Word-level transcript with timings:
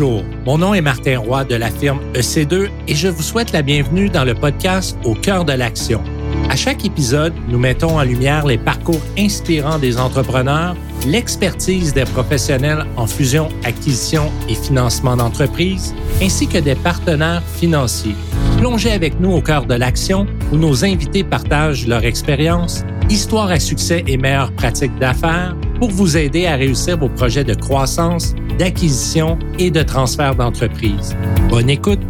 Bonjour, 0.00 0.22
mon 0.46 0.58
nom 0.58 0.74
est 0.74 0.80
Martin 0.80 1.18
Roy 1.18 1.42
de 1.42 1.56
la 1.56 1.72
firme 1.72 1.98
EC2 2.14 2.68
et 2.86 2.94
je 2.94 3.08
vous 3.08 3.22
souhaite 3.22 3.50
la 3.50 3.62
bienvenue 3.62 4.08
dans 4.08 4.22
le 4.22 4.32
podcast 4.32 4.96
Au 5.04 5.16
cœur 5.16 5.44
de 5.44 5.52
l'action. 5.52 6.04
À 6.48 6.54
chaque 6.54 6.84
épisode, 6.84 7.32
nous 7.48 7.58
mettons 7.58 7.98
en 7.98 8.04
lumière 8.04 8.46
les 8.46 8.58
parcours 8.58 9.00
inspirants 9.18 9.80
des 9.80 9.98
entrepreneurs, 9.98 10.76
l'expertise 11.04 11.94
des 11.94 12.04
professionnels 12.04 12.86
en 12.96 13.08
fusion, 13.08 13.48
acquisition 13.64 14.30
et 14.48 14.54
financement 14.54 15.16
d'entreprises, 15.16 15.96
ainsi 16.22 16.46
que 16.46 16.58
des 16.58 16.76
partenaires 16.76 17.42
financiers. 17.56 18.14
Plongez 18.58 18.92
avec 18.92 19.18
nous 19.18 19.32
au 19.32 19.40
cœur 19.40 19.66
de 19.66 19.74
l'action 19.74 20.28
où 20.52 20.58
nos 20.58 20.84
invités 20.84 21.24
partagent 21.24 21.88
leur 21.88 22.04
expérience, 22.04 22.84
histoire 23.10 23.50
à 23.50 23.58
succès 23.58 24.04
et 24.06 24.16
meilleures 24.16 24.52
pratiques 24.52 24.96
d'affaires 25.00 25.56
pour 25.80 25.90
vous 25.90 26.16
aider 26.16 26.46
à 26.46 26.54
réussir 26.54 26.98
vos 26.98 27.08
projets 27.08 27.44
de 27.44 27.54
croissance, 27.54 28.36
d'acquisition 28.58 29.38
et 29.58 29.70
de 29.70 29.82
transfert 29.82 30.34
d'entreprise. 30.34 31.16
Bonne 31.48 31.70
écoute! 31.70 32.00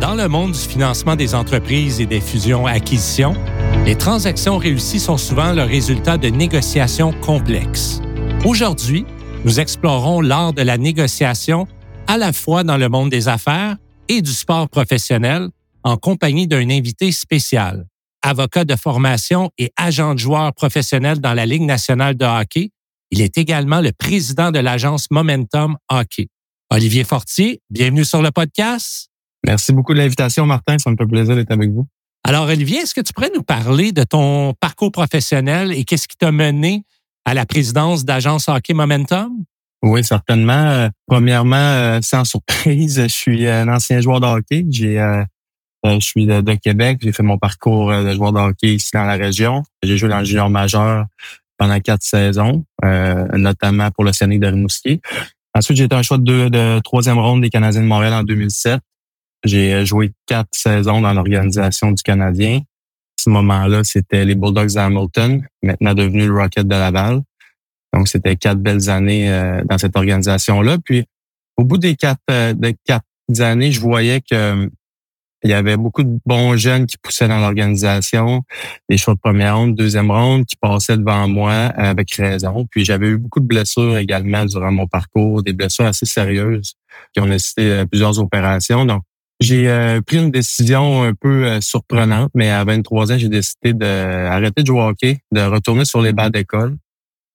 Dans 0.00 0.14
le 0.14 0.28
monde 0.28 0.52
du 0.52 0.58
financement 0.58 1.16
des 1.16 1.34
entreprises 1.34 2.00
et 2.00 2.06
des 2.06 2.20
fusions-acquisitions, 2.20 3.34
les 3.86 3.96
transactions 3.96 4.58
réussies 4.58 5.00
sont 5.00 5.16
souvent 5.16 5.52
le 5.52 5.62
résultat 5.62 6.18
de 6.18 6.28
négociations 6.28 7.12
complexes. 7.22 8.00
Aujourd'hui, 8.44 9.06
nous 9.44 9.58
explorons 9.58 10.20
l'art 10.20 10.52
de 10.52 10.62
la 10.62 10.76
négociation 10.76 11.66
à 12.06 12.18
la 12.18 12.32
fois 12.32 12.62
dans 12.62 12.76
le 12.76 12.88
monde 12.88 13.08
des 13.08 13.28
affaires 13.28 13.76
et 14.08 14.20
du 14.20 14.32
sport 14.32 14.68
professionnel 14.68 15.48
en 15.82 15.96
compagnie 15.96 16.46
d'un 16.46 16.68
invité 16.68 17.10
spécial, 17.12 17.86
avocat 18.22 18.64
de 18.64 18.76
formation 18.76 19.50
et 19.58 19.72
agent 19.76 20.14
de 20.14 20.18
joueur 20.18 20.52
professionnel 20.54 21.20
dans 21.20 21.34
la 21.34 21.46
Ligue 21.46 21.62
nationale 21.62 22.16
de 22.16 22.24
hockey. 22.24 22.70
Il 23.10 23.20
est 23.20 23.38
également 23.38 23.80
le 23.80 23.92
président 23.92 24.50
de 24.50 24.58
l'agence 24.58 25.10
Momentum 25.10 25.76
Hockey. 25.88 26.28
Olivier 26.70 27.04
Fortier, 27.04 27.60
bienvenue 27.70 28.04
sur 28.04 28.22
le 28.22 28.30
podcast. 28.30 29.08
Merci 29.44 29.72
beaucoup 29.72 29.94
de 29.94 29.98
l'invitation, 29.98 30.46
Martin. 30.46 30.78
Ça 30.78 30.90
me 30.90 30.96
fait 30.96 31.06
plaisir 31.06 31.34
d'être 31.34 31.50
avec 31.50 31.70
vous. 31.70 31.86
Alors, 32.24 32.46
Olivier, 32.46 32.78
est-ce 32.78 32.94
que 32.94 33.00
tu 33.00 33.12
pourrais 33.12 33.30
nous 33.34 33.42
parler 33.42 33.92
de 33.92 34.04
ton 34.04 34.54
parcours 34.60 34.92
professionnel 34.92 35.72
et 35.72 35.84
qu'est-ce 35.84 36.06
qui 36.06 36.16
t'a 36.16 36.30
mené 36.30 36.84
à 37.24 37.34
la 37.34 37.46
présidence 37.46 38.04
d'agence 38.04 38.48
Hockey 38.48 38.74
Momentum? 38.74 39.44
Oui, 39.82 40.04
certainement. 40.04 40.52
Euh, 40.52 40.88
premièrement, 41.06 41.56
euh, 41.56 42.00
sans 42.02 42.24
surprise, 42.24 43.02
je 43.02 43.08
suis 43.08 43.48
un 43.48 43.68
ancien 43.68 44.00
joueur 44.00 44.20
de 44.20 44.26
hockey. 44.26 44.66
J'ai 44.68 45.00
euh, 45.00 45.24
je 45.84 45.98
suis 46.00 46.26
de, 46.26 46.54
Québec. 46.54 46.98
J'ai 47.02 47.12
fait 47.12 47.22
mon 47.22 47.38
parcours 47.38 47.90
de 47.90 48.12
joueur 48.12 48.32
de 48.32 48.38
hockey 48.38 48.74
ici 48.74 48.90
dans 48.92 49.04
la 49.04 49.14
région. 49.14 49.62
J'ai 49.82 49.96
joué 49.96 50.08
dans 50.08 50.18
le 50.18 50.24
junior 50.24 50.50
majeur 50.50 51.06
pendant 51.58 51.78
quatre 51.80 52.02
saisons, 52.02 52.64
notamment 52.82 53.90
pour 53.90 54.04
le 54.04 54.12
Scénic 54.12 54.40
de 54.40 54.46
Rimouski. 54.46 55.00
Ensuite, 55.54 55.78
j'ai 55.78 55.84
été 55.84 55.96
un 55.96 56.02
choix 56.02 56.18
de, 56.18 56.48
de 56.48 56.80
troisième 56.80 57.18
ronde 57.18 57.42
des 57.42 57.50
Canadiens 57.50 57.82
de 57.82 57.86
Montréal 57.86 58.14
en 58.14 58.22
2007. 58.22 58.80
J'ai 59.44 59.84
joué 59.86 60.12
quatre 60.26 60.50
saisons 60.52 61.00
dans 61.00 61.12
l'organisation 61.12 61.92
du 61.92 62.02
Canadien. 62.02 62.58
À 62.58 63.22
ce 63.22 63.30
moment-là, 63.30 63.84
c'était 63.84 64.24
les 64.24 64.34
Bulldogs 64.34 64.74
d'Hamilton, 64.74 65.42
maintenant 65.62 65.94
devenu 65.94 66.26
le 66.26 66.34
Rocket 66.34 66.66
de 66.66 66.74
Laval. 66.74 67.22
Donc, 67.92 68.08
c'était 68.08 68.36
quatre 68.36 68.60
belles 68.60 68.88
années 68.88 69.30
euh, 69.30 69.62
dans 69.64 69.78
cette 69.78 69.96
organisation-là. 69.96 70.78
Puis, 70.84 71.04
au 71.56 71.64
bout 71.64 71.78
des 71.78 71.96
quatre, 71.96 72.20
euh, 72.30 72.54
quatre 72.84 73.04
années, 73.40 73.72
je 73.72 73.80
voyais 73.80 74.20
que 74.20 74.34
euh, 74.34 74.68
il 75.42 75.50
y 75.50 75.54
avait 75.54 75.76
beaucoup 75.76 76.02
de 76.02 76.18
bons 76.26 76.56
jeunes 76.56 76.86
qui 76.86 76.96
poussaient 76.98 77.28
dans 77.28 77.38
l'organisation, 77.38 78.42
des 78.88 78.96
choix 78.96 79.14
de 79.14 79.20
première 79.20 79.56
ronde, 79.56 79.74
deuxième 79.74 80.10
ronde, 80.10 80.44
qui 80.46 80.56
passaient 80.56 80.96
devant 80.96 81.28
moi 81.28 81.52
avec 81.52 82.12
raison. 82.12 82.66
Puis 82.70 82.84
j'avais 82.84 83.08
eu 83.08 83.18
beaucoup 83.18 83.40
de 83.40 83.46
blessures 83.46 83.96
également 83.96 84.44
durant 84.44 84.72
mon 84.72 84.86
parcours, 84.86 85.42
des 85.42 85.52
blessures 85.52 85.86
assez 85.86 86.06
sérieuses 86.06 86.74
qui 87.14 87.20
ont 87.20 87.26
nécessité 87.26 87.84
plusieurs 87.90 88.18
opérations. 88.18 88.84
Donc, 88.84 89.02
j'ai 89.40 90.00
pris 90.06 90.18
une 90.18 90.30
décision 90.30 91.02
un 91.02 91.14
peu 91.14 91.60
surprenante, 91.62 92.30
mais 92.34 92.50
à 92.50 92.62
23 92.64 93.12
ans, 93.12 93.18
j'ai 93.18 93.30
décidé 93.30 93.72
d'arrêter 93.72 94.62
de 94.62 94.66
jouer 94.66 94.80
au 94.80 94.88
hockey, 94.88 95.18
de 95.32 95.40
retourner 95.40 95.86
sur 95.86 96.02
les 96.02 96.12
bancs 96.12 96.32
d'école. 96.32 96.76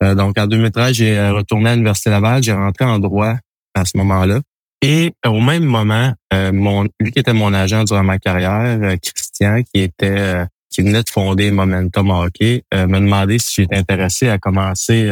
Euh, 0.04 0.16
donc, 0.16 0.38
en 0.38 0.48
2013, 0.48 0.94
j'ai 0.94 1.18
euh, 1.18 1.34
retourné 1.34 1.70
à 1.70 1.74
l'Université 1.74 2.10
Laval. 2.10 2.44
J'ai 2.44 2.54
rentré 2.54 2.86
en 2.86 3.00
droit 3.00 3.36
à 3.74 3.86
ce 3.86 3.98
moment-là. 3.98 4.42
Et 4.82 5.14
au 5.26 5.40
même 5.40 5.64
moment, 5.64 6.14
euh, 6.34 6.52
mon, 6.52 6.84
lui 7.00 7.12
qui 7.12 7.20
était 7.20 7.34
mon 7.34 7.54
agent 7.54 7.86
durant 7.86 8.04
ma 8.04 8.20
carrière, 8.20 8.80
Christian, 9.02 9.62
qui 9.64 9.82
était 9.82 10.46
qui 10.70 10.82
venait 10.82 11.04
de 11.04 11.10
fonder 11.10 11.52
Momentum 11.52 12.10
Hockey, 12.10 12.64
me 12.74 13.00
demandait 13.00 13.40
si 13.40 13.62
j'étais 13.62 13.78
intéressé 13.78 14.28
à 14.28 14.38
commencer 14.38 15.10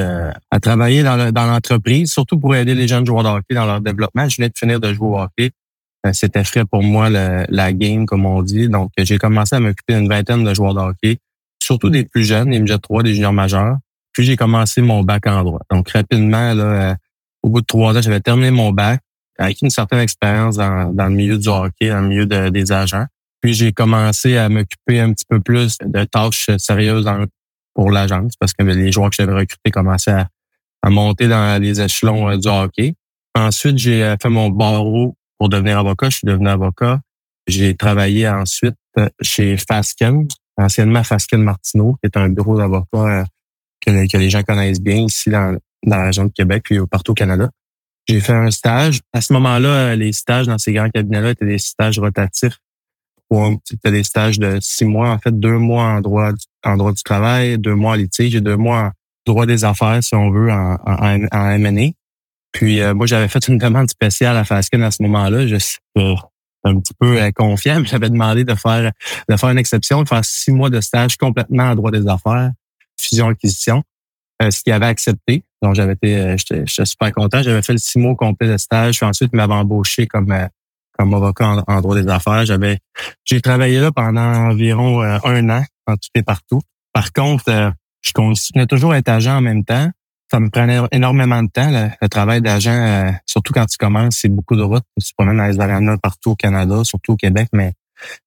à 0.52 0.60
travailler 0.60 1.04
dans, 1.04 1.32
l'entreprise, 1.34 2.12
surtout 2.12 2.38
pour 2.38 2.54
aider 2.54 2.76
les 2.76 2.86
jeunes 2.86 3.06
joueurs 3.06 3.24
de 3.24 3.30
hockey 3.30 3.56
dans 3.56 3.66
leur 3.66 3.80
développement. 3.80 4.28
Je 4.28 4.36
venais 4.36 4.50
de 4.50 4.58
finir 4.58 4.82
de 4.82 4.94
jouer 4.94 5.08
au 5.08 5.20
hockey. 5.20 5.52
C'était 6.12 6.44
frais 6.44 6.66
pour 6.66 6.84
moi 6.84 7.10
la 7.10 7.72
game, 7.72 8.06
comme 8.06 8.26
on 8.26 8.42
dit. 8.42 8.68
Donc, 8.68 8.92
j'ai 8.98 9.18
commencé 9.18 9.56
à 9.56 9.62
m'occuper 9.62 9.96
d'une 9.96 10.10
vingtaine 10.10 10.44
de 10.44 10.54
joueurs 10.54 10.74
de 10.74 10.82
hockey, 10.82 11.20
surtout 11.64 11.90
des 11.90 12.04
plus 12.04 12.26
jeunes, 12.26 12.50
les 12.50 12.60
MJ3, 12.60 13.04
des 13.04 13.14
juniors 13.14 13.32
majeurs. 13.32 13.78
Puis 14.14 14.24
j'ai 14.24 14.38
commencé 14.38 14.82
mon 14.82 15.04
bac 15.04 15.28
en 15.28 15.44
droit. 15.44 15.62
Donc 15.72 15.90
rapidement, 15.90 16.54
là, 16.54 16.64
euh, 16.64 16.96
au 17.42 17.50
bout 17.50 17.62
de 17.62 17.66
trois 17.66 17.98
ans, 17.98 18.02
j'avais 18.02 18.22
terminé 18.22 18.52
mon 18.52 18.72
bac 18.72 19.02
avec 19.38 19.62
une 19.62 19.70
certaine 19.70 20.00
expérience 20.00 20.58
dans, 20.58 20.94
dans 20.94 21.08
le 21.08 21.16
milieu 21.16 21.38
du 21.38 21.48
hockey, 21.48 21.90
dans 21.90 22.02
le 22.02 22.08
milieu 22.08 22.26
des 22.26 22.72
agents. 22.72 23.06
Puis 23.42 23.54
j'ai 23.54 23.74
commencé 23.74 24.38
à 24.38 24.48
m'occuper 24.48 25.02
un 25.02 25.12
petit 25.12 25.26
peu 25.28 25.40
plus 25.42 25.78
de 25.84 26.04
tâches 26.06 26.50
sérieuses 26.58 27.10
pour 27.74 27.92
l'agence 27.92 28.34
parce 28.40 28.54
que 28.54 28.64
les 28.64 28.92
joueurs 28.92 29.10
que 29.10 29.18
j'avais 29.18 29.34
recrutés 29.34 29.70
commençaient 29.72 30.12
à, 30.12 30.28
à, 30.82 30.90
monter 30.90 31.28
dans 31.28 31.62
les 31.62 31.82
échelons 31.82 32.30
euh, 32.30 32.38
du 32.38 32.48
hockey. 32.48 32.96
Ensuite, 33.36 33.78
j'ai 33.78 34.04
euh, 34.04 34.16
fait 34.22 34.30
mon 34.30 34.50
barreau 34.50 35.18
pour 35.38 35.50
devenir 35.50 35.80
avocat. 35.80 36.10
Je 36.10 36.18
suis 36.18 36.28
devenu 36.28 36.48
avocat. 36.48 37.02
J'ai 37.48 37.76
travaillé 37.76 38.30
ensuite 38.30 38.76
chez 39.22 39.58
Fasken, 39.58 40.28
anciennement 40.56 41.04
Fasken 41.04 41.42
Martineau, 41.42 41.98
qui 42.02 42.06
est 42.06 42.18
un 42.18 42.30
bureau 42.30 42.58
d'avocat 42.58 43.26
que, 43.82 44.18
les 44.18 44.30
gens 44.30 44.44
connaissent 44.44 44.82
bien 44.82 45.04
ici 45.04 45.30
dans, 45.30 45.58
la 45.86 46.06
région 46.06 46.26
de 46.26 46.32
Québec 46.32 46.64
puis 46.64 46.80
partout 46.90 47.12
au 47.12 47.16
Canada. 47.16 47.50
J'ai 48.08 48.20
fait 48.20 48.34
un 48.34 48.52
stage. 48.52 49.00
À 49.14 49.22
ce 49.22 49.34
moment-là, 49.34 49.96
les 49.96 50.12
stages 50.12 50.48
dans 50.48 50.58
ces 50.58 50.74
grands 50.74 50.90
cabinets-là 50.90 51.32
étaient 51.32 51.46
des 51.46 51.58
stages 51.58 52.00
rotatifs. 52.00 52.58
C'était 53.64 53.92
des 53.92 54.04
stages 54.04 54.38
de 54.38 54.60
six 54.62 54.86
mois, 54.86 55.10
en 55.10 55.18
fait, 55.18 55.38
deux 55.38 55.58
mois 55.58 55.86
en 55.86 56.02
droit, 56.02 56.32
en 56.64 56.78
droit 56.78 56.92
du 56.92 57.02
travail, 57.02 57.58
deux 57.58 57.74
mois 57.74 57.94
en 57.94 57.96
litige 57.96 58.36
et 58.36 58.42
deux 58.42 58.58
mois 58.58 58.80
en 58.80 58.92
droit 59.26 59.46
des 59.46 59.64
affaires, 59.64 60.04
si 60.04 60.14
on 60.14 60.30
veut, 60.30 60.52
en, 60.52 60.78
en. 60.86 61.92
Puis 62.52 62.82
euh, 62.82 62.94
moi, 62.94 63.08
j'avais 63.08 63.28
fait 63.28 63.48
une 63.48 63.58
demande 63.58 63.90
spéciale 63.90 64.38
à 64.38 64.44
Fasken 64.44 64.84
à 64.84 64.92
ce 64.92 65.02
moment-là. 65.04 65.48
Je 65.48 65.56
suis 65.56 65.80
un 66.64 66.80
petit 66.80 66.94
peu 67.00 67.20
euh, 67.20 67.32
j'avais 67.86 68.10
demandé 68.10 68.44
de 68.44 68.56
faire 68.56 68.92
de 69.28 69.36
faire 69.36 69.50
une 69.50 69.58
exception, 69.58 70.04
de 70.04 70.08
faire 70.08 70.24
six 70.24 70.52
mois 70.52 70.70
de 70.70 70.80
stage 70.80 71.18
complètement 71.18 71.64
en 71.64 71.76
droit 71.76 71.92
des 71.92 72.08
affaires 72.08 72.52
fusion-acquisition, 73.00 73.84
euh, 74.42 74.52
ce 74.52 74.64
qu'il 74.64 74.74
avait 74.74 74.88
accepté. 74.88 75.44
Donc, 75.62 75.76
j'avais 75.76 75.94
été, 75.94 76.18
euh, 76.18 76.36
j'étais 76.38 76.86
super 76.86 77.12
content. 77.12 77.42
J'avais 77.44 77.62
fait 77.62 77.74
le 77.74 77.80
six 77.80 78.00
mois 78.00 78.16
complet 78.16 78.48
de 78.48 78.58
stage. 78.58 78.98
Puis 78.98 79.06
ensuite, 79.06 79.30
il 79.32 79.38
m'avait 79.38 79.54
embauché 79.54 80.08
comme 80.08 80.32
euh, 80.32 80.48
comme 80.98 81.14
avocat 81.14 81.64
en, 81.68 81.82
droit 81.82 82.00
des 82.00 82.08
affaires. 82.08 82.46
J'avais, 82.46 82.80
j'ai 83.26 83.42
travaillé 83.42 83.80
là 83.80 83.92
pendant 83.92 84.22
environ 84.22 85.02
un 85.02 85.50
an, 85.50 85.64
en 85.88 85.96
tout 85.96 86.10
et 86.14 86.22
partout. 86.22 86.62
Par 86.94 87.12
contre, 87.12 87.74
je 88.02 88.12
continuais 88.12 88.68
toujours 88.68 88.94
à 88.94 89.00
être 89.00 89.10
agent 89.10 89.38
en 89.38 89.42
même 89.42 89.64
temps. 89.64 89.90
Ça 90.32 90.40
me 90.40 90.52
prenait 90.52 90.80
énormément 90.92 91.42
de 91.42 91.50
temps, 91.50 91.72
le, 91.72 92.08
travail 92.10 92.44
d'agent, 92.44 93.12
surtout 93.26 93.54
quand 93.54 93.66
tu 93.66 93.78
commences, 93.78 94.18
c'est 94.18 94.30
beaucoup 94.30 94.56
de 94.56 94.62
routes. 94.62 94.84
Tu 95.04 95.14
promènes 95.18 95.38
dans 95.38 95.48
les 95.48 95.60
arénas 95.60 95.98
partout 95.98 96.32
au 96.32 96.36
Canada, 96.36 96.84
surtout 96.84 97.14
au 97.14 97.18
Québec, 97.18 97.48
mais 97.54 97.74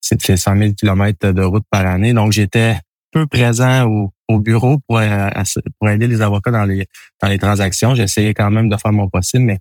c'est 0.00 0.36
100 0.36 0.56
000 0.56 0.72
kilomètres 0.72 1.30
de 1.30 1.42
route 1.42 1.64
par 1.70 1.86
année. 1.86 2.12
Donc, 2.14 2.32
j'étais 2.32 2.78
peu 3.16 3.26
présent 3.26 3.86
au, 3.86 4.12
au 4.28 4.40
bureau 4.40 4.78
pour, 4.86 4.98
euh, 4.98 5.30
pour 5.78 5.88
aider 5.88 6.06
les 6.06 6.20
avocats 6.20 6.50
dans 6.50 6.64
les, 6.64 6.86
dans 7.22 7.28
les 7.28 7.38
transactions. 7.38 7.94
J'essayais 7.94 8.34
quand 8.34 8.50
même 8.50 8.68
de 8.68 8.76
faire 8.76 8.92
mon 8.92 9.08
possible, 9.08 9.44
mais 9.44 9.58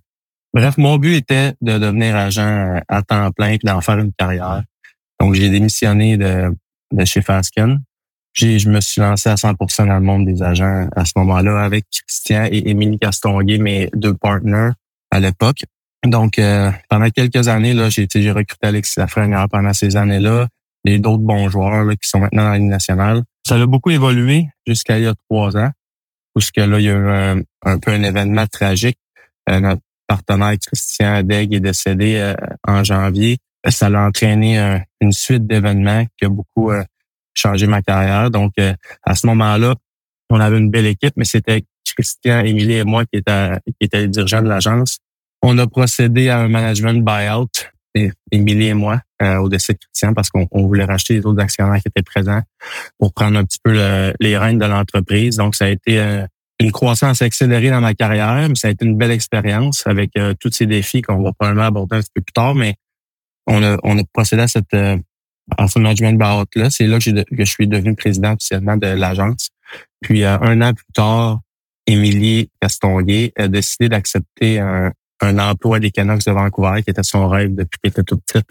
bref, 0.52 0.76
mon 0.76 0.98
but 0.98 1.14
était 1.14 1.54
de 1.62 1.78
devenir 1.78 2.14
agent 2.16 2.42
euh, 2.42 2.80
à 2.88 3.00
temps 3.00 3.30
plein 3.32 3.52
et 3.52 3.58
d'en 3.64 3.80
faire 3.80 3.98
une 3.98 4.12
carrière. 4.12 4.62
Donc, 5.18 5.32
j'ai 5.32 5.48
démissionné 5.48 6.18
de, 6.18 6.54
de 6.92 7.04
chez 7.06 7.22
Fasken. 7.22 7.80
Je 8.34 8.68
me 8.68 8.82
suis 8.82 9.00
lancé 9.00 9.30
à 9.30 9.36
100% 9.36 9.86
dans 9.86 9.94
le 9.94 10.00
monde 10.00 10.26
des 10.26 10.42
agents 10.42 10.86
à 10.94 11.06
ce 11.06 11.12
moment-là 11.16 11.64
avec 11.64 11.86
Christian 11.90 12.46
et 12.52 12.68
Émilie 12.68 12.98
Castonguay, 12.98 13.56
mes 13.56 13.88
deux 13.94 14.12
partners 14.12 14.72
à 15.10 15.18
l'époque. 15.18 15.64
Donc, 16.04 16.38
euh, 16.38 16.70
pendant 16.90 17.08
quelques 17.08 17.48
années, 17.48 17.72
là, 17.72 17.88
j'ai, 17.88 18.06
j'ai 18.14 18.30
recruté 18.30 18.66
Alexis 18.66 19.00
Lafrenière 19.00 19.46
pendant 19.50 19.72
ces 19.72 19.96
années-là 19.96 20.48
et 20.84 20.98
d'autres 20.98 21.22
bons 21.22 21.48
joueurs 21.48 21.88
qui 21.92 22.06
sont 22.06 22.20
maintenant 22.20 22.44
dans 22.44 22.50
la 22.50 22.58
Ligue 22.58 22.68
nationale. 22.68 23.22
Ça 23.46 23.54
a 23.54 23.64
beaucoup 23.64 23.90
évolué 23.90 24.48
jusqu'à 24.66 24.98
il 24.98 25.04
y 25.04 25.06
a 25.06 25.14
trois 25.30 25.56
ans, 25.56 25.70
puisque 26.34 26.56
là, 26.56 26.80
il 26.80 26.84
y 26.84 26.90
a 26.90 26.94
eu 26.94 27.44
un, 27.62 27.78
peu 27.78 27.92
un 27.92 28.02
événement 28.02 28.44
tragique. 28.48 28.98
Euh, 29.48 29.60
notre 29.60 29.82
partenaire 30.08 30.56
Christian 30.58 31.14
Adeg 31.14 31.54
est 31.54 31.60
décédé 31.60 32.16
euh, 32.16 32.34
en 32.66 32.82
janvier. 32.82 33.38
Ça 33.68 33.86
a 33.86 34.08
entraîné 34.08 34.80
une 35.00 35.12
suite 35.12 35.46
d'événements 35.46 36.04
qui 36.18 36.24
a 36.24 36.28
beaucoup 36.28 36.72
euh, 36.72 36.82
changé 37.34 37.68
ma 37.68 37.82
carrière. 37.82 38.32
Donc, 38.32 38.54
à 38.58 39.14
ce 39.14 39.28
moment-là, 39.28 39.76
on 40.28 40.40
avait 40.40 40.58
une 40.58 40.70
belle 40.70 40.86
équipe, 40.86 41.14
mais 41.16 41.24
c'était 41.24 41.62
Christian, 41.94 42.40
Émilie 42.40 42.78
et 42.78 42.84
moi 42.84 43.04
qui 43.04 43.20
étaient, 43.20 43.60
qui 43.64 43.86
étaient 43.86 44.00
les 44.00 44.08
dirigeants 44.08 44.42
de 44.42 44.48
l'agence. 44.48 44.98
On 45.40 45.56
a 45.58 45.68
procédé 45.68 46.30
à 46.30 46.40
un 46.40 46.48
management 46.48 47.04
buyout, 47.04 47.46
Émilie 48.32 48.66
et 48.66 48.74
moi, 48.74 49.02
euh, 49.22 49.36
au 49.36 49.48
décès 49.48 49.72
de 49.72 49.78
Christian, 49.78 50.12
parce 50.12 50.30
qu'on 50.30 50.46
voulait 50.52 50.84
racheter 50.84 51.14
les 51.14 51.26
autres 51.26 51.40
actionnaires 51.40 51.80
qui 51.80 51.88
étaient 51.88 52.02
présents 52.02 52.42
pour 52.98 53.14
prendre 53.14 53.38
un 53.38 53.44
petit 53.44 53.58
peu 53.62 53.72
les 54.20 54.36
rênes 54.36 54.58
de 54.58 54.66
l'entreprise. 54.66 55.36
Donc, 55.36 55.54
ça 55.54 55.66
a 55.66 55.68
été 55.68 55.98
euh, 55.98 56.26
une 56.60 56.72
croissance 56.72 57.22
accélérée 57.22 57.70
dans 57.70 57.80
ma 57.80 57.94
carrière, 57.94 58.48
mais 58.48 58.54
ça 58.54 58.68
a 58.68 58.70
été 58.70 58.84
une 58.84 58.96
belle 58.96 59.10
expérience 59.10 59.86
avec 59.86 60.10
euh, 60.18 60.34
tous 60.38 60.52
ces 60.52 60.66
défis 60.66 61.02
qu'on 61.02 61.22
va 61.22 61.32
probablement 61.32 61.66
aborder 61.66 61.96
un 61.96 62.00
petit 62.00 62.10
peu 62.14 62.22
plus 62.22 62.32
tard, 62.32 62.54
mais 62.54 62.74
on 63.46 63.62
a, 63.62 63.78
on 63.82 63.98
a 63.98 64.02
procédé 64.12 64.42
à 64.42 64.48
cette 64.48 64.74
euh, 64.74 64.96
management 65.76 66.18
buyout-là. 66.18 66.70
C'est 66.70 66.86
là 66.86 66.98
que, 66.98 67.24
je 67.30 67.44
suis 67.44 67.68
devenu 67.68 67.94
président 67.94 68.34
officiellement 68.34 68.76
de 68.76 68.86
l'agence. 68.86 69.50
Puis 70.02 70.24
un 70.24 70.60
an 70.62 70.74
plus 70.74 70.92
tard, 70.94 71.40
Émilie 71.86 72.50
Castonguay 72.60 73.32
a 73.36 73.48
décidé 73.48 73.88
d'accepter 73.88 74.58
un, 74.58 74.92
un 75.22 75.38
emploi 75.38 75.80
des 75.80 75.90
Canucks 75.90 76.24
de 76.26 76.32
Vancouver, 76.32 76.82
qui 76.82 76.90
était 76.90 77.02
son 77.02 77.28
rêve 77.28 77.54
depuis 77.54 77.78
qu'il 77.82 77.90
était 77.90 78.02
tout 78.02 78.18
petit, 78.18 78.42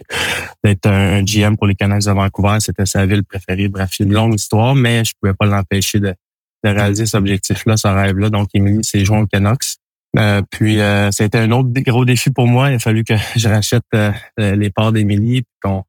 d'être 0.64 0.88
un, 0.88 1.24
GM 1.24 1.56
pour 1.56 1.68
les 1.68 1.76
Canucks 1.76 2.06
de 2.06 2.12
Vancouver. 2.12 2.58
C'était 2.60 2.86
sa 2.86 3.06
ville 3.06 3.24
préférée. 3.24 3.68
Bref, 3.68 4.00
une 4.00 4.14
longue 4.14 4.36
histoire, 4.36 4.76
mais 4.76 5.04
je 5.06 5.14
pouvais 5.20 5.34
pas 5.34 5.46
l'empêcher 5.46 6.00
de, 6.00 6.14
de 6.64 6.70
réaliser 6.70 7.06
cet 7.06 7.16
objectif-là, 7.16 7.78
ce 7.78 7.88
rêve-là. 7.88 8.30
Donc, 8.30 8.50
Émilie 8.54 8.84
s'est 8.84 9.06
joint 9.06 9.22
aux 9.22 9.28
Canucks. 9.28 9.78
Euh, 10.18 10.42
puis, 10.50 10.80
euh, 10.80 11.12
c'était 11.12 11.40
un 11.40 11.52
autre 11.52 11.70
gros 11.82 12.06
défi 12.06 12.32
pour 12.32 12.48
moi. 12.48 12.72
Il 12.72 12.76
a 12.76 12.80
fallu 12.80 13.04
que 13.04 13.16
je 13.36 13.48
rachète 13.48 13.84
euh, 13.94 14.12
les 14.38 14.70
parts 14.70 14.92
d'Émilie, 14.92 15.42
puis 15.42 15.56
qu'on 15.62 15.84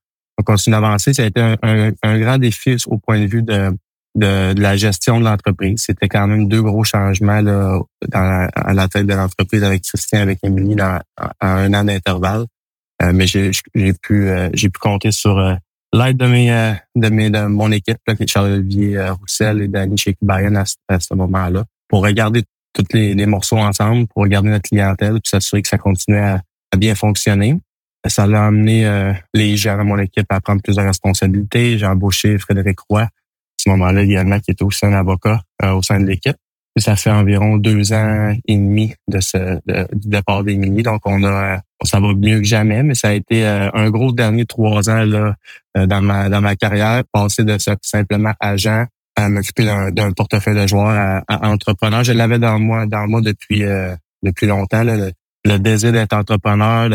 continue 0.44 0.74
d'avancer. 0.74 1.14
Ça 1.14 1.22
a 1.22 1.26
été 1.26 1.40
un, 1.40 1.56
un, 2.02 2.18
grand 2.18 2.38
défi 2.38 2.76
au 2.86 2.98
point 2.98 3.20
de 3.20 3.26
vue 3.26 3.42
de, 3.42 3.70
de, 4.16 4.58
la 4.60 4.76
gestion 4.76 5.20
de 5.20 5.24
l'entreprise. 5.24 5.84
C'était 5.86 6.08
quand 6.08 6.26
même 6.26 6.48
deux 6.48 6.62
gros 6.62 6.84
changements 6.84 7.40
là, 7.40 7.78
dans 8.08 8.48
à 8.54 8.72
la 8.72 8.88
tête 8.88 9.06
de 9.06 9.14
l'entreprise 9.14 9.62
avec 9.62 9.82
Christian, 9.82 10.20
avec 10.20 10.38
Émilie, 10.42 10.74
dans, 10.74 10.98
à 11.16 11.54
un 11.54 11.72
an 11.74 11.84
d'intervalle. 11.84 12.46
Euh, 13.02 13.12
mais 13.14 13.26
j'ai 13.26 13.52
pu 14.00 14.28
euh, 14.28 14.48
j'ai 14.54 14.70
pu 14.70 14.78
compter 14.78 15.12
sur 15.12 15.38
euh, 15.38 15.54
l'aide 15.92 16.16
de 16.16 16.26
mes 16.26 16.74
de 16.94 17.08
mes 17.10 17.30
de 17.30 17.46
mon 17.46 17.70
équipe, 17.70 17.98
là, 18.06 18.14
Charles-Olivier 18.26 19.10
Roussel 19.10 19.62
et 19.62 19.68
Danny 19.68 19.98
chez 19.98 20.16
à, 20.28 20.64
à, 20.88 21.00
ce 21.00 21.14
moment-là, 21.14 21.64
pour 21.88 22.02
regarder 22.02 22.42
tous 22.72 22.84
les, 22.92 23.14
les, 23.14 23.26
morceaux 23.26 23.58
ensemble, 23.58 24.06
pour 24.08 24.22
regarder 24.22 24.48
notre 24.48 24.68
clientèle, 24.68 25.14
puis 25.14 25.30
s'assurer 25.30 25.62
que 25.62 25.68
ça 25.68 25.78
continuait 25.78 26.20
à, 26.20 26.40
à, 26.72 26.76
bien 26.76 26.94
fonctionner. 26.94 27.58
Ça 28.06 28.22
a 28.22 28.46
amené 28.46 29.12
les 29.34 29.56
gens 29.56 29.76
de 29.76 29.82
mon 29.82 29.98
équipe 29.98 30.26
à 30.28 30.40
prendre 30.40 30.62
plus 30.62 30.76
de 30.76 30.80
responsabilités. 30.80 31.76
J'ai 31.76 31.86
embauché 31.86 32.38
Frédéric 32.38 32.78
Roy, 32.88 33.08
moment-là 33.68 34.02
également, 34.02 34.38
qui 34.40 34.50
était 34.50 34.64
aussi 34.64 34.86
un 34.86 34.92
avocat 34.92 35.40
euh, 35.62 35.72
au 35.72 35.82
sein 35.82 36.00
de 36.00 36.06
l'équipe. 36.06 36.36
Ça 36.78 36.94
fait 36.94 37.10
environ 37.10 37.56
deux 37.56 37.94
ans 37.94 38.34
et 38.46 38.56
demi 38.56 38.92
de 39.08 39.18
ce 39.20 39.58
du 39.94 40.08
départ 40.08 40.44
d'Émilie. 40.44 40.82
Donc, 40.82 41.00
on 41.06 41.24
a 41.24 41.60
ça 41.82 42.00
va 42.00 42.12
mieux 42.12 42.38
que 42.38 42.44
jamais, 42.44 42.82
mais 42.82 42.94
ça 42.94 43.08
a 43.08 43.12
été 43.12 43.46
euh, 43.46 43.70
un 43.72 43.90
gros 43.90 44.12
dernier 44.12 44.44
trois 44.44 44.90
ans 44.90 45.04
là, 45.04 45.34
euh, 45.78 45.86
dans 45.86 46.02
ma 46.02 46.28
dans 46.28 46.42
ma 46.42 46.54
carrière, 46.54 47.02
passer 47.12 47.44
de 47.44 47.56
simplement 47.80 48.32
agent 48.40 48.84
à 49.16 49.28
m'occuper 49.30 49.64
d'un 49.64 50.12
portefeuille 50.12 50.60
de 50.60 50.66
joueurs 50.66 51.22
à, 51.26 51.48
entrepreneur. 51.48 52.04
Je 52.04 52.12
l'avais 52.12 52.38
dans 52.38 52.58
moi 52.58 52.84
dans 52.84 53.08
moi 53.08 53.22
depuis 53.22 53.62
depuis 54.22 54.46
longtemps. 54.46 54.84
le, 54.84 55.12
désir 55.58 55.92
d'être 55.92 56.12
entrepreneur, 56.12 56.90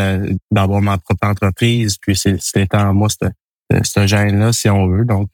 d'avoir 0.52 0.82
ma 0.82 1.00
propre 1.00 1.28
entreprise, 1.28 1.98
puis 2.00 2.16
c'était 2.16 2.76
en 2.76 2.94
moi 2.94 3.08
ce, 3.10 3.28
ce 3.82 4.06
gène-là, 4.06 4.54
si 4.54 4.70
on 4.70 4.86
veut. 4.88 5.06
Donc, 5.06 5.30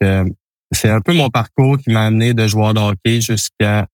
c'est 0.71 0.89
un 0.89 1.01
peu 1.01 1.13
mon 1.13 1.29
parcours 1.29 1.77
qui 1.77 1.91
m'a 1.91 2.05
amené 2.05 2.33
de 2.33 2.47
joueur 2.47 2.73
de 2.73 2.79
hockey 2.79 3.21
jusqu'à 3.21 3.87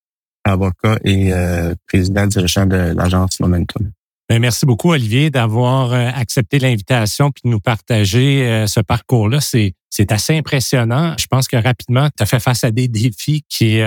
avocat 0.44 0.98
et 1.04 1.34
euh, 1.34 1.74
président 1.88 2.28
dirigeant 2.28 2.66
de 2.66 2.94
l'agence 2.96 3.40
Momentum. 3.40 3.92
Ben, 4.30 4.40
merci 4.40 4.66
beaucoup, 4.66 4.92
Olivier, 4.92 5.30
d'avoir 5.30 5.94
euh, 5.94 6.10
accepté 6.16 6.58
l'invitation 6.58 7.32
puis 7.32 7.42
de 7.46 7.50
nous 7.50 7.60
partager 7.60 8.48
euh, 8.48 8.68
ce 8.68 8.80
parcours-là. 8.80 9.42
C'est, 9.42 9.74
c'est 9.90 10.12
assez 10.12 10.36
impressionnant. 10.36 11.16
Je 11.20 11.28
pense 11.28 11.48
que 11.48 11.58
rapidement, 11.58 12.10
tu 12.16 12.24
as 12.24 12.26
fait 12.26 12.40
face 12.40 12.64
à 12.64 12.72
des 12.72 12.88
défis 12.88 13.44
qui 13.50 13.80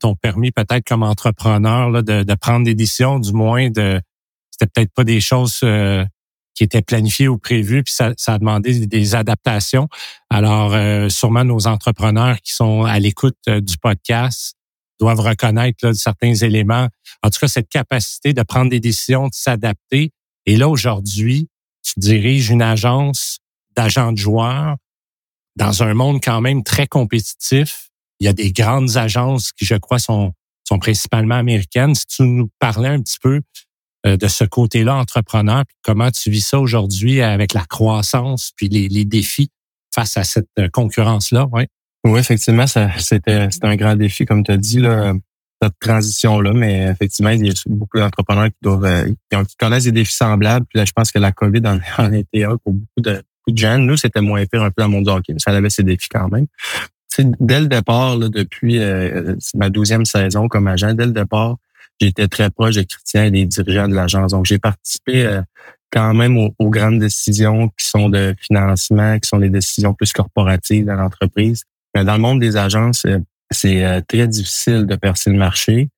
t'ont 0.00 0.16
permis 0.16 0.50
peut-être 0.50 0.86
comme 0.86 1.02
entrepreneur 1.02 1.90
là, 1.90 2.02
de, 2.02 2.24
de, 2.24 2.34
prendre 2.34 2.64
des 2.64 2.74
décisions, 2.74 3.18
du 3.18 3.32
moins 3.32 3.70
de 3.70 4.00
c'était 4.50 4.70
peut-être 4.74 4.92
pas 4.92 5.04
des 5.04 5.20
choses 5.20 5.60
qui 6.54 6.64
était 6.64 6.82
planifié 6.82 7.28
ou 7.28 7.38
prévu, 7.38 7.82
puis 7.82 7.94
ça, 7.94 8.12
ça 8.16 8.34
a 8.34 8.38
demandé 8.38 8.86
des 8.86 9.14
adaptations. 9.14 9.88
Alors, 10.28 10.74
euh, 10.74 11.08
sûrement 11.08 11.44
nos 11.44 11.66
entrepreneurs 11.66 12.40
qui 12.40 12.52
sont 12.52 12.84
à 12.84 12.98
l'écoute 12.98 13.36
euh, 13.48 13.60
du 13.60 13.78
podcast 13.78 14.56
doivent 14.98 15.20
reconnaître 15.20 15.92
certains 15.92 16.34
éléments. 16.34 16.88
En 17.22 17.30
tout 17.30 17.40
cas, 17.40 17.48
cette 17.48 17.68
capacité 17.68 18.34
de 18.34 18.42
prendre 18.42 18.70
des 18.70 18.80
décisions, 18.80 19.28
de 19.28 19.34
s'adapter. 19.34 20.12
Et 20.46 20.56
là, 20.56 20.68
aujourd'hui, 20.68 21.48
tu 21.82 21.98
diriges 21.98 22.50
une 22.50 22.62
agence 22.62 23.38
d'agents 23.74 24.12
de 24.12 24.18
joueurs 24.18 24.76
dans 25.56 25.82
un 25.82 25.94
monde 25.94 26.20
quand 26.22 26.40
même 26.40 26.62
très 26.62 26.86
compétitif. 26.86 27.90
Il 28.18 28.26
y 28.26 28.28
a 28.28 28.32
des 28.32 28.52
grandes 28.52 28.96
agences 28.96 29.52
qui, 29.52 29.64
je 29.64 29.76
crois, 29.76 29.98
sont, 29.98 30.32
sont 30.68 30.78
principalement 30.78 31.36
américaines. 31.36 31.94
Si 31.94 32.06
tu 32.06 32.22
nous 32.22 32.50
parlais 32.58 32.88
un 32.88 33.00
petit 33.00 33.18
peu 33.20 33.40
de 34.04 34.28
ce 34.28 34.44
côté-là 34.44 34.96
entrepreneur, 34.96 35.64
puis 35.66 35.76
comment 35.82 36.10
tu 36.10 36.30
vis 36.30 36.40
ça 36.40 36.58
aujourd'hui 36.58 37.20
avec 37.20 37.52
la 37.52 37.64
croissance 37.66 38.52
puis 38.56 38.68
les, 38.68 38.88
les 38.88 39.04
défis 39.04 39.50
face 39.94 40.16
à 40.16 40.24
cette 40.24 40.48
euh, 40.58 40.68
concurrence-là, 40.72 41.46
ouais? 41.52 41.68
Oui, 42.04 42.18
effectivement, 42.18 42.66
c'était 42.66 43.48
un 43.62 43.76
grand 43.76 43.94
défi, 43.94 44.24
comme 44.24 44.42
tu 44.42 44.52
as 44.52 44.56
dit, 44.56 44.78
là, 44.78 45.12
cette 45.62 45.78
transition-là, 45.80 46.54
mais 46.54 46.84
effectivement, 46.84 47.30
il 47.30 47.46
y 47.46 47.50
a 47.50 47.52
beaucoup 47.66 47.98
d'entrepreneurs 47.98 48.46
qui 48.46 48.58
doivent 48.62 48.84
euh, 48.84 49.44
qui, 49.44 49.56
connaissent 49.58 49.84
des 49.84 49.92
défis 49.92 50.14
semblables. 50.14 50.64
Puis 50.66 50.78
là, 50.78 50.86
je 50.86 50.92
pense 50.92 51.12
que 51.12 51.18
la 51.18 51.32
COVID 51.32 51.60
en, 51.66 52.12
était 52.12 52.44
un 52.44 52.56
pour 52.56 52.72
beaucoup 52.72 53.00
de, 53.02 53.12
beaucoup 53.12 53.52
de 53.52 53.58
gens. 53.58 53.76
Nous, 53.76 53.98
c'était 53.98 54.22
moins 54.22 54.46
pire 54.46 54.62
un 54.62 54.70
peu 54.70 54.80
dans 54.80 54.88
le 54.88 54.92
monde 54.92 55.08
hockey, 55.08 55.34
mais 55.34 55.40
ça 55.40 55.50
avait 55.50 55.68
ses 55.68 55.82
défis 55.82 56.08
quand 56.08 56.28
même. 56.30 56.46
dès 57.38 57.60
le 57.60 57.66
départ, 57.66 58.16
là, 58.16 58.30
depuis 58.30 58.80
ma 59.54 59.68
douzième 59.68 60.06
saison 60.06 60.48
comme 60.48 60.68
agent, 60.68 60.94
dès 60.94 61.04
le 61.04 61.12
départ, 61.12 61.58
j'étais 62.00 62.28
très 62.28 62.50
proche 62.50 62.76
de 62.76 62.82
Christian 62.82 63.24
et 63.24 63.30
des 63.30 63.44
dirigeants 63.44 63.88
de 63.88 63.94
l'agence. 63.94 64.32
Donc, 64.32 64.46
j'ai 64.46 64.58
participé 64.58 65.26
euh, 65.26 65.42
quand 65.92 66.14
même 66.14 66.38
aux, 66.38 66.70
grandes 66.70 66.98
décisions 66.98 67.68
qui 67.68 67.86
sont 67.86 68.08
de 68.08 68.34
financement, 68.40 69.18
qui 69.18 69.28
sont 69.28 69.38
des 69.38 69.50
décisions 69.50 69.94
plus 69.94 70.12
corporatives 70.12 70.86
dans 70.86 70.94
l'entreprise. 70.94 71.64
Mais 71.94 72.04
dans 72.04 72.14
le 72.14 72.20
monde 72.20 72.40
des 72.40 72.56
agences, 72.56 73.04
euh, 73.06 73.18
c'est 73.50 73.84
euh, 73.84 74.00
très 74.06 74.28
difficile 74.28 74.86
de 74.86 74.96
percer 74.96 75.30
le 75.30 75.36
marché. 75.36 75.88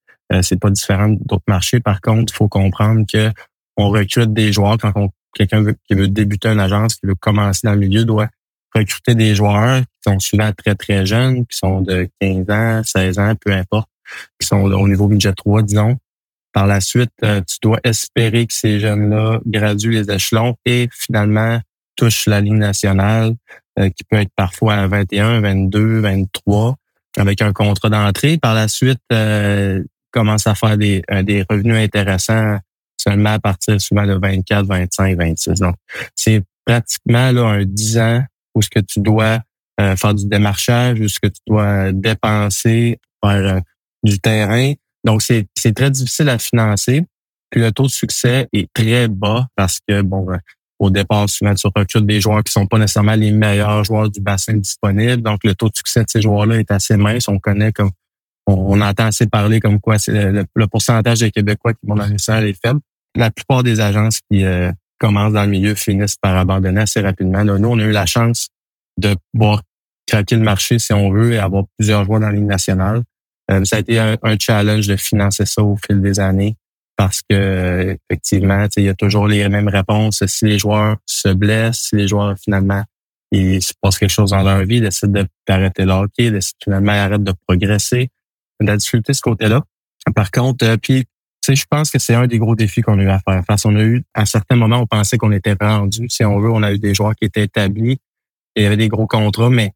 c'est 0.41 0.59
pas 0.59 0.71
différent 0.71 1.09
d'autres 1.09 1.45
marchés. 1.47 1.81
Par 1.81 2.01
contre, 2.01 2.33
il 2.33 2.37
faut 2.37 2.49
comprendre 2.49 3.05
que 3.11 3.31
on 3.77 3.91
recrute 3.91 4.33
des 4.33 4.53
joueurs 4.53 4.79
quand 4.79 5.11
quelqu'un 5.35 5.65
qui 5.87 5.95
veut 5.95 6.09
débuter 6.09 6.49
une 6.49 6.61
agence, 6.61 6.95
qui 6.95 7.07
veut 7.07 7.15
commencer 7.15 7.61
dans 7.65 7.75
le 7.75 7.81
milieu, 7.81 8.05
doit 8.05 8.29
recruter 8.75 9.15
des 9.15 9.35
joueurs 9.35 9.81
qui 9.81 10.11
sont 10.11 10.19
souvent 10.19 10.51
très, 10.53 10.75
très 10.75 11.05
jeunes, 11.05 11.45
qui 11.47 11.57
sont 11.57 11.83
de 11.83 12.09
15 12.21 12.51
ans, 12.51 12.83
16 12.83 13.19
ans, 13.19 13.35
peu 13.39 13.53
importe 13.53 13.92
qui 14.39 14.47
sont 14.47 14.61
au 14.61 14.89
niveau 14.89 15.09
budget 15.09 15.33
3, 15.33 15.63
disons. 15.63 15.97
Par 16.53 16.67
la 16.67 16.81
suite, 16.81 17.11
euh, 17.25 17.41
tu 17.41 17.57
dois 17.63 17.81
espérer 17.83 18.47
que 18.47 18.53
ces 18.53 18.79
jeunes-là 18.79 19.41
graduent 19.47 19.91
les 19.91 20.11
échelons 20.11 20.57
et 20.67 20.89
finalement 20.93 21.61
touchent 21.97 22.27
la 22.27 22.41
ligne 22.41 22.59
nationale, 22.59 23.35
euh, 23.79 23.89
qui 23.89 24.05
peut 24.05 24.19
être 24.19 24.33
parfois 24.37 24.75
à 24.75 24.87
21, 24.87 25.41
22, 25.41 26.01
23, 26.01 26.77
avec 27.17 27.43
un 27.43 27.53
contrat 27.53 27.89
d'entrée. 27.89 28.39
Par 28.39 28.55
la 28.55 28.69
suite, 28.69 29.01
euh, 29.13 29.83
commence 30.11 30.47
à 30.47 30.55
faire 30.55 30.77
des, 30.77 31.03
euh, 31.11 31.23
des 31.23 31.45
revenus 31.49 31.77
intéressants 31.77 32.59
seulement 32.97 33.31
à 33.31 33.39
partir 33.39 33.81
souvent 33.81 34.07
de 34.07 34.15
24, 34.15 34.67
25, 34.67 35.17
26. 35.17 35.61
Donc, 35.61 35.75
c'est 36.15 36.43
pratiquement 36.65 37.33
là, 37.33 37.43
un 37.43 37.65
10 37.65 37.99
ans 37.99 38.25
où 38.55 38.63
ce 38.63 38.69
que 38.69 38.81
tu 38.81 39.01
dois 39.01 39.41
faire 39.97 40.15
du 40.15 40.29
démarchage, 40.29 41.01
où 41.01 41.09
ce 41.09 41.19
que 41.19 41.27
tu 41.27 41.41
dois 41.49 41.91
dépenser, 41.91 43.01
faire 43.25 43.63
du 44.03 44.19
terrain. 44.19 44.73
Donc, 45.05 45.23
c'est 45.23 45.75
très 45.75 45.91
difficile 45.91 46.29
à 46.29 46.39
financer. 46.39 47.05
Puis 47.51 47.61
le 47.61 47.71
taux 47.71 47.85
de 47.85 47.91
succès 47.91 48.49
est 48.53 48.73
très 48.73 49.09
bas 49.09 49.47
parce 49.57 49.79
que, 49.87 50.01
bon, 50.03 50.31
euh, 50.31 50.39
au 50.79 50.91
départ, 50.91 51.29
souvent, 51.29 51.55
tu 51.55 51.67
recrutes 51.67 52.07
des 52.07 52.21
joueurs 52.21 52.43
qui 52.43 52.53
sont 52.53 52.67
pas 52.67 52.79
nécessairement 52.79 53.15
les 53.15 53.31
meilleurs 53.31 53.85
joueurs 53.85 54.11
du 54.11 54.21
bassin 54.21 54.55
disponible. 54.55 55.23
Donc, 55.23 55.45
le 55.45 55.55
taux 55.55 55.69
de 55.69 55.77
succès 55.77 56.03
de 56.03 56.09
ces 56.09 56.23
joueurs-là 56.23 56.59
est 56.59 56.71
assez 56.71 56.97
mince. 56.97 57.29
On 57.29 57.39
connaît 57.39 57.73
comme, 57.73 57.91
on, 58.47 58.81
entend 58.81 59.07
assez 59.07 59.27
parler 59.27 59.61
comme 59.61 59.81
quoi 59.81 59.99
c'est 59.99 60.13
le, 60.13 60.67
pourcentage 60.67 61.21
des 61.21 61.31
Québécois 61.31 61.75
qui 61.75 61.87
vont 61.87 61.95
dans 61.95 62.07
les 62.07 62.19
salles 62.19 62.47
est 62.47 62.59
faible. 62.61 62.81
La 63.15 63.31
plupart 63.31 63.63
des 63.63 63.81
agences 63.81 64.21
qui 64.31 64.45
euh, 64.45 64.73
commencent 64.99 65.35
dans 65.35 65.45
le 65.45 65.51
milieu 65.51 65.75
finissent 65.75 66.17
par 66.17 66.37
abandonner 66.37 66.81
assez 66.81 67.01
rapidement. 67.01 67.45
nous, 67.45 67.69
on 67.69 67.79
a 67.79 67.85
eu 67.85 67.93
la 67.93 68.07
chance 68.07 68.49
de 68.99 69.15
pouvoir 69.33 69.63
craquer 70.07 70.37
le 70.37 70.43
marché, 70.43 70.79
si 70.79 70.93
on 70.93 71.11
veut, 71.11 71.33
et 71.33 71.39
avoir 71.39 71.65
plusieurs 71.79 72.05
joueurs 72.05 72.21
dans 72.21 72.29
la 72.29 72.33
Ligue 72.33 72.47
nationale. 72.47 73.03
Euh, 73.53 73.65
ça 73.65 73.77
a 73.77 73.79
été 73.81 73.99
un, 73.99 74.17
challenge 74.39 74.87
de 74.87 74.97
financer 74.97 75.47
ça 75.47 75.63
au 75.63 75.77
fil 75.77 76.01
des 76.01 76.19
années 76.19 76.57
parce 76.97 77.21
que 77.29 77.97
effectivement, 78.11 78.67
il 78.77 78.85
y 78.85 78.89
a 78.89 78.95
toujours 78.95 79.27
les 79.27 79.49
mêmes 79.49 79.69
réponses. 79.69 80.25
Si 80.27 80.45
les 80.45 80.59
joueurs 80.59 80.97
se 81.07 81.29
blessent, 81.29 81.89
si 81.91 81.97
les 81.97 82.09
joueurs 82.09 82.37
finalement 82.39 82.83
il 83.33 83.63
se 83.63 83.73
passe 83.81 83.99
quelque 83.99 84.11
chose 84.11 84.31
dans 84.31 84.43
leur 84.43 84.63
vie, 84.65 84.77
ils 84.77 84.83
décident 84.83 85.25
d'arrêter 85.49 85.85
le 85.85 85.93
hockey, 85.93 86.31
décident 86.31 86.59
finalement 86.63 86.93
arrêtent 86.93 87.25
de 87.25 87.33
progresser. 87.47 88.11
La 88.61 88.77
difficulté 88.77 89.13
de 89.13 89.17
ce 89.17 89.23
côté-là. 89.23 89.63
Par 90.15 90.31
contre, 90.31 90.65
euh, 90.65 90.77
puis, 90.77 91.05
je 91.49 91.65
pense 91.69 91.91
que 91.91 91.99
c'est 91.99 92.15
un 92.15 92.29
des 92.29 92.39
gros 92.39 92.55
défis 92.55 92.83
qu'on 92.83 92.99
a 92.99 93.03
eu 93.03 93.09
à 93.09 93.19
faire 93.19 93.43
face. 93.45 93.65
On 93.65 93.75
a 93.75 93.83
eu, 93.83 94.05
à 94.15 94.25
certains 94.27 94.55
moments, 94.55 94.79
on 94.79 94.87
pensait 94.87 95.19
qu'on 95.19 95.33
était 95.33 95.57
rendu. 95.61 96.09
Si 96.09 96.25
on 96.25 96.39
veut, 96.39 96.51
on 96.51 96.63
a 96.63 96.73
eu 96.73 96.79
des 96.79 96.95
joueurs 96.95 97.17
qui 97.17 97.25
étaient 97.25 97.43
établis. 97.43 97.99
Et 98.55 98.61
il 98.61 98.63
y 98.63 98.67
avait 98.67 98.77
des 98.77 98.89
gros 98.89 99.09
contrats, 99.09 99.51
mais 99.51 99.73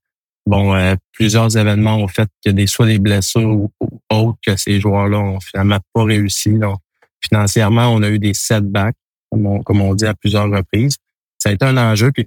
bon, 0.47 0.75
euh, 0.75 0.95
plusieurs 1.12 1.57
événements 1.57 1.97
ont 1.97 2.09
fait 2.09 2.29
que 2.45 2.50
des 2.50 2.67
soit 2.67 2.87
des 2.87 2.99
blessures 2.99 3.49
ou, 3.49 3.71
autres 4.11 4.38
que 4.47 4.57
ces 4.57 4.81
joueurs-là 4.81 5.19
ont 5.19 5.41
finalement 5.41 5.79
pas 5.93 6.05
réussi. 6.05 6.50
Donc, 6.55 6.79
financièrement, 7.21 7.88
on 7.88 8.03
a 8.03 8.09
eu 8.09 8.19
des 8.19 8.35
setbacks, 8.35 8.97
comme 9.31 9.47
on, 9.47 9.62
on 9.69 9.95
dit 9.95 10.07
à 10.07 10.15
plusieurs 10.15 10.50
reprises. 10.50 10.97
Ça 11.38 11.50
a 11.50 11.53
été 11.53 11.65
un 11.65 11.76
enjeu. 11.76 12.12
Puis, 12.12 12.26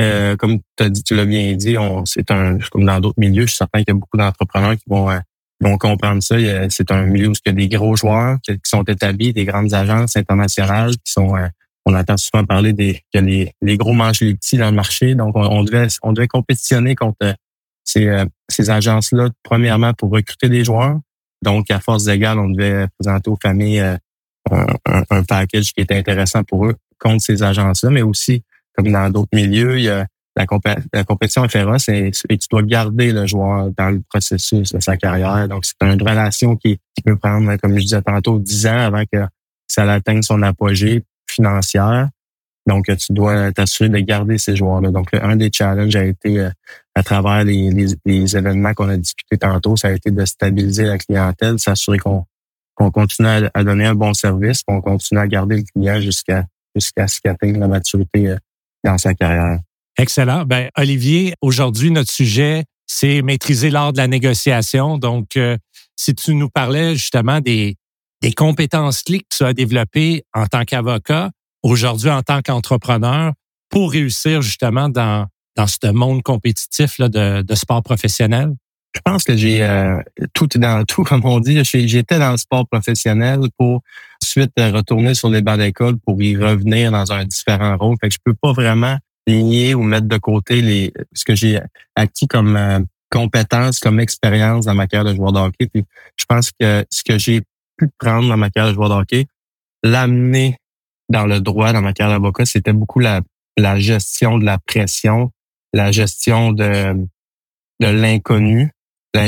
euh, 0.00 0.36
comme 0.36 0.58
tu 0.76 0.84
as 0.84 0.90
dit, 0.90 1.02
tu 1.02 1.14
l'as 1.14 1.24
bien 1.24 1.54
dit, 1.54 1.76
c'est 2.06 2.30
un 2.30 2.58
comme 2.70 2.84
dans 2.84 2.98
d'autres 3.00 3.20
milieux, 3.20 3.42
je 3.42 3.48
suis 3.48 3.58
certain 3.58 3.78
qu'il 3.78 3.88
y 3.88 3.92
a 3.92 3.94
beaucoup 3.94 4.16
d'entrepreneurs 4.16 4.74
qui 4.74 4.84
vont 4.88 5.08
vont 5.62 5.78
comprendre 5.78 6.22
ça. 6.22 6.36
C'est 6.68 6.90
un 6.90 7.04
milieu 7.06 7.28
où 7.28 7.32
il 7.32 7.48
y 7.48 7.50
a 7.50 7.52
des 7.52 7.68
gros 7.68 7.96
joueurs 7.96 8.38
qui 8.42 8.58
sont 8.64 8.82
établis, 8.82 9.32
des 9.32 9.44
grandes 9.44 9.72
agences 9.72 10.16
internationales 10.16 10.92
qui 10.92 11.12
sont 11.12 11.36
euh, 11.36 11.46
on 11.84 11.94
entend 11.94 12.16
souvent 12.16 12.44
parler 12.44 12.72
des 12.72 13.00
que 13.12 13.18
les, 13.18 13.52
les 13.60 13.76
gros 13.76 13.92
mangent 13.92 14.20
les 14.20 14.34
petits 14.34 14.56
dans 14.56 14.70
le 14.70 14.76
marché. 14.76 15.14
Donc, 15.14 15.34
on, 15.34 15.64
devait 15.64 15.88
on 16.02 16.12
devait 16.12 16.28
compétitionner 16.28 16.94
contre 16.94 17.16
euh, 17.24 17.32
ces, 17.84 18.06
euh, 18.08 18.24
ces 18.48 18.70
agences-là, 18.70 19.28
premièrement 19.42 19.92
pour 19.94 20.10
recruter 20.10 20.48
des 20.48 20.64
joueurs. 20.64 20.98
Donc, 21.42 21.70
à 21.70 21.80
force 21.80 22.06
égale, 22.06 22.38
on 22.38 22.50
devait 22.50 22.86
présenter 22.98 23.30
aux 23.30 23.38
familles 23.40 23.80
un, 23.80 24.66
un, 25.10 25.22
package 25.24 25.72
qui 25.72 25.80
était 25.80 25.96
intéressant 25.96 26.44
pour 26.44 26.66
eux 26.66 26.74
contre 26.98 27.22
ces 27.22 27.42
agences-là, 27.42 27.90
mais 27.90 28.02
aussi, 28.02 28.44
comme 28.76 28.90
dans 28.90 29.10
d'autres 29.10 29.34
milieux, 29.34 29.78
il 29.78 29.84
y 29.84 29.88
a 29.88 30.06
la, 30.36 30.46
la, 30.92 31.04
compétition 31.04 31.44
est 31.44 31.48
féroce 31.48 31.88
et, 31.88 32.10
tu 32.10 32.48
dois 32.50 32.62
garder 32.62 33.12
le 33.12 33.26
joueur 33.26 33.70
dans 33.76 33.90
le 33.90 34.02
processus 34.08 34.72
de 34.72 34.80
sa 34.80 34.96
carrière. 34.96 35.46
Donc, 35.48 35.64
c'est 35.64 35.74
une 35.82 36.02
relation 36.02 36.56
qui, 36.56 36.78
peut 37.04 37.16
prendre, 37.16 37.56
comme 37.56 37.76
je 37.76 37.82
disais 37.82 38.02
tantôt, 38.02 38.38
10 38.38 38.66
ans 38.66 38.78
avant 38.78 39.02
que 39.12 39.18
ça 39.66 39.90
atteigne 39.90 40.22
son 40.22 40.40
apogée 40.42 41.04
financière. 41.28 42.08
Donc, 42.66 42.86
tu 42.96 43.12
dois 43.12 43.50
t'assurer 43.52 43.88
de 43.88 43.98
garder 43.98 44.38
ces 44.38 44.54
joueurs-là. 44.54 44.90
Donc, 44.90 45.08
un 45.12 45.36
des 45.36 45.50
challenges 45.52 45.96
a 45.96 46.04
été, 46.04 46.38
euh, 46.38 46.50
à 46.94 47.02
travers 47.02 47.44
les, 47.44 47.70
les, 48.04 48.36
événements 48.36 48.74
qu'on 48.74 48.88
a 48.88 48.96
discutés 48.96 49.38
tantôt, 49.38 49.76
ça 49.76 49.88
a 49.88 49.92
été 49.92 50.10
de 50.10 50.24
stabiliser 50.24 50.84
la 50.84 50.98
clientèle, 50.98 51.58
s'assurer 51.58 51.98
qu'on 51.98 52.24
continue 52.76 53.28
à, 53.54 53.64
donner 53.64 53.86
un 53.86 53.94
bon 53.94 54.12
service, 54.12 54.62
qu'on 54.62 54.80
continue 54.80 55.20
à 55.20 55.26
garder 55.26 55.56
le 55.56 55.62
client 55.62 56.00
jusqu'à 56.00 56.44
jusqu'à 56.74 57.06
ce 57.06 57.20
qu'il 57.20 57.30
atteigne 57.30 57.58
la 57.58 57.68
maturité 57.68 58.28
euh, 58.28 58.36
dans 58.82 58.96
sa 58.96 59.14
carrière. 59.14 59.58
Excellent. 59.98 60.44
Ben, 60.44 60.70
Olivier, 60.78 61.34
aujourd'hui, 61.42 61.90
notre 61.90 62.10
sujet, 62.10 62.64
c'est 62.86 63.20
maîtriser 63.20 63.68
l'art 63.68 63.92
de 63.92 63.98
la 63.98 64.08
négociation. 64.08 64.96
Donc, 64.96 65.36
euh, 65.36 65.58
si 65.96 66.14
tu 66.14 66.34
nous 66.34 66.48
parlais 66.48 66.94
justement 66.94 67.40
des, 67.40 67.76
des 68.22 68.32
compétences 68.32 69.02
clés 69.02 69.20
que 69.20 69.36
tu 69.36 69.44
as 69.44 69.52
développées 69.52 70.24
en 70.32 70.46
tant 70.46 70.64
qu'avocat, 70.64 71.30
aujourd'hui 71.62 72.08
en 72.08 72.22
tant 72.22 72.40
qu'entrepreneur, 72.40 73.32
pour 73.68 73.92
réussir 73.92 74.40
justement 74.40 74.88
dans, 74.88 75.26
dans 75.56 75.66
ce 75.66 75.90
monde 75.90 76.22
compétitif 76.22 76.98
là, 76.98 77.08
de, 77.08 77.42
de 77.42 77.54
sport 77.54 77.82
professionnel? 77.82 78.52
Je 78.94 79.00
pense 79.02 79.24
que 79.24 79.36
j'ai 79.36 79.62
euh, 79.62 80.00
tout 80.34 80.46
dans 80.56 80.84
tout, 80.84 81.02
comme 81.04 81.24
on 81.24 81.40
dit. 81.40 81.62
J'étais 81.64 82.18
dans 82.18 82.32
le 82.32 82.36
sport 82.36 82.66
professionnel 82.68 83.40
pour 83.58 83.82
ensuite 84.22 84.52
retourner 84.58 85.14
sur 85.14 85.30
les 85.30 85.42
bancs 85.42 85.58
d'école 85.58 85.98
pour 85.98 86.20
y 86.22 86.36
revenir 86.36 86.92
dans 86.92 87.12
un 87.12 87.24
différent 87.24 87.76
rôle. 87.76 87.96
Fait 88.00 88.08
que 88.08 88.14
je 88.14 88.20
peux 88.24 88.34
pas 88.34 88.52
vraiment 88.52 88.98
ligner 89.26 89.74
ou 89.74 89.82
mettre 89.82 90.08
de 90.08 90.18
côté 90.18 90.62
les 90.62 90.92
ce 91.12 91.24
que 91.24 91.34
j'ai 91.34 91.60
acquis 91.96 92.26
comme 92.26 92.56
euh, 92.56 92.80
compétences, 93.10 93.78
comme 93.78 94.00
expérience 94.00 94.66
dans 94.66 94.74
ma 94.74 94.86
carrière 94.86 95.12
de 95.12 95.16
joueur 95.16 95.32
de 95.32 95.38
hockey. 95.38 95.68
Puis 95.72 95.84
je 96.16 96.24
pense 96.24 96.50
que 96.58 96.84
ce 96.90 97.02
que 97.04 97.18
j'ai 97.18 97.42
pu 97.76 97.88
prendre 97.98 98.28
dans 98.28 98.36
ma 98.36 98.50
carrière 98.50 98.72
de 98.72 98.74
joueur 98.74 98.88
de 98.88 98.94
hockey, 98.94 99.26
l'amener 99.82 100.56
dans 101.08 101.26
le 101.26 101.40
droit, 101.40 101.72
dans 101.72 101.82
ma 101.82 101.92
carrière 101.92 102.18
d'avocat, 102.18 102.46
c'était 102.46 102.72
beaucoup 102.72 102.98
la, 102.98 103.20
la 103.56 103.78
gestion 103.78 104.38
de 104.38 104.44
la 104.44 104.58
pression, 104.58 105.30
la 105.72 105.92
gestion 105.92 106.52
de, 106.52 106.94
de 107.80 107.86
l'inconnu. 107.86 108.70
Tu 109.14 109.20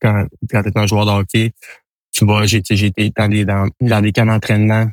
quand, 0.00 0.26
quand 0.50 0.62
tu 0.62 0.68
es 0.68 0.78
un 0.78 0.86
joueur 0.86 1.06
de 1.06 1.10
hockey, 1.10 1.52
tu 2.12 2.24
vois, 2.24 2.46
j'ai 2.46 2.58
été 2.58 3.12
dans 3.16 3.28
des, 3.28 3.44
dans, 3.44 3.68
dans 3.80 4.00
des 4.00 4.12
camps 4.12 4.26
d'entraînement 4.26 4.86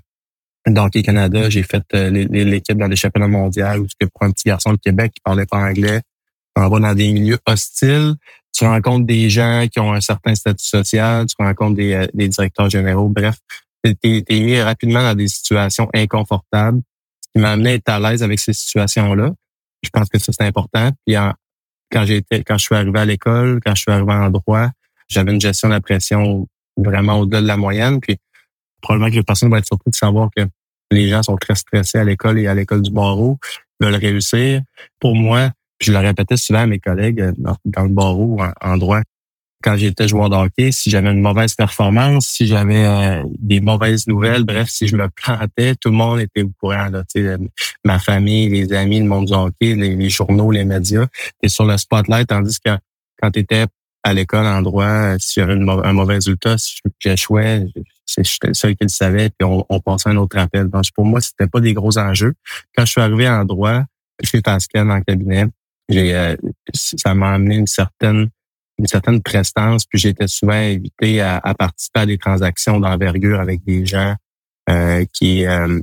Hockey 0.68 1.04
Canada, 1.04 1.50
j'ai 1.50 1.64
fait 1.64 1.84
euh, 1.94 2.10
l'équipe 2.10 2.78
dans 2.78 2.88
les 2.88 2.96
championnats 2.96 3.28
mondiaux 3.28 3.66
où 3.80 3.88
que 4.00 4.08
pour 4.08 4.24
un 4.24 4.32
petit 4.32 4.48
garçon 4.48 4.74
de 4.74 4.78
Québec 4.78 5.12
qui 5.14 5.22
parlait 5.22 5.46
pas 5.46 5.58
anglais, 5.58 6.02
tu 6.56 6.62
vas 6.62 6.80
dans 6.80 6.94
des 6.94 7.12
milieux 7.12 7.40
hostiles, 7.46 8.16
tu 8.54 8.66
rencontres 8.66 9.06
des 9.06 9.30
gens 9.30 9.66
qui 9.72 9.80
ont 9.80 9.94
un 9.94 10.02
certain 10.02 10.36
statut 10.36 10.66
social, 10.66 11.26
tu 11.26 11.36
rencontres 11.40 11.76
des, 11.76 11.94
euh, 11.94 12.08
des 12.14 12.28
directeurs 12.28 12.70
généraux, 12.70 13.10
bref, 13.10 13.36
tu 13.84 13.96
es, 14.04 14.40
mis 14.40 14.62
rapidement 14.62 15.02
dans 15.02 15.16
des 15.16 15.28
situations 15.28 15.90
inconfortables, 15.94 16.82
ce 17.22 17.30
qui 17.34 17.42
m'a 17.42 17.52
amené 17.52 17.72
à 17.72 17.74
être 17.74 17.90
à 17.90 18.00
l'aise 18.00 18.24
avec 18.24 18.40
ces 18.40 18.54
situations-là. 18.54 19.32
Je 19.84 19.90
pense 19.90 20.10
que 20.10 20.20
ça, 20.20 20.32
c'est 20.32 20.46
important. 20.46 20.90
Puis 21.06 21.16
quand 21.92 22.06
j'étais, 22.06 22.44
quand 22.44 22.58
je 22.58 22.66
suis 22.66 22.76
arrivé 22.76 23.00
à 23.00 23.06
l'école, 23.06 23.60
quand 23.66 23.76
je 23.76 23.82
suis 23.82 23.92
arrivé 23.92 24.12
en 24.12 24.30
droit, 24.30 24.70
j'avais 25.10 25.32
une 25.32 25.42
gestion 25.42 25.68
de 25.70 25.74
la 25.74 25.82
pression 25.82 26.48
vraiment 26.78 27.20
au-delà 27.20 27.42
de 27.42 27.48
la 27.48 27.58
moyenne. 27.58 28.00
Puis 28.00 28.18
probablement 28.82 29.10
que 29.10 29.16
les 29.16 29.24
personnes 29.24 29.50
vont 29.50 29.58
être 29.58 29.68
surprises 29.68 29.92
de 29.92 29.98
savoir 29.98 30.30
que 30.36 30.44
les 30.92 31.10
gens 31.10 31.24
sont 31.24 31.38
très 31.38 31.56
stressés 31.56 31.98
à 31.98 32.04
l'école 32.04 32.40
et 32.40 32.48
à 32.48 32.54
l'école 32.54 32.82
du 32.82 32.92
barreau, 32.92 33.38
veulent 33.80 33.96
réussir. 33.96 34.62
Pour 35.00 35.16
moi, 35.16 35.52
je 35.80 35.92
le 35.92 35.98
répétais 35.98 36.38
souvent 36.38 36.60
à 36.60 36.68
mes 36.68 36.80
collègues 36.80 37.22
euh, 37.22 37.34
dans 37.66 37.84
le 37.84 37.90
barreau 37.90 38.40
en, 38.62 38.78
droit, 38.78 39.02
quand 39.64 39.78
j'étais 39.78 40.08
joueur 40.08 40.30
de 40.30 40.36
hockey, 40.36 40.72
si 40.72 40.90
j'avais 40.90 41.12
une 41.12 41.22
mauvaise 41.22 41.56
performance, 41.56 42.28
si 42.28 42.48
j'avais 42.48 42.86
euh, 42.86 43.24
des 43.40 43.62
mauvaises 43.62 44.08
nouvelles, 44.08 44.44
bref, 44.44 44.70
si 44.70 44.88
je 44.88 44.96
me 44.96 45.08
plantais, 45.10 45.76
tout 45.76 45.90
le 45.90 45.96
monde 45.96 46.20
était 46.20 46.44
au 46.44 46.52
courant. 46.60 46.90
Là, 46.90 47.04
ma 47.86 48.00
famille, 48.00 48.50
les 48.50 48.74
amis, 48.74 49.00
le 49.00 49.06
monde 49.06 49.26
du 49.26 49.34
hockey, 49.34 49.76
les, 49.76 50.10
journaux, 50.10 50.52
les 50.52 50.66
médias. 50.66 51.08
Et 51.42 51.50
sur 51.50 51.66
le 51.66 51.78
spotlight, 51.78 52.28
tandis 52.28 52.60
que 52.60 52.72
quand 53.22 53.32
tu 53.32 53.40
étais 53.40 53.66
à 54.04 54.14
l'école 54.14 54.46
en 54.46 54.62
droit, 54.62 55.18
si 55.18 55.40
j'avais 55.40 55.54
un 55.54 55.94
mauvais 55.94 56.16
résultat, 56.16 56.58
si 56.58 56.80
j'échouais, 57.00 57.66
J'étais 58.06 58.48
le 58.48 58.54
seul 58.54 58.76
qui 58.76 58.84
le 58.84 58.90
savait, 58.90 59.30
puis 59.30 59.48
on, 59.48 59.66
on 59.70 59.80
passait 59.80 60.10
un 60.10 60.18
autre 60.18 60.38
appel. 60.38 60.68
Donc, 60.68 60.84
pour 60.94 61.06
moi, 61.06 61.22
c'était 61.22 61.48
pas 61.48 61.62
des 61.62 61.74
gros 61.74 61.98
enjeux. 61.98 62.34
Quand 62.76 62.86
je 62.86 62.92
suis 62.92 63.02
arrivé 63.02 63.30
en 63.30 63.46
droit, 63.46 63.84
chez 64.22 64.42
Tascan 64.42 64.90
en 64.90 65.02
cabinet, 65.02 65.46
j'ai, 65.90 66.16
euh, 66.16 66.36
ça 66.74 67.14
m'a 67.14 67.34
amené 67.34 67.56
une 67.56 67.68
certaine 67.68 68.30
une 68.80 68.88
certaine 68.88 69.22
prestance, 69.22 69.86
puis 69.86 70.00
j'étais 70.00 70.28
souvent 70.28 70.54
invité 70.54 71.22
à, 71.22 71.42
participer 71.58 72.00
à 72.02 72.06
des 72.06 72.18
transactions 72.18 72.80
d'envergure 72.80 73.40
avec 73.40 73.64
des 73.64 73.86
gens 73.86 74.16
euh, 74.70 75.06
qui 75.14 75.46
euh, 75.46 75.80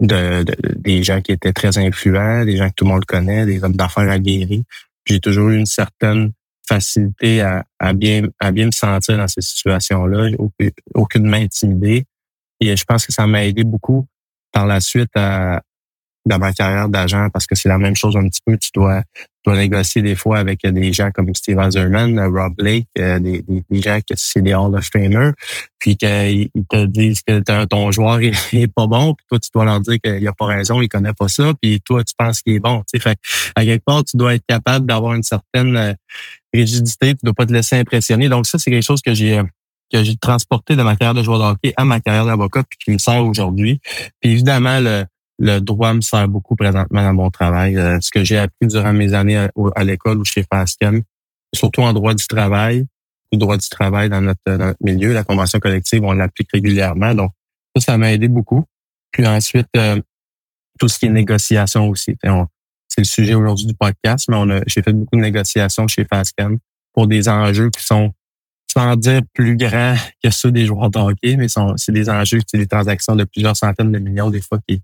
de, 0.00 0.44
des 0.76 1.02
gens 1.02 1.20
qui 1.20 1.32
étaient 1.32 1.52
très 1.52 1.78
influents, 1.78 2.44
des 2.44 2.56
gens 2.56 2.68
que 2.68 2.74
tout 2.74 2.84
le 2.84 2.90
monde 2.90 3.04
connaît, 3.04 3.46
des 3.46 3.62
hommes 3.62 3.76
d'affaires 3.76 4.10
aguerris. 4.10 4.64
J'ai 5.06 5.20
toujours 5.20 5.50
eu 5.50 5.58
une 5.58 5.66
certaine 5.66 6.32
facilité 6.66 7.42
à, 7.42 7.64
à, 7.78 7.92
bien 7.92 8.22
à 8.40 8.50
bien 8.50 8.66
me 8.66 8.72
sentir 8.72 9.18
dans 9.18 9.28
ces 9.28 9.42
situations-là, 9.42 10.30
aucunement 10.94 11.36
intimidé. 11.36 12.04
Et 12.60 12.76
je 12.76 12.84
pense 12.84 13.06
que 13.06 13.12
ça 13.12 13.26
m'a 13.26 13.44
aidé 13.44 13.64
beaucoup 13.64 14.06
par 14.52 14.66
la 14.66 14.80
suite 14.80 15.10
à, 15.14 15.62
dans 16.26 16.38
ma 16.38 16.52
carrière 16.52 16.88
d'agent 16.88 17.28
parce 17.30 17.46
que 17.46 17.54
c'est 17.54 17.68
la 17.68 17.78
même 17.78 17.96
chose 17.96 18.16
un 18.16 18.26
petit 18.28 18.40
peu. 18.44 18.56
Tu 18.56 18.70
dois, 18.74 19.02
tu 19.14 19.26
dois 19.44 19.56
négocier 19.56 20.02
des 20.02 20.14
fois 20.14 20.38
avec 20.38 20.62
des 20.62 20.92
gens 20.92 21.10
comme 21.10 21.34
Steve 21.34 21.58
Azerman, 21.58 22.18
Rob 22.18 22.54
Blake, 22.56 22.86
euh, 22.98 23.18
des, 23.18 23.44
des, 23.46 23.82
gens 23.82 24.00
qui 24.00 24.14
c'est 24.16 24.40
des 24.40 24.54
Hall 24.54 24.74
of 24.74 24.88
Famer, 24.90 25.32
puis 25.78 25.96
qu'ils 25.96 26.48
te 26.70 26.86
disent 26.86 27.22
que 27.22 27.64
ton 27.66 27.92
joueur 27.92 28.20
est, 28.52 28.66
pas 28.74 28.86
bon, 28.86 29.14
puis 29.14 29.26
toi 29.28 29.38
tu 29.38 29.50
dois 29.54 29.64
leur 29.64 29.80
dire 29.80 29.98
qu'il 30.02 30.26
a 30.26 30.32
pas 30.32 30.46
raison, 30.46 30.80
il 30.80 30.88
connaît 30.88 31.12
pas 31.12 31.28
ça, 31.28 31.52
puis 31.60 31.80
toi 31.80 32.02
tu 32.02 32.14
penses 32.16 32.40
qu'il 32.40 32.54
est 32.54 32.60
bon. 32.60 32.80
Tu 32.80 32.98
sais, 32.98 33.00
fait 33.00 33.18
à 33.54 33.64
quelque 33.64 33.84
part 33.84 34.04
tu 34.04 34.16
dois 34.16 34.34
être 34.34 34.46
capable 34.48 34.86
d'avoir 34.86 35.14
une 35.14 35.22
certaine 35.22 35.76
euh, 35.76 35.92
rigidité, 36.54 37.14
tu 37.14 37.24
dois 37.24 37.34
pas 37.34 37.46
te 37.46 37.52
laisser 37.52 37.76
impressionner. 37.76 38.28
Donc 38.28 38.46
ça 38.46 38.58
c'est 38.58 38.70
quelque 38.70 38.84
chose 38.84 39.02
que 39.02 39.12
j'ai 39.12 39.38
euh, 39.38 39.44
que 39.92 40.02
j'ai 40.02 40.16
transporté 40.16 40.74
de 40.76 40.82
ma 40.82 40.96
carrière 40.96 41.14
de 41.14 41.22
joueur 41.22 41.38
de 41.38 41.44
hockey 41.44 41.74
à 41.76 41.84
ma 41.84 42.00
carrière 42.00 42.24
d'avocat 42.24 42.62
puis 42.68 42.78
qui 42.82 42.90
me 42.90 42.98
sert 42.98 43.24
aujourd'hui. 43.24 43.80
Puis 44.20 44.32
évidemment 44.32 44.80
le 44.80 45.04
le 45.38 45.58
droit 45.60 45.92
me 45.94 46.00
sert 46.00 46.28
beaucoup 46.28 46.56
présentement 46.56 47.02
dans 47.02 47.14
mon 47.14 47.30
travail. 47.30 47.76
Euh, 47.76 47.98
ce 48.00 48.10
que 48.10 48.24
j'ai 48.24 48.38
appris 48.38 48.66
durant 48.66 48.92
mes 48.92 49.14
années 49.14 49.36
à, 49.36 49.84
l'école 49.84 50.18
ou 50.18 50.24
chez 50.24 50.44
Fasken, 50.50 51.02
surtout 51.54 51.82
en 51.82 51.92
droit 51.92 52.14
du 52.14 52.26
travail, 52.26 52.86
le 53.32 53.38
droit 53.38 53.56
du 53.56 53.68
travail 53.68 54.08
dans 54.08 54.20
notre, 54.20 54.76
milieu, 54.80 55.12
la 55.12 55.24
convention 55.24 55.58
collective, 55.58 56.02
on 56.04 56.12
l'applique 56.12 56.50
régulièrement. 56.52 57.14
Donc, 57.14 57.32
ça, 57.76 57.92
ça 57.92 57.98
m'a 57.98 58.12
aidé 58.12 58.28
beaucoup. 58.28 58.64
Puis 59.10 59.26
ensuite, 59.26 59.68
euh, 59.76 60.00
tout 60.78 60.88
ce 60.88 60.98
qui 60.98 61.06
est 61.06 61.10
négociation 61.10 61.88
aussi. 61.88 62.16
C'est 62.88 63.00
le 63.00 63.04
sujet 63.04 63.34
aujourd'hui 63.34 63.66
du 63.66 63.74
podcast, 63.74 64.28
mais 64.28 64.62
j'ai 64.66 64.82
fait 64.82 64.92
beaucoup 64.92 65.16
de 65.16 65.22
négociations 65.22 65.88
chez 65.88 66.04
Fasken 66.04 66.58
pour 66.92 67.06
des 67.06 67.28
enjeux 67.28 67.70
qui 67.70 67.84
sont 67.84 68.12
sans 68.74 68.96
dire 68.96 69.22
plus 69.32 69.56
grands 69.56 69.94
que 70.22 70.30
ceux 70.30 70.52
des 70.52 70.66
joueurs 70.66 70.90
de 70.90 70.98
hockey, 70.98 71.36
mais 71.36 71.46
c'est 71.48 71.92
des 71.92 72.10
enjeux, 72.10 72.40
c'est 72.46 72.58
des 72.58 72.66
transactions 72.66 73.16
de 73.16 73.24
plusieurs 73.24 73.56
centaines 73.56 73.92
de 73.92 73.98
millions 73.98 74.30
des 74.30 74.40
fois 74.40 74.58
qui, 74.68 74.82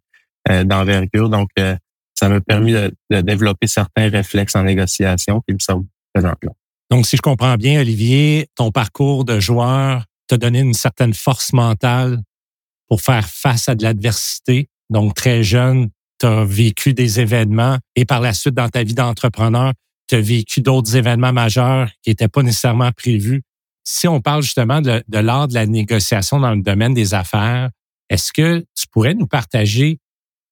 d'envergure. 0.48 1.28
Donc, 1.28 1.50
euh, 1.58 1.76
ça 2.14 2.28
m'a 2.28 2.40
permis 2.40 2.72
de, 2.72 2.92
développer 3.22 3.66
certains 3.66 4.08
réflexes 4.10 4.54
en 4.54 4.64
négociation 4.64 5.40
qui 5.46 5.54
me 5.54 5.58
sont 5.58 5.86
présentement. 6.12 6.54
Donc, 6.90 7.06
si 7.06 7.16
je 7.16 7.22
comprends 7.22 7.56
bien, 7.56 7.80
Olivier, 7.80 8.48
ton 8.56 8.70
parcours 8.70 9.24
de 9.24 9.40
joueur 9.40 10.04
t'a 10.26 10.36
donné 10.36 10.60
une 10.60 10.74
certaine 10.74 11.14
force 11.14 11.52
mentale 11.52 12.20
pour 12.88 13.00
faire 13.00 13.26
face 13.28 13.68
à 13.68 13.74
de 13.74 13.84
l'adversité. 13.84 14.68
Donc, 14.90 15.14
très 15.14 15.42
jeune, 15.42 15.88
tu 16.18 16.26
as 16.26 16.44
vécu 16.44 16.92
des 16.92 17.20
événements 17.20 17.78
et 17.96 18.04
par 18.04 18.20
la 18.20 18.34
suite, 18.34 18.54
dans 18.54 18.68
ta 18.68 18.82
vie 18.82 18.94
d'entrepreneur, 18.94 19.72
tu 20.08 20.16
as 20.16 20.20
vécu 20.20 20.60
d'autres 20.60 20.96
événements 20.96 21.32
majeurs 21.32 21.88
qui 22.02 22.10
n'étaient 22.10 22.28
pas 22.28 22.42
nécessairement 22.42 22.90
prévus. 22.92 23.42
Si 23.84 24.08
on 24.08 24.20
parle 24.20 24.42
justement 24.42 24.80
de, 24.80 25.02
de 25.06 25.18
l'art 25.18 25.48
de 25.48 25.54
la 25.54 25.66
négociation 25.66 26.40
dans 26.40 26.54
le 26.54 26.62
domaine 26.62 26.92
des 26.92 27.14
affaires, 27.14 27.70
est-ce 28.10 28.32
que 28.32 28.58
tu 28.74 28.86
pourrais 28.92 29.14
nous 29.14 29.28
partager 29.28 29.98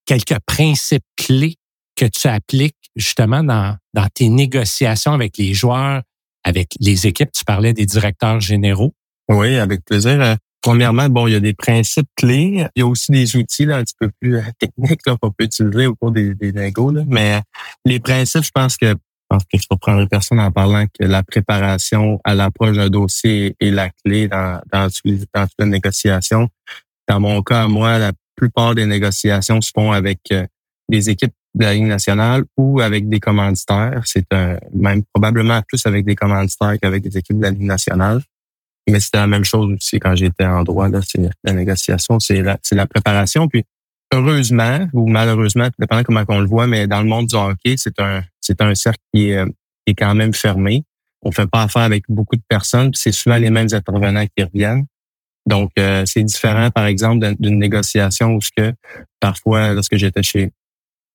quelques 0.09 0.41
principes 0.47 1.05
clés 1.17 1.57
que 1.95 2.07
tu 2.07 2.29
appliques 2.29 2.75
justement 2.97 3.45
dans, 3.45 3.77
dans 3.93 4.09
tes 4.15 4.31
négociations 4.31 5.13
avec 5.13 5.37
les 5.37 5.53
joueurs, 5.53 6.03
avec 6.45 6.69
les 6.81 7.07
équipes? 7.07 7.31
Tu 7.31 7.45
parlais 7.45 7.75
des 7.75 7.85
directeurs 7.85 8.41
généraux. 8.41 8.95
Oui, 9.29 9.59
avec 9.59 9.85
plaisir. 9.85 10.19
Euh, 10.23 10.35
premièrement, 10.63 11.11
bon, 11.11 11.27
il 11.27 11.35
y 11.35 11.37
a 11.37 11.41
des 11.41 11.53
principes 11.53 12.09
clés. 12.17 12.67
Il 12.75 12.81
y 12.81 12.83
a 12.83 12.87
aussi 12.87 13.13
des 13.13 13.37
outils 13.37 13.67
là, 13.67 13.77
un 13.77 13.85
petit 13.85 13.97
peu 14.01 14.11
plus 14.19 14.39
euh, 14.39 14.43
techniques 14.59 15.03
qu'on 15.05 15.31
peut 15.31 15.45
utiliser 15.45 15.87
au 15.87 15.95
cours 15.95 16.11
des, 16.11 16.35
des 16.35 16.53
négos. 16.53 16.93
Mais 17.07 17.35
euh, 17.35 17.41
les 17.85 18.01
principes, 18.01 18.45
je 18.45 18.51
pense 18.51 18.79
que 18.79 18.87
je 18.87 19.37
pense 19.37 19.45
que 19.45 19.59
je 19.59 19.93
ne 19.93 20.07
personne 20.07 20.41
en 20.41 20.51
parlant 20.51 20.87
que 20.87 21.05
la 21.05 21.23
préparation 21.23 22.19
à 22.25 22.35
l'approche 22.35 22.79
d'un 22.79 22.89
dossier 22.89 23.55
est 23.61 23.71
la 23.71 23.91
clé 23.91 24.27
dans, 24.27 24.63
dans, 24.73 24.89
dans 25.35 25.47
toute 25.47 25.59
la 25.59 25.67
négociation. 25.67 26.49
Dans 27.07 27.21
mon 27.21 27.43
cas, 27.43 27.69
moi, 27.69 27.99
la 27.99 28.13
plupart 28.39 28.75
des 28.75 28.87
négociations 28.87 29.61
se 29.61 29.71
font 29.75 29.93
avec 29.93 30.21
des 30.89 31.11
équipes 31.11 31.35
de 31.55 31.65
la 31.65 31.75
Ligue 31.75 31.87
nationale 31.87 32.45
ou 32.57 32.81
avec 32.81 33.09
des 33.09 33.21
commanditaires. 33.21 34.03
C'est 34.05 34.25
même 34.75 35.03
probablement 35.13 35.61
plus 35.67 35.85
avec 35.87 36.05
des 36.05 36.15
commanditaires 36.15 36.77
qu'avec 36.81 37.03
des 37.03 37.19
équipes 37.19 37.39
de 37.39 37.43
la 37.43 37.51
Ligue 37.51 37.63
nationale. 37.63 38.23
Mais 38.89 39.01
c'était 39.01 39.19
la 39.19 39.27
même 39.27 39.45
chose 39.45 39.71
aussi 39.75 39.99
quand 39.99 40.15
j'étais 40.15 40.47
en 40.47 40.63
droit. 40.63 40.89
Là, 40.89 41.01
c'est 41.07 41.21
la 41.45 41.53
négociation, 41.53 42.19
c'est 42.21 42.43
la, 42.43 42.59
c'est 42.63 42.75
la 42.75 42.87
préparation. 42.87 43.49
Puis 43.49 43.65
heureusement 44.13 44.89
ou 44.95 45.09
malheureusement, 45.09 45.69
dépendant 45.79 46.05
comment 46.05 46.25
on 46.29 46.41
le 46.41 46.47
voit, 46.47 46.67
mais 46.67 46.87
dans 46.87 47.03
le 47.03 47.09
monde 47.09 47.27
du 47.27 47.37
hockey, 47.37 47.75
c'est 47.77 47.99
un 48.01 48.23
c'est 48.41 48.63
un 48.63 48.75
cercle 48.75 49.01
qui 49.13 49.31
est, 49.31 49.45
qui 49.85 49.93
est 49.93 49.95
quand 49.95 50.15
même 50.15 50.33
fermé. 50.33 50.85
On 51.23 51.33
fait 51.33 51.47
pas 51.47 51.65
affaire 51.65 51.83
avec 51.83 52.05
beaucoup 52.09 52.37
de 52.37 52.43
personnes. 52.49 52.93
C'est 52.95 53.13
souvent 53.13 53.37
les 53.37 53.51
mêmes 53.51 53.69
intervenants 53.73 54.25
qui 54.35 54.43
reviennent. 54.43 54.87
Donc, 55.49 55.71
euh, 55.79 56.05
c'est 56.05 56.23
différent, 56.23 56.71
par 56.71 56.85
exemple, 56.85 57.35
d'une 57.41 57.59
négociation 57.59 58.35
où 58.35 58.41
ce 58.41 58.51
que 58.55 58.75
parfois, 59.19 59.73
lorsque 59.73 59.97
j'étais 59.97 60.23
chez 60.23 60.51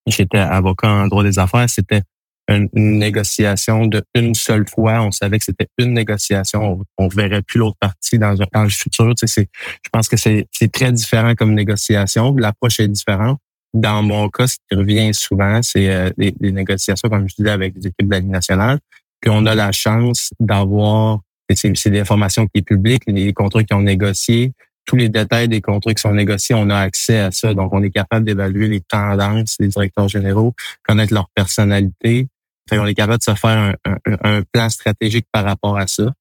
j'étais 0.08 0.40
avocat 0.40 0.90
en 0.90 1.08
droit 1.08 1.24
des 1.24 1.38
affaires, 1.40 1.70
c'était 1.70 2.02
une, 2.50 2.68
négociation 2.74 3.86
de 3.86 4.04
une 4.16 4.34
seule 4.34 4.68
fois. 4.68 5.02
On 5.04 5.12
savait 5.12 5.38
que 5.38 5.46
c'était 5.46 5.68
une 5.78 5.94
négociation. 5.94 6.82
On, 6.98 7.08
verrait 7.08 7.44
plus 7.44 7.60
l'autre 7.60 7.78
partie 7.80 8.18
dans, 8.18 8.34
dans 8.34 8.64
le 8.64 8.70
futur. 8.70 9.14
Tu 9.16 9.28
sais, 9.28 9.48
je 9.84 9.90
pense 9.92 10.10
que 10.10 10.18
c'est 10.18 10.48
très 10.72 10.92
différent 10.92 11.36
comme 11.36 11.54
négociation. 11.54 12.36
L'approche 12.36 12.80
est 12.80 12.88
différente. 12.88 13.40
Dans 13.74 14.04
mon 14.04 14.30
cas, 14.30 14.48
ce 14.48 14.58
qui 14.70 14.76
revient 14.76 15.14
souvent, 15.14 15.62
c'est 15.64 15.90
euh, 15.90 16.10
des, 16.18 16.52
négociations, 16.52 17.08
comme 17.08 17.30
je 17.30 17.36
disais, 17.36 17.50
avec 17.50 17.76
les 17.76 17.88
équipes 17.88 18.08
de 18.08 18.12
la 18.12 18.22
nationale. 18.22 18.80
Puis 19.22 19.32
on 19.32 19.46
a 19.46 19.56
la 19.56 19.72
chance 19.72 20.32
d'avoir, 20.40 21.22
c'est 21.56 21.90
des 21.90 22.00
informations 22.00 22.46
qui 22.48 22.60
est 22.60 22.64
publique, 22.64 23.04
les 23.08 23.34
contrats 23.34 23.64
qui 23.64 23.74
ont 23.74 23.82
négocié, 23.82 24.54
tous 24.86 24.96
les 24.96 25.10
détails 25.10 25.48
des 25.48 25.62
contrats 25.62 25.94
qui 25.94 26.02
sont 26.02 26.14
négociés, 26.14 26.56
on 26.56 26.70
a 26.70 26.78
accès 26.78 27.20
à 27.20 27.32
ça. 27.32 27.54
Donc, 27.54 27.74
on 27.74 27.82
est 27.84 27.90
capable 27.90 28.26
d'évaluer 28.26 28.68
les 28.68 28.82
tendances 28.82 29.58
des 29.60 29.68
directeurs 29.68 30.10
généraux, 30.10 30.54
connaître 30.84 31.14
leur 31.14 31.30
personnalité. 31.34 32.28
on 32.72 32.86
est 32.86 32.94
capable 32.94 33.20
de 33.20 33.24
se 33.24 33.36
faire 33.36 33.76
un, 34.24 34.42
plan 34.52 34.70
stratégique 34.70 35.28
par 35.32 35.46
rapport 35.46 35.78
à 35.78 35.88
ça. 35.88 36.12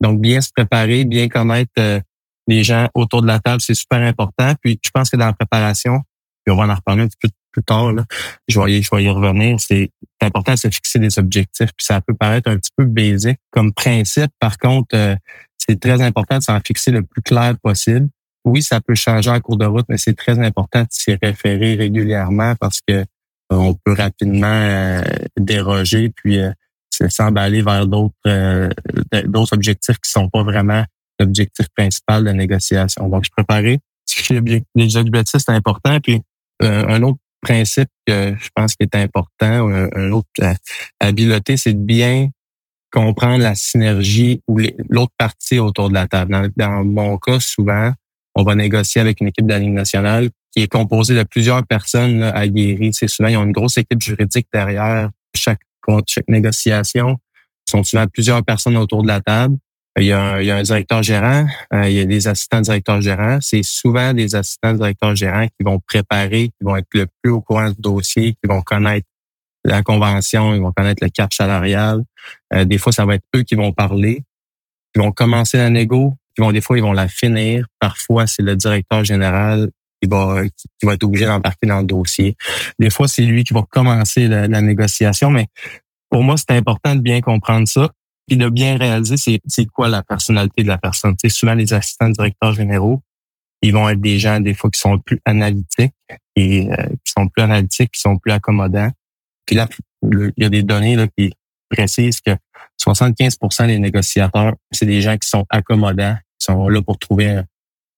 Donc, 0.00 0.20
bien 0.20 0.40
se 0.40 0.50
préparer, 0.54 1.04
bien 1.04 1.28
connaître 1.28 1.72
euh, 1.78 2.00
les 2.48 2.64
gens 2.64 2.88
autour 2.94 3.22
de 3.22 3.28
la 3.28 3.38
table, 3.38 3.60
c'est 3.60 3.74
super 3.74 4.00
important. 4.00 4.54
Puis, 4.60 4.78
je 4.82 4.90
pense 4.90 5.10
que 5.10 5.16
dans 5.16 5.26
la 5.26 5.32
préparation, 5.32 6.00
puis 6.44 6.52
on 6.52 6.56
va 6.56 6.72
en 6.72 6.74
reparler 6.74 7.02
un 7.02 7.06
petit 7.06 7.18
peu 7.20 7.28
plus 7.52 7.62
tard, 7.62 7.92
là, 7.92 8.04
je, 8.48 8.60
vais 8.60 8.78
y, 8.78 8.82
je 8.82 8.88
vais 8.94 9.04
y 9.04 9.08
revenir, 9.08 9.60
c'est 9.60 9.90
important 10.20 10.52
de 10.52 10.58
se 10.58 10.68
fixer 10.68 10.98
des 10.98 11.18
objectifs. 11.18 11.70
Puis 11.76 11.86
ça 11.86 12.00
peut 12.00 12.14
paraître 12.14 12.50
un 12.50 12.56
petit 12.56 12.70
peu 12.76 12.84
basique 12.84 13.38
comme 13.50 13.72
principe. 13.72 14.30
Par 14.40 14.58
contre, 14.58 14.96
euh, 14.96 15.14
c'est 15.58 15.78
très 15.78 16.00
important 16.02 16.38
de 16.38 16.42
s'en 16.42 16.58
fixer 16.60 16.90
le 16.90 17.02
plus 17.02 17.22
clair 17.22 17.54
possible. 17.62 18.08
Oui, 18.44 18.62
ça 18.62 18.80
peut 18.80 18.94
changer 18.94 19.30
en 19.30 19.40
cours 19.40 19.56
de 19.56 19.66
route, 19.66 19.86
mais 19.88 19.98
c'est 19.98 20.16
très 20.16 20.38
important 20.38 20.82
de 20.82 20.88
s'y 20.90 21.14
référer 21.14 21.74
régulièrement 21.74 22.54
parce 22.56 22.80
que 22.86 23.04
euh, 23.52 23.56
on 23.56 23.74
peut 23.74 23.92
rapidement 23.92 24.46
euh, 24.46 25.02
déroger 25.38 26.10
puis 26.10 26.40
euh, 26.40 26.50
s'emballer 27.08 27.62
vers 27.62 27.86
d'autres 27.86 28.14
d'autres 29.24 29.54
objectifs 29.54 29.98
qui 29.98 30.10
sont 30.10 30.28
pas 30.28 30.42
vraiment 30.42 30.84
l'objectif 31.18 31.66
principal 31.76 32.24
de 32.24 32.30
négociation. 32.30 33.08
Donc, 33.08 33.24
je 33.24 33.30
préparais 33.30 33.78
les 34.74 34.96
objectifs, 34.96 35.40
c'est 35.44 35.52
important. 35.52 35.98
Puis 36.00 36.22
un 36.60 37.02
autre 37.02 37.18
principe 37.42 37.88
que 38.06 38.34
je 38.40 38.48
pense 38.54 38.74
qui 38.74 38.84
est 38.84 38.94
important, 38.94 39.68
un, 39.68 40.12
autre 40.12 40.28
habileté, 41.00 41.56
c'est 41.56 41.74
de 41.74 41.84
bien 41.84 42.30
comprendre 42.90 43.42
la 43.42 43.54
synergie 43.54 44.40
ou 44.48 44.58
l'autre 44.88 45.12
partie 45.18 45.58
autour 45.58 45.88
de 45.88 45.94
la 45.94 46.06
table. 46.06 46.50
Dans, 46.56 46.84
mon 46.84 47.18
cas, 47.18 47.40
souvent, 47.40 47.92
on 48.34 48.44
va 48.44 48.54
négocier 48.54 49.00
avec 49.00 49.20
une 49.20 49.28
équipe 49.28 49.46
de 49.46 49.52
la 49.52 49.58
Ligue 49.58 49.72
nationale 49.72 50.30
qui 50.52 50.62
est 50.62 50.68
composée 50.68 51.14
de 51.14 51.22
plusieurs 51.22 51.66
personnes 51.66 52.20
là, 52.20 52.30
aguerries. 52.30 52.92
C'est 52.92 53.08
souvent, 53.08 53.28
ils 53.28 53.36
ont 53.36 53.44
une 53.44 53.52
grosse 53.52 53.78
équipe 53.78 54.00
juridique 54.00 54.46
derrière 54.52 55.10
chaque, 55.34 55.60
chaque 56.06 56.28
négociation. 56.28 57.18
Ils 57.66 57.70
sont 57.70 57.82
souvent 57.82 58.06
plusieurs 58.06 58.44
personnes 58.44 58.76
autour 58.76 59.02
de 59.02 59.08
la 59.08 59.20
table. 59.20 59.56
Il 59.98 60.04
y 60.04 60.12
a 60.12 60.20
un, 60.20 60.40
il 60.40 60.46
y 60.46 60.50
a 60.50 60.56
un 60.56 60.62
directeur 60.62 61.02
gérant, 61.02 61.46
euh, 61.74 61.88
il 61.88 61.94
y 61.94 62.00
a 62.00 62.06
des 62.06 62.26
assistants 62.26 62.62
directeurs 62.62 63.02
gérants. 63.02 63.38
C'est 63.42 63.62
souvent 63.62 64.14
des 64.14 64.34
assistants 64.34 64.72
directeurs 64.72 65.14
gérants 65.14 65.46
qui 65.46 65.64
vont 65.64 65.80
préparer, 65.80 66.48
qui 66.48 66.64
vont 66.64 66.76
être 66.76 66.88
le 66.94 67.06
plus 67.22 67.32
au 67.32 67.42
courant 67.42 67.68
du 67.68 67.80
dossier, 67.80 68.32
qui 68.32 68.48
vont 68.48 68.62
connaître 68.62 69.06
la 69.64 69.82
convention, 69.82 70.54
ils 70.54 70.60
vont 70.60 70.72
connaître 70.72 71.04
le 71.04 71.10
cap 71.10 71.32
salarial. 71.32 72.02
Euh, 72.54 72.64
des 72.64 72.78
fois, 72.78 72.92
ça 72.92 73.04
va 73.04 73.16
être 73.16 73.24
eux 73.36 73.42
qui 73.42 73.54
vont 73.54 73.72
parler, 73.72 74.24
qui 74.94 75.00
vont 75.00 75.12
commencer 75.12 75.58
la 75.58 75.70
négo, 75.70 76.14
qui 76.34 76.42
vont 76.42 76.52
des 76.52 76.60
fois 76.60 76.78
ils 76.78 76.82
vont 76.82 76.92
la 76.92 77.08
finir. 77.08 77.66
Parfois, 77.78 78.26
c'est 78.26 78.42
le 78.42 78.56
directeur 78.56 79.04
général 79.04 79.70
qui 80.00 80.08
va 80.08 80.42
qui 80.80 80.86
va 80.86 80.94
être 80.94 81.04
obligé 81.04 81.26
d'embarquer 81.26 81.66
dans 81.66 81.80
le 81.80 81.86
dossier. 81.86 82.36
Des 82.78 82.90
fois, 82.90 83.08
c'est 83.08 83.22
lui 83.22 83.44
qui 83.44 83.54
va 83.54 83.62
commencer 83.68 84.26
la, 84.26 84.48
négociation, 84.48 85.30
mais 85.30 85.46
pour 86.10 86.22
moi, 86.22 86.36
c'est 86.36 86.56
important 86.56 86.96
de 86.96 87.00
bien 87.00 87.20
comprendre 87.20 87.68
ça 87.68 87.90
puis 88.26 88.36
de 88.36 88.48
bien 88.48 88.76
réaliser 88.76 89.16
c'est 89.16 89.66
quoi 89.66 89.88
la 89.88 90.02
personnalité 90.02 90.62
de 90.62 90.68
la 90.68 90.78
personne. 90.78 91.14
Souvent 91.28 91.54
les 91.54 91.72
assistants 91.72 92.08
directeurs 92.08 92.52
généraux, 92.52 93.02
ils 93.62 93.72
vont 93.72 93.88
être 93.88 94.00
des 94.00 94.18
gens 94.18 94.40
des 94.40 94.54
fois 94.54 94.70
qui 94.70 94.80
sont 94.80 94.98
plus 94.98 95.20
analytiques 95.24 95.94
et 96.36 96.70
euh, 96.70 96.86
qui 97.04 97.12
sont 97.16 97.28
plus 97.28 97.42
analytiques, 97.42 97.92
qui 97.92 98.00
sont 98.00 98.18
plus 98.18 98.32
accommodants. 98.32 98.90
Puis 99.46 99.56
là, 99.56 99.68
il 100.02 100.32
y 100.36 100.44
a 100.44 100.48
des 100.48 100.62
données 100.62 100.96
là, 100.96 101.06
qui 101.16 101.32
précisent 101.70 102.20
que 102.20 102.32
75% 102.84 103.66
des 103.66 103.78
négociateurs, 103.78 104.54
c'est 104.72 104.86
des 104.86 105.00
gens 105.00 105.16
qui 105.16 105.28
sont 105.28 105.46
accommodants, 105.48 106.16
qui 106.38 106.44
sont 106.44 106.68
là 106.68 106.82
pour 106.82 106.98
trouver 106.98 107.42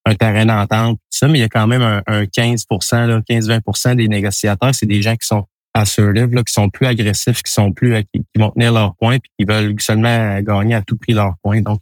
un, 0.05 0.15
terrain 0.15 0.45
d'entente. 0.45 0.99
Mais 1.23 1.31
il 1.31 1.39
y 1.39 1.43
a 1.43 1.49
quand 1.49 1.67
même 1.67 1.83
un, 1.83 2.25
15% 2.25 3.23
15-20% 3.23 3.97
des 3.97 4.09
négociateurs, 4.09 4.75
c'est 4.75 4.87
des 4.87 5.01
gens 5.01 5.17
qui 5.17 5.27
sont 5.27 5.47
assertive, 5.75 6.33
là, 6.33 6.43
qui 6.43 6.53
sont 6.53 6.71
plus 6.71 6.87
agressifs, 6.87 7.43
qui 7.43 7.53
sont 7.53 7.73
plus 7.73 7.95
qui, 8.13 8.23
vont 8.37 8.51
tenir 8.51 8.73
leur 8.73 8.95
point 8.97 9.19
puis 9.19 9.31
qui 9.39 9.45
veulent 9.45 9.75
seulement 9.81 10.41
gagner 10.41 10.75
à 10.75 10.83
tout 10.83 10.97
prix 10.97 11.13
leur 11.13 11.35
point. 11.43 11.61
Donc, 11.61 11.81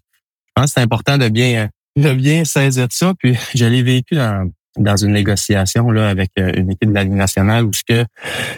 je 0.48 0.52
pense 0.54 0.66
que 0.66 0.72
c'est 0.74 0.80
important 0.80 1.18
de 1.18 1.28
bien 1.28 1.68
de 1.96 2.12
bien 2.14 2.44
saisir 2.44 2.86
ça. 2.90 3.12
Puis 3.18 3.36
je 3.54 3.64
l'ai 3.64 3.82
vécu 3.82 4.14
dans, 4.14 4.50
dans 4.78 4.96
une 4.96 5.12
négociation 5.12 5.90
là 5.90 6.08
avec 6.08 6.30
euh, 6.38 6.52
une 6.56 6.70
équipe 6.70 6.88
de 6.88 6.94
la 6.94 7.04
Ligue 7.04 7.12
nationale 7.12 7.64
où 7.64 7.72
ce 7.72 7.82
que 7.86 8.04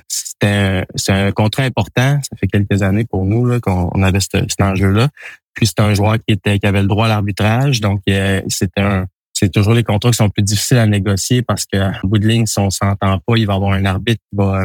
c'était 0.08 0.84
c'est 0.94 1.12
un 1.12 1.32
contrat 1.32 1.64
important. 1.64 2.20
Ça 2.22 2.36
fait 2.38 2.46
quelques 2.46 2.82
années 2.82 3.04
pour 3.04 3.24
nous 3.24 3.46
là 3.46 3.60
qu'on 3.60 4.02
avait 4.02 4.20
cet 4.20 4.60
enjeu-là. 4.60 5.08
Puis 5.54 5.66
c'est 5.66 5.80
un 5.80 5.94
joueur 5.94 6.16
qui 6.16 6.34
était 6.34 6.58
qui 6.58 6.66
avait 6.66 6.82
le 6.82 6.88
droit 6.88 7.06
à 7.06 7.08
l'arbitrage, 7.08 7.80
donc 7.80 8.02
euh, 8.08 8.40
c'était 8.48 8.80
un 8.80 9.06
c'est 9.36 9.50
toujours 9.50 9.74
les 9.74 9.82
contrats 9.82 10.10
qui 10.10 10.16
sont 10.16 10.30
plus 10.30 10.44
difficiles 10.44 10.78
à 10.78 10.86
négocier 10.86 11.42
parce 11.42 11.66
qu'en 11.66 11.92
bout 12.04 12.18
de 12.18 12.26
ligne, 12.26 12.46
si 12.46 12.58
on 12.60 12.70
s'entend 12.70 13.18
pas, 13.18 13.36
il 13.36 13.46
va 13.46 13.54
y 13.54 13.56
avoir 13.56 13.72
un 13.72 13.84
arbitre 13.84 14.22
qui 14.30 14.36
va 14.36 14.64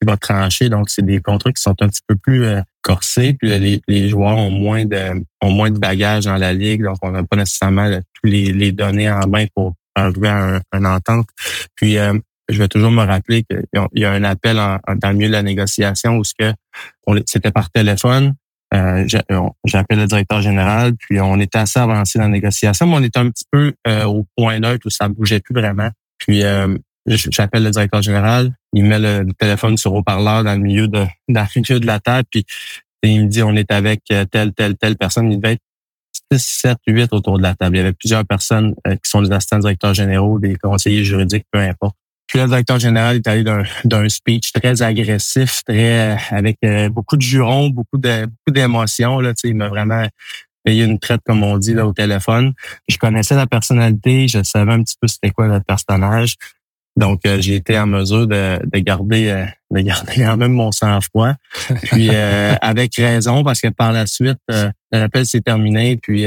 qui 0.00 0.06
va 0.06 0.16
trancher. 0.16 0.68
Donc, 0.68 0.90
c'est 0.90 1.04
des 1.04 1.20
contrats 1.20 1.52
qui 1.52 1.62
sont 1.62 1.74
un 1.80 1.88
petit 1.88 2.02
peu 2.06 2.16
plus 2.16 2.44
euh, 2.44 2.60
corsés. 2.82 3.34
Puis 3.34 3.48
les, 3.48 3.82
les, 3.86 4.08
joueurs 4.08 4.36
ont 4.36 4.50
moins 4.50 4.84
de 4.84 5.22
ont 5.42 5.50
moins 5.50 5.70
de 5.70 5.78
bagages 5.78 6.24
dans 6.24 6.36
la 6.36 6.52
ligue, 6.52 6.82
donc 6.82 6.96
on 7.02 7.10
n'a 7.10 7.22
pas 7.22 7.36
nécessairement 7.36 7.90
tous 7.90 8.30
les, 8.30 8.52
les 8.52 8.72
données 8.72 9.10
en 9.10 9.26
main 9.28 9.46
pour 9.54 9.74
arriver 9.94 10.28
à 10.28 10.60
un, 10.72 10.84
entente. 10.84 11.26
Puis, 11.74 11.98
euh, 11.98 12.18
je 12.48 12.58
vais 12.58 12.68
toujours 12.68 12.90
me 12.90 13.04
rappeler 13.04 13.44
qu'il 13.44 13.62
y 13.94 14.04
a 14.04 14.12
un 14.12 14.24
appel 14.24 14.58
en, 14.58 14.78
dans 14.96 15.10
le 15.10 15.14
milieu 15.14 15.28
de 15.28 15.34
la 15.34 15.42
négociation 15.42 16.16
où 16.16 16.24
ce 16.24 16.34
que 16.38 16.52
c'était 17.26 17.52
par 17.52 17.70
téléphone. 17.70 18.34
Euh, 18.72 19.04
J'appelle 19.64 19.98
le 19.98 20.06
directeur 20.06 20.40
général, 20.42 20.94
puis 20.96 21.20
on 21.20 21.40
était 21.40 21.58
assez 21.58 21.78
avancé 21.78 22.18
dans 22.18 22.26
la 22.26 22.30
négociation, 22.30 22.86
mais 22.86 22.96
on 22.96 23.02
était 23.02 23.18
un 23.18 23.30
petit 23.30 23.44
peu 23.50 23.72
euh, 23.88 24.04
au 24.04 24.26
point 24.36 24.60
neutre 24.60 24.86
où 24.86 24.90
ça 24.90 25.08
bougeait 25.08 25.40
plus 25.40 25.54
vraiment. 25.54 25.90
Puis 26.18 26.44
euh, 26.44 26.76
j'appelle 27.06 27.64
le 27.64 27.70
directeur 27.70 28.02
général, 28.02 28.52
il 28.72 28.84
met 28.84 28.98
le, 28.98 29.26
téléphone 29.38 29.76
sur 29.76 29.94
haut-parleur 29.94 30.44
dans 30.44 30.54
le 30.54 30.60
milieu 30.60 30.88
de 30.88 31.04
dans 31.28 31.46
le 31.54 31.60
milieu 31.60 31.80
de 31.80 31.86
la 31.86 32.00
table, 32.00 32.26
puis 32.30 32.44
il 33.02 33.24
me 33.24 33.28
dit 33.28 33.42
on 33.42 33.54
est 33.56 33.70
avec 33.70 34.02
telle 34.30 34.52
telle 34.52 34.76
telle 34.76 34.96
personne, 34.96 35.32
il 35.32 35.40
devait 35.40 35.54
être 35.54 35.62
6, 36.32 36.60
7, 36.62 36.78
8 36.86 37.12
autour 37.12 37.38
de 37.38 37.42
la 37.42 37.54
table. 37.54 37.76
Il 37.76 37.78
y 37.78 37.82
avait 37.82 37.92
plusieurs 37.92 38.24
personnes 38.24 38.74
euh, 38.86 38.94
qui 38.94 39.10
sont 39.10 39.22
des 39.22 39.32
assistants 39.32 39.58
directeurs 39.58 39.94
généraux, 39.94 40.38
des 40.38 40.54
conseillers 40.56 41.04
juridiques, 41.04 41.46
peu 41.50 41.58
importe. 41.58 41.96
Puis 42.28 42.38
le 42.38 42.46
directeur 42.46 42.78
général 42.78 43.16
est 43.16 43.26
allé 43.26 43.42
d'un 43.84 44.08
speech 44.08 44.52
très 44.52 44.82
agressif, 44.82 45.62
très 45.66 46.16
avec 46.30 46.58
beaucoup 46.92 47.16
de 47.16 47.22
jurons, 47.22 47.70
beaucoup 47.70 47.98
de 47.98 48.26
beaucoup 48.26 48.54
d'émotions. 48.54 49.18
Là, 49.18 49.32
il 49.42 49.56
m'a 49.56 49.68
vraiment 49.68 50.06
payé 50.64 50.84
une 50.84 50.98
traite, 51.00 51.20
comme 51.26 51.42
on 51.42 51.58
dit, 51.58 51.74
là, 51.74 51.86
au 51.86 51.92
téléphone. 51.92 52.52
Je 52.88 52.98
connaissais 52.98 53.34
la 53.34 53.48
personnalité, 53.48 54.28
je 54.28 54.42
savais 54.44 54.72
un 54.72 54.82
petit 54.82 54.96
peu 55.00 55.08
c'était 55.08 55.30
quoi 55.30 55.48
le 55.48 55.60
personnage. 55.60 56.36
Donc, 56.96 57.20
euh, 57.26 57.40
j'ai 57.40 57.54
été 57.54 57.78
en 57.78 57.86
mesure 57.86 58.26
de, 58.26 58.58
de 58.64 58.78
garder 58.80 59.28
euh, 59.28 59.46
de 59.70 59.80
garder 59.80 60.12
quand 60.16 60.36
même 60.36 60.52
mon 60.52 60.72
sang-froid. 60.72 61.34
Puis 61.84 62.08
euh, 62.10 62.54
avec 62.60 62.94
raison, 62.96 63.44
parce 63.44 63.60
que 63.60 63.68
par 63.68 63.92
la 63.92 64.06
suite, 64.06 64.38
l'appel 64.90 65.26
s'est 65.26 65.40
terminé. 65.40 65.96
Puis 65.96 66.24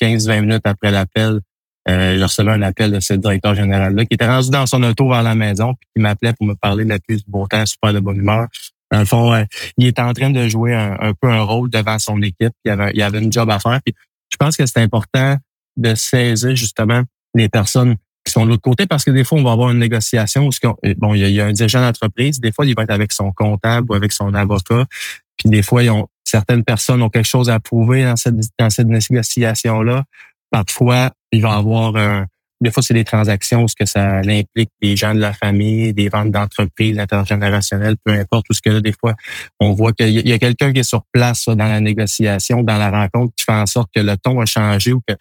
15-20 0.00 0.40
minutes 0.40 0.62
après 0.64 0.90
l'appel, 0.90 1.40
j'ai 1.88 2.22
reçu 2.22 2.40
un 2.40 2.62
appel 2.62 2.90
de 2.90 3.00
ce 3.00 3.14
directeur 3.14 3.54
général-là 3.54 4.04
qui 4.04 4.14
était 4.14 4.26
rendu 4.26 4.50
dans 4.50 4.66
son 4.66 4.82
auto 4.82 5.08
vers 5.08 5.22
la 5.22 5.36
maison, 5.36 5.74
puis 5.74 5.88
qui 5.94 6.02
m'appelait 6.02 6.32
pour 6.32 6.46
me 6.46 6.54
parler 6.54 6.84
de 6.84 6.90
la 6.90 6.98
plus 6.98 7.24
du 7.24 7.30
beau 7.30 7.46
temps, 7.46 7.64
super 7.64 7.92
de 7.92 8.00
bonne 8.00 8.16
humeur. 8.16 8.48
Dans 8.90 8.98
le 8.98 9.04
fond, 9.04 9.44
il 9.78 9.86
était 9.86 10.02
en 10.02 10.12
train 10.12 10.30
de 10.30 10.48
jouer 10.48 10.74
un, 10.74 11.12
peu 11.20 11.28
un 11.28 11.42
rôle 11.42 11.70
devant 11.70 12.00
son 12.00 12.20
équipe. 12.22 12.52
Il 12.64 12.72
avait, 12.72 12.90
il 12.94 13.02
avait 13.02 13.20
une 13.20 13.32
job 13.32 13.48
à 13.50 13.60
faire. 13.60 13.78
Puis 13.84 13.94
je 14.30 14.36
pense 14.36 14.56
que 14.56 14.66
c'est 14.66 14.80
important 14.80 15.36
de 15.76 15.94
saisir 15.94 16.56
justement 16.56 17.02
les 17.34 17.48
personnes 17.48 17.96
qui 18.26 18.40
de 18.40 18.44
l'autre 18.46 18.62
côté 18.62 18.86
parce 18.86 19.04
que 19.04 19.10
des 19.10 19.24
fois, 19.24 19.38
on 19.38 19.44
va 19.44 19.52
avoir 19.52 19.70
une 19.70 19.78
négociation 19.78 20.46
où 20.46 20.50
euh, 20.66 20.94
bon, 20.98 21.14
il 21.14 21.28
y, 21.28 21.40
a, 21.40 21.46
un 21.46 21.52
dirigeant 21.52 21.80
d'entreprise, 21.80 22.40
des 22.40 22.52
fois, 22.52 22.66
il 22.66 22.74
va 22.74 22.82
être 22.82 22.90
avec 22.90 23.12
son 23.12 23.32
comptable 23.32 23.90
ou 23.90 23.94
avec 23.94 24.12
son 24.12 24.34
avocat. 24.34 24.84
Puis 25.36 25.48
des 25.48 25.62
fois, 25.62 25.82
ils 25.82 25.90
ont, 25.90 26.08
certaines 26.24 26.64
personnes 26.64 27.02
ont 27.02 27.08
quelque 27.08 27.28
chose 27.28 27.50
à 27.50 27.60
prouver 27.60 28.04
dans 28.04 28.16
cette, 28.16 28.36
dans 28.58 28.70
cette 28.70 28.88
négociation-là. 28.88 30.04
Parfois, 30.50 31.10
il 31.32 31.42
va 31.42 31.54
avoir 31.54 31.96
un, 31.96 32.26
des 32.60 32.70
fois, 32.70 32.82
c'est 32.82 32.94
des 32.94 33.04
transactions 33.04 33.64
où 33.64 33.68
ce 33.68 33.74
que 33.76 33.84
ça 33.84 34.18
implique 34.18 34.70
des 34.80 34.96
gens 34.96 35.14
de 35.14 35.20
la 35.20 35.34
famille, 35.34 35.92
des 35.92 36.08
ventes 36.08 36.30
d'entreprise 36.30 36.98
intergénérationnelles, 36.98 37.96
peu 38.02 38.12
importe, 38.12 38.46
tout 38.46 38.54
ce 38.54 38.62
que 38.62 38.70
là, 38.70 38.80
des 38.80 38.94
fois, 38.98 39.14
on 39.60 39.72
voit 39.72 39.92
qu'il 39.92 40.26
y 40.26 40.32
a 40.32 40.38
quelqu'un 40.38 40.72
qui 40.72 40.80
est 40.80 40.88
sur 40.88 41.02
place 41.12 41.46
dans 41.46 41.56
la 41.56 41.80
négociation, 41.80 42.62
dans 42.62 42.78
la 42.78 42.90
rencontre, 42.90 43.34
qui 43.36 43.44
fait 43.44 43.52
en 43.52 43.66
sorte 43.66 43.90
que 43.94 44.00
le 44.00 44.16
ton 44.16 44.40
a 44.40 44.46
changé 44.46 44.94
ou 44.94 45.02
que 45.06 45.14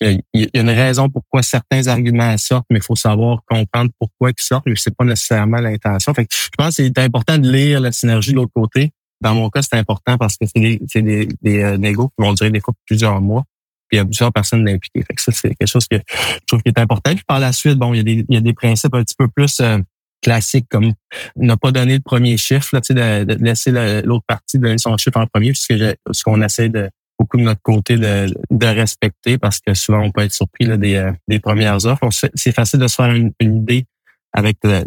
il 0.00 0.22
y 0.34 0.44
a 0.58 0.60
une 0.60 0.70
raison 0.70 1.08
pourquoi 1.08 1.42
certains 1.42 1.86
arguments 1.86 2.36
sortent, 2.38 2.66
mais 2.70 2.78
il 2.78 2.82
faut 2.82 2.96
savoir 2.96 3.40
comprendre 3.46 3.90
pourquoi 3.98 4.30
ils 4.30 4.42
sortent, 4.42 4.66
mais 4.66 4.74
c'est 4.76 4.94
pas 4.94 5.04
nécessairement 5.04 5.58
l'intention. 5.58 6.12
Fait 6.12 6.26
je 6.30 6.48
pense 6.56 6.76
que 6.76 6.84
c'est 6.84 6.98
important 6.98 7.38
de 7.38 7.50
lire 7.50 7.80
la 7.80 7.92
synergie 7.92 8.32
de 8.32 8.36
l'autre 8.36 8.52
côté. 8.54 8.90
Dans 9.22 9.34
mon 9.34 9.48
cas, 9.48 9.62
c'est 9.62 9.76
important 9.76 10.18
parce 10.18 10.36
que 10.36 10.46
c'est 10.46 10.60
des, 10.60 10.80
c'est 10.88 11.02
des, 11.02 11.28
des 11.40 11.62
euh, 11.62 11.78
négos 11.78 12.08
qui 12.08 12.24
vont 12.24 12.34
durer 12.34 12.50
des 12.50 12.60
fois 12.60 12.74
plusieurs 12.84 13.20
mois. 13.22 13.44
Puis 13.88 13.96
il 13.96 13.98
y 13.98 14.00
a 14.00 14.04
plusieurs 14.04 14.32
personnes 14.32 14.68
impliquées. 14.68 15.02
Fait 15.02 15.14
que 15.14 15.22
ça, 15.22 15.32
c'est 15.32 15.54
quelque 15.54 15.68
chose 15.68 15.86
que 15.88 15.96
je 15.96 16.46
trouve 16.46 16.60
qui 16.62 16.68
est 16.68 16.78
important. 16.78 17.14
Puis 17.14 17.24
par 17.26 17.38
la 17.38 17.52
suite, 17.52 17.78
bon, 17.78 17.94
il 17.94 17.98
y 17.98 18.00
a 18.00 18.02
des, 18.02 18.26
il 18.28 18.34
y 18.34 18.36
a 18.36 18.40
des 18.40 18.52
principes 18.52 18.94
un 18.94 19.02
petit 19.02 19.14
peu 19.16 19.28
plus 19.28 19.60
euh, 19.60 19.78
classiques 20.22 20.66
comme 20.68 20.92
ne 21.36 21.54
pas 21.54 21.70
donner 21.70 21.94
le 21.94 22.00
premier 22.00 22.36
chiffre, 22.36 22.68
là, 22.74 22.80
de, 22.80 23.24
de 23.24 23.44
laisser 23.44 23.70
l'autre 24.02 24.24
partie 24.26 24.58
donner 24.58 24.78
son 24.78 24.96
chiffre 24.96 25.18
en 25.18 25.26
premier, 25.26 25.52
puisque 25.52 25.74
ce 25.74 26.22
qu'on 26.24 26.42
essaie 26.42 26.68
de, 26.68 26.90
beaucoup 27.18 27.36
de 27.36 27.42
notre 27.42 27.62
côté 27.62 27.96
de, 27.96 28.26
de 28.50 28.66
respecter 28.66 29.38
parce 29.38 29.60
que 29.60 29.74
souvent 29.74 30.00
on 30.00 30.10
peut 30.10 30.22
être 30.22 30.32
surpris 30.32 30.66
là, 30.66 30.76
des, 30.76 30.96
euh, 30.96 31.12
des 31.28 31.40
premières 31.40 31.84
offres. 31.86 32.08
C'est 32.10 32.52
facile 32.52 32.80
de 32.80 32.88
se 32.88 32.96
faire 32.96 33.12
une, 33.12 33.32
idée 33.40 33.86
avec 34.32 34.58
le, 34.62 34.84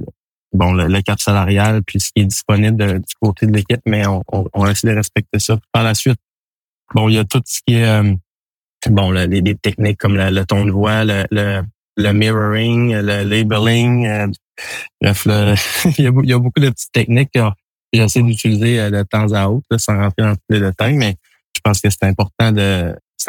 bon 0.54 0.74
le, 0.74 1.02
cap 1.02 1.20
salarial 1.20 1.84
puis 1.84 2.00
ce 2.00 2.12
qui 2.12 2.22
est 2.22 2.26
disponible 2.26 3.00
du 3.00 3.14
côté 3.22 3.48
de 3.48 3.54
l'équipe, 3.54 3.82
mais 3.86 4.06
on, 4.06 4.24
on, 4.32 4.48
on, 4.54 4.68
essaie 4.68 4.88
de 4.88 4.96
respecter 4.96 5.40
ça. 5.40 5.60
Par 5.72 5.84
la 5.84 5.96
suite, 5.96 6.20
bon, 6.94 7.10
il 7.10 7.16
y 7.16 7.20
a 7.20 7.26
tout 7.26 7.42
ce 7.46 7.62
qui 7.66 7.76
est 7.76 7.86
euh, 7.86 8.14
bon 8.90 9.12
les, 9.12 9.56
techniques 9.56 9.98
comme 9.98 10.16
le, 10.16 10.46
ton 10.46 10.66
de 10.66 10.72
voix, 10.72 11.04
le, 11.04 11.26
le, 11.32 12.14
mirroring, 12.14 12.94
le 12.94 13.24
labeling. 13.24 14.06
Euh, 14.06 14.28
bref, 15.02 15.26
il, 15.98 16.04
y 16.04 16.08
a, 16.08 16.12
il, 16.24 16.30
y 16.30 16.34
a, 16.34 16.38
beaucoup 16.38 16.60
de 16.60 16.70
petites 16.70 16.92
techniques 16.92 17.32
que 17.34 17.42
j'essaie 17.92 18.22
d'utiliser 18.22 18.92
de 18.92 19.04
temps 19.04 19.32
à 19.34 19.48
autre 19.48 19.66
sans 19.78 19.98
rentrer 19.98 20.24
dans 20.24 20.36
tous 20.36 20.42
les 20.52 20.60
détails, 20.60 20.96
mais 20.96 21.16
pense 21.70 21.82
que 21.82 21.90
c'est 21.90 22.06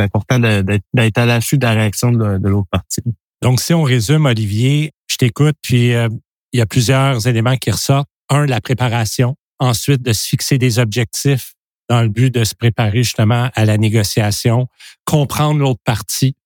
important 0.02 0.38
d'être 0.38 1.18
à 1.18 1.26
l'affût 1.26 1.58
de 1.58 1.66
la 1.66 1.72
réaction 1.72 2.12
de, 2.12 2.48
l'autre 2.48 2.68
partie. 2.70 3.02
Donc, 3.42 3.60
si 3.60 3.74
on 3.74 3.82
résume, 3.82 4.26
Olivier, 4.26 4.92
je 5.10 5.16
t'écoute, 5.16 5.56
puis 5.62 5.94
euh, 5.94 6.08
il 6.52 6.58
y 6.58 6.60
a 6.60 6.66
plusieurs 6.66 7.26
éléments 7.26 7.56
qui 7.56 7.70
ressortent. 7.70 8.08
Un, 8.32 8.46
la 8.46 8.60
préparation. 8.60 9.34
Ensuite, 9.58 10.02
de 10.02 10.12
se 10.12 10.28
fixer 10.28 10.56
des 10.56 10.78
objectifs 10.78 11.54
dans 11.88 12.02
le 12.02 12.08
but 12.08 12.32
de 12.32 12.44
se 12.44 12.54
préparer 12.54 13.02
justement 13.02 13.50
à 13.54 13.64
la 13.64 13.76
négociation, 13.76 14.68
comprendre 15.04 15.58
l'autre 15.58 15.80
partie, 15.84 16.36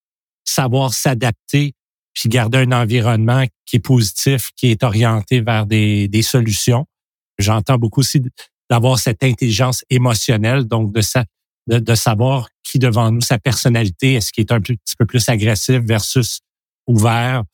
savoir 0.44 0.94
s'adapter, 0.94 1.74
puis 2.14 2.30
garder 2.30 2.58
un 2.58 2.72
environnement 2.72 3.44
qui 3.66 3.76
est 3.76 3.80
positif, 3.80 4.50
qui 4.56 4.70
est 4.70 4.82
orienté 4.82 5.42
vers 5.42 5.66
des, 5.66 6.08
des 6.08 6.22
solutions. 6.22 6.86
J'entends 7.38 7.76
beaucoup 7.76 8.00
aussi 8.00 8.22
d'avoir 8.70 8.98
cette 8.98 9.22
intelligence 9.22 9.84
émotionnelle, 9.90 10.64
donc 10.64 10.92
de, 10.92 11.02
sa, 11.02 11.24
de, 11.66 11.94
savoir 11.94 12.48
qui 12.62 12.78
devant 12.78 13.10
nous, 13.10 13.20
sa 13.20 13.38
personnalité, 13.38 14.14
est-ce 14.14 14.32
qu'il 14.32 14.42
est 14.42 14.52
un 14.52 14.60
petit 14.60 14.78
peu 14.98 15.06
plus 15.06 15.28
agressif 15.28 15.80
versus 15.80 16.40
ouvert. 16.86 17.44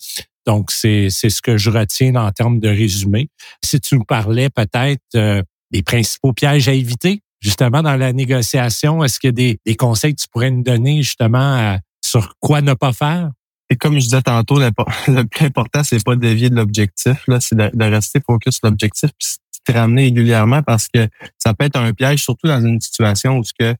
Donc, 0.46 0.70
c'est 0.70 1.10
ce 1.10 1.42
que 1.42 1.56
je 1.56 1.70
retiens 1.70 2.14
en 2.16 2.30
termes 2.32 2.60
de 2.60 2.68
résumé. 2.68 3.28
Si 3.62 3.80
tu 3.80 3.96
nous 3.96 4.04
parlais 4.04 4.50
peut-être 4.50 5.02
euh, 5.14 5.42
des 5.70 5.82
principaux 5.82 6.32
pièges 6.32 6.68
à 6.68 6.72
éviter, 6.72 7.22
justement, 7.40 7.82
dans 7.82 7.96
la 7.96 8.12
négociation, 8.12 9.04
est-ce 9.04 9.20
qu'il 9.20 9.28
y 9.28 9.30
a 9.30 9.32
des, 9.32 9.58
des, 9.64 9.76
conseils 9.76 10.14
que 10.14 10.22
tu 10.22 10.28
pourrais 10.32 10.50
nous 10.50 10.62
donner 10.62 11.02
justement 11.02 11.78
sur 12.04 12.34
quoi 12.40 12.62
ne 12.62 12.74
pas 12.74 12.92
faire? 12.92 13.30
Et 13.68 13.76
comme 13.76 13.94
je 13.94 14.00
disais 14.00 14.22
tantôt, 14.22 14.58
le, 15.08 15.24
plus 15.24 15.44
important, 15.44 15.84
c'est 15.84 16.02
pas 16.02 16.16
de 16.16 16.20
dévier 16.20 16.50
de 16.50 16.56
l'objectif, 16.56 17.22
là, 17.28 17.40
c'est 17.40 17.54
de, 17.54 17.70
de, 17.72 17.84
rester 17.84 18.20
focus 18.20 18.56
sur 18.56 18.66
l'objectif, 18.66 19.10
puis 19.16 19.28
se 19.28 19.72
ramener 19.72 20.04
régulièrement 20.04 20.62
parce 20.62 20.88
que 20.92 21.06
ça 21.38 21.54
peut 21.54 21.66
être 21.66 21.76
un 21.76 21.92
piège, 21.92 22.22
surtout 22.22 22.48
dans 22.48 22.64
une 22.64 22.80
situation 22.80 23.38
où 23.38 23.44
ce 23.44 23.52
que 23.58 23.74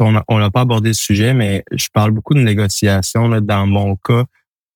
on 0.00 0.38
n'a 0.38 0.50
pas 0.50 0.60
abordé 0.60 0.90
le 0.90 0.94
sujet, 0.94 1.34
mais 1.34 1.64
je 1.72 1.88
parle 1.92 2.12
beaucoup 2.12 2.34
de 2.34 2.40
négociation 2.40 3.28
dans 3.40 3.66
mon 3.66 3.96
cas 3.96 4.24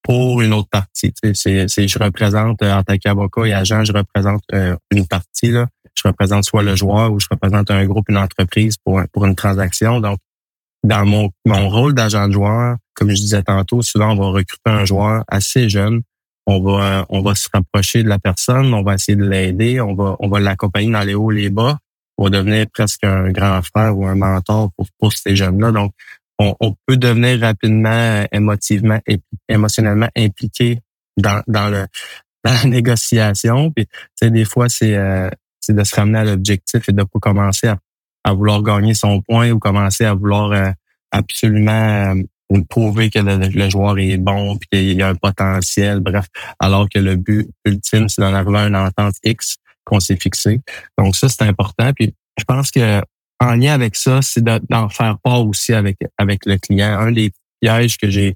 pour 0.03 0.41
une 0.41 0.53
autre 0.53 0.69
partie. 0.69 1.13
C'est, 1.33 1.87
je 1.87 1.99
représente 1.99 2.61
euh, 2.61 2.73
en 2.73 2.83
tant 2.83 3.45
et 3.45 3.53
agent, 3.53 3.85
je 3.85 3.93
représente 3.93 4.43
euh, 4.53 4.75
une 4.91 5.07
partie. 5.07 5.49
Là. 5.49 5.67
Je 5.95 6.07
représente 6.07 6.43
soit 6.43 6.63
le 6.63 6.75
joueur 6.75 7.11
ou 7.11 7.19
je 7.19 7.27
représente 7.31 7.71
un 7.71 7.85
groupe, 7.85 8.09
une 8.09 8.17
entreprise 8.17 8.75
pour, 8.83 9.01
pour 9.13 9.25
une 9.25 9.35
transaction. 9.35 10.01
Donc, 10.01 10.19
dans 10.83 11.05
mon, 11.05 11.31
mon 11.45 11.69
rôle 11.69 11.93
d'agent 11.93 12.27
de 12.27 12.33
joueur, 12.33 12.75
comme 12.93 13.09
je 13.09 13.15
disais 13.15 13.43
tantôt, 13.43 13.81
souvent 13.81 14.11
on 14.11 14.15
va 14.15 14.25
recruter 14.27 14.69
un 14.69 14.83
joueur 14.83 15.23
assez 15.29 15.69
jeune. 15.69 16.01
On 16.45 16.61
va, 16.61 17.05
on 17.07 17.21
va 17.21 17.35
se 17.35 17.47
rapprocher 17.53 18.03
de 18.03 18.09
la 18.09 18.19
personne, 18.19 18.73
on 18.73 18.83
va 18.83 18.95
essayer 18.95 19.15
de 19.15 19.23
l'aider, 19.23 19.79
on 19.79 19.95
va, 19.95 20.17
on 20.19 20.27
va 20.27 20.41
l'accompagner 20.41 20.91
dans 20.91 21.03
les 21.03 21.15
hauts 21.15 21.31
les 21.31 21.49
bas 21.49 21.77
pour 22.15 22.29
devenir 22.29 22.65
presque 22.71 23.03
un 23.03 23.31
grand 23.31 23.61
frère 23.61 23.97
ou 23.97 24.05
un 24.05 24.15
mentor 24.15 24.71
pour, 24.75 24.87
pour 24.99 25.13
ces 25.13 25.35
jeunes-là. 25.35 25.71
Donc, 25.71 25.93
on, 26.39 26.55
on, 26.59 26.75
peut 26.85 26.97
devenir 26.97 27.39
rapidement 27.39 27.89
euh, 27.89 28.25
émotivement 28.31 28.99
émotionnellement 29.47 30.09
impliqué 30.17 30.81
dans, 31.17 31.41
dans, 31.47 31.69
le, 31.69 31.85
dans 32.43 32.53
la 32.53 32.65
négociation. 32.65 33.71
Puis, 33.71 33.87
des 34.21 34.45
fois, 34.45 34.69
c'est 34.69 34.95
euh, 34.95 35.29
de 35.69 35.83
se 35.83 35.95
ramener 35.95 36.19
à 36.19 36.23
l'objectif 36.25 36.87
et 36.89 36.91
de 36.91 37.03
pas 37.03 37.19
commencer 37.19 37.67
à, 37.67 37.77
à, 38.23 38.33
vouloir 38.33 38.61
gagner 38.61 38.93
son 38.93 39.21
point 39.21 39.51
ou 39.51 39.59
commencer 39.59 40.05
à 40.05 40.13
vouloir 40.13 40.51
euh, 40.51 40.71
absolument 41.11 42.15
prouver 42.61 43.09
que 43.09 43.19
le, 43.19 43.69
joueur 43.69 43.97
est 43.97 44.17
bon 44.17 44.57
puis 44.57 44.69
qu'il 44.71 44.93
y 44.97 45.01
a 45.01 45.09
un 45.09 45.15
potentiel, 45.15 45.99
bref, 45.99 46.27
alors 46.59 46.87
que 46.89 46.99
le 46.99 47.15
but 47.15 47.49
ultime, 47.65 48.09
c'est 48.09 48.21
d'en 48.21 48.33
arriver 48.33 48.59
à 48.59 48.67
une 48.67 48.75
entente 48.75 49.15
X 49.23 49.57
qu'on 49.85 49.99
s'est 49.99 50.17
fixé. 50.17 50.59
Donc 50.97 51.15
ça, 51.15 51.29
c'est 51.29 51.43
important. 51.43 51.91
Puis 51.93 52.13
je 52.37 52.43
pense 52.43 52.71
que 52.71 53.01
en 53.39 53.55
lien 53.55 53.73
avec 53.73 53.95
ça, 53.95 54.21
c'est 54.21 54.43
d'en 54.43 54.89
faire 54.89 55.17
part 55.23 55.45
aussi 55.45 55.73
avec, 55.73 55.97
avec 56.17 56.45
le 56.45 56.57
client. 56.57 56.97
Un 56.99 57.11
des 57.11 57.31
pièges 57.61 57.97
que 57.97 58.09
j'ai, 58.09 58.35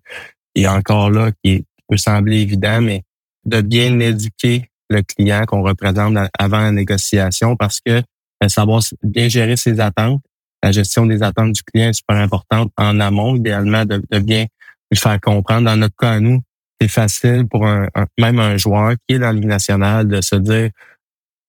et 0.56 0.68
encore 0.68 1.10
là, 1.10 1.32
qui 1.44 1.66
peut 1.88 1.98
sembler 1.98 2.42
évident, 2.42 2.82
mais 2.82 3.04
de 3.46 3.62
bien 3.62 4.00
éduquer 4.00 4.70
le 4.90 5.02
client 5.02 5.44
qu'on 5.46 5.62
représente 5.62 6.18
avant 6.38 6.60
la 6.60 6.72
négociation 6.72 7.56
parce 7.56 7.80
que 7.86 8.02
ben, 8.40 8.50
savoir 8.50 8.82
bien 9.04 9.28
gérer 9.28 9.58
ses 9.58 9.80
attentes, 9.80 10.22
la 10.64 10.72
gestion 10.72 11.06
des 11.06 11.24
attentes 11.24 11.54
du 11.54 11.64
client 11.64 11.90
est 11.90 11.94
super 11.94 12.18
importante 12.18 12.72
en 12.78 13.00
amont, 13.00 13.36
idéalement 13.36 13.86
de, 13.86 14.02
bien 14.20 14.46
lui 14.92 14.98
faire 14.98 15.20
comprendre. 15.20 15.66
Dans 15.66 15.78
notre 15.78 15.96
cas, 15.96 16.14
à 16.14 16.20
nous, 16.20 16.42
c'est 16.80 16.88
facile 16.88 17.48
pour 17.50 17.66
un, 17.66 17.88
même 18.20 18.40
un 18.40 18.58
joueur 18.58 18.94
qui 19.08 19.16
est 19.16 19.20
dans 19.20 19.28
la 19.28 19.34
Ligue 19.34 19.46
nationale 19.46 20.08
de 20.08 20.22
se 20.22 20.36
dire 20.36 20.70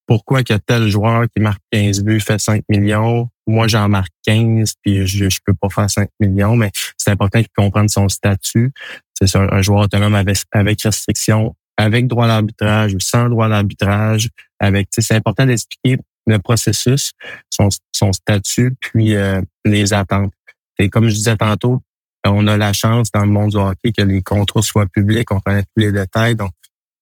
pourquoi 0.08 0.42
que 0.42 0.54
tel 0.54 0.88
joueur 0.88 1.26
qui 1.36 1.42
marque 1.42 1.60
15 1.70 2.02
buts 2.02 2.18
fait 2.18 2.40
5 2.40 2.64
millions, 2.70 3.28
moi 3.46 3.68
j'en 3.68 3.88
marque 3.90 4.12
15 4.24 4.72
puis 4.82 5.06
je, 5.06 5.28
je 5.28 5.38
peux 5.44 5.52
pas 5.52 5.68
faire 5.68 5.88
5 5.88 6.08
millions, 6.18 6.56
mais 6.56 6.72
c'est 6.96 7.10
important 7.10 7.40
qu'il 7.40 7.52
comprenne 7.54 7.88
son 7.88 8.08
statut. 8.08 8.72
C'est 9.12 9.36
un, 9.36 9.60
joueur 9.60 9.82
autonome 9.82 10.14
avec, 10.14 10.38
avec 10.52 10.80
restriction, 10.82 11.54
avec 11.76 12.06
droit 12.06 12.24
à 12.24 12.28
l'arbitrage 12.28 12.94
ou 12.94 13.00
sans 13.00 13.28
droit 13.28 13.52
à 13.52 13.62
avec 14.60 14.88
c'est 14.90 15.14
important 15.14 15.44
d'expliquer 15.44 15.98
le 16.26 16.38
processus, 16.38 17.12
son, 17.50 17.68
son 17.92 18.12
statut, 18.12 18.74
puis 18.80 19.14
euh, 19.14 19.42
les 19.64 19.92
attentes. 19.92 20.32
Et 20.78 20.88
comme 20.88 21.08
je 21.08 21.14
disais 21.14 21.36
tantôt, 21.36 21.82
on 22.24 22.46
a 22.46 22.56
la 22.56 22.72
chance 22.72 23.10
dans 23.12 23.24
le 23.24 23.30
monde 23.30 23.50
du 23.50 23.56
hockey 23.56 23.92
que 23.92 24.02
les 24.02 24.22
contrats 24.22 24.62
soient 24.62 24.86
publics, 24.86 25.30
on 25.32 25.40
connaît 25.40 25.62
tous 25.62 25.82
les 25.82 25.92
détails. 25.92 26.34
Donc, 26.34 26.52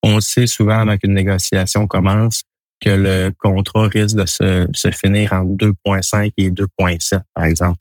on 0.03 0.21
sait 0.21 0.47
souvent 0.47 0.81
avant 0.81 0.97
qu'une 0.97 1.15
négociation 1.15 1.87
commence 1.87 2.43
que 2.81 2.91
le 2.91 3.31
contrat 3.39 3.89
risque 3.89 4.17
de 4.17 4.27
se, 4.27 4.67
se 4.73 4.91
finir 4.91 5.33
en 5.33 5.45
2.5 5.45 6.33
et 6.37 6.51
2.7, 6.51 7.21
par 7.35 7.45
exemple. 7.45 7.79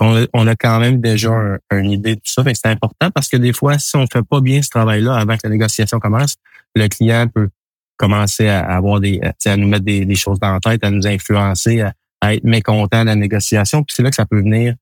on, 0.00 0.16
a, 0.16 0.26
on 0.32 0.46
a 0.46 0.54
quand 0.54 0.78
même 0.78 1.00
déjà 1.00 1.32
une 1.72 1.90
idée 1.90 2.14
de 2.14 2.20
tout 2.20 2.32
ça. 2.32 2.42
C'est 2.54 2.66
important 2.66 3.10
parce 3.12 3.28
que 3.28 3.36
des 3.36 3.52
fois, 3.52 3.78
si 3.78 3.96
on 3.96 4.06
fait 4.06 4.22
pas 4.22 4.40
bien 4.40 4.62
ce 4.62 4.70
travail-là 4.70 5.16
avant 5.16 5.34
que 5.34 5.42
la 5.44 5.50
négociation 5.50 5.98
commence, 5.98 6.36
le 6.74 6.86
client 6.88 7.26
peut 7.32 7.48
commencer 7.96 8.48
à 8.48 8.60
avoir 8.60 9.00
des, 9.00 9.20
à 9.44 9.56
nous 9.56 9.68
mettre 9.68 9.84
des, 9.84 10.14
choses 10.14 10.40
dans 10.40 10.52
la 10.52 10.60
tête, 10.60 10.82
à 10.84 10.90
nous 10.90 11.06
influencer, 11.06 11.82
à, 12.20 12.34
être 12.34 12.44
mécontent 12.44 13.02
de 13.02 13.06
la 13.06 13.16
négociation. 13.16 13.82
Puis 13.82 13.94
c'est 13.94 14.02
là 14.02 14.10
que 14.10 14.16
ça 14.16 14.26
peut 14.26 14.40
venir 14.40 14.74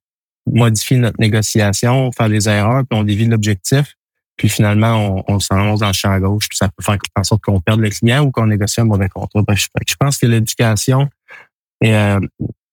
modifier 0.46 0.98
notre 0.98 1.20
négociation, 1.20 2.10
faire 2.12 2.28
des 2.28 2.48
erreurs, 2.48 2.84
puis 2.88 2.98
on 2.98 3.04
dévie 3.04 3.26
l'objectif. 3.26 3.96
Puis 4.38 4.48
finalement, 4.48 5.24
on, 5.28 5.38
on 5.50 5.74
dans 5.76 5.86
le 5.88 5.92
champ 5.92 6.18
gauche, 6.18 6.48
puis 6.48 6.56
ça 6.56 6.68
peut 6.68 6.82
faire 6.82 6.96
en 7.16 7.24
sorte 7.24 7.42
qu'on 7.42 7.60
perde 7.60 7.80
le 7.80 7.90
client 7.90 8.24
ou 8.24 8.30
qu'on 8.30 8.46
négocie 8.46 8.80
un 8.80 8.84
mauvais 8.84 9.08
contrat. 9.08 9.42
je, 9.54 9.94
pense 9.98 10.16
que 10.16 10.26
l'éducation 10.26 11.10
et 11.82 11.94
euh, 11.94 12.20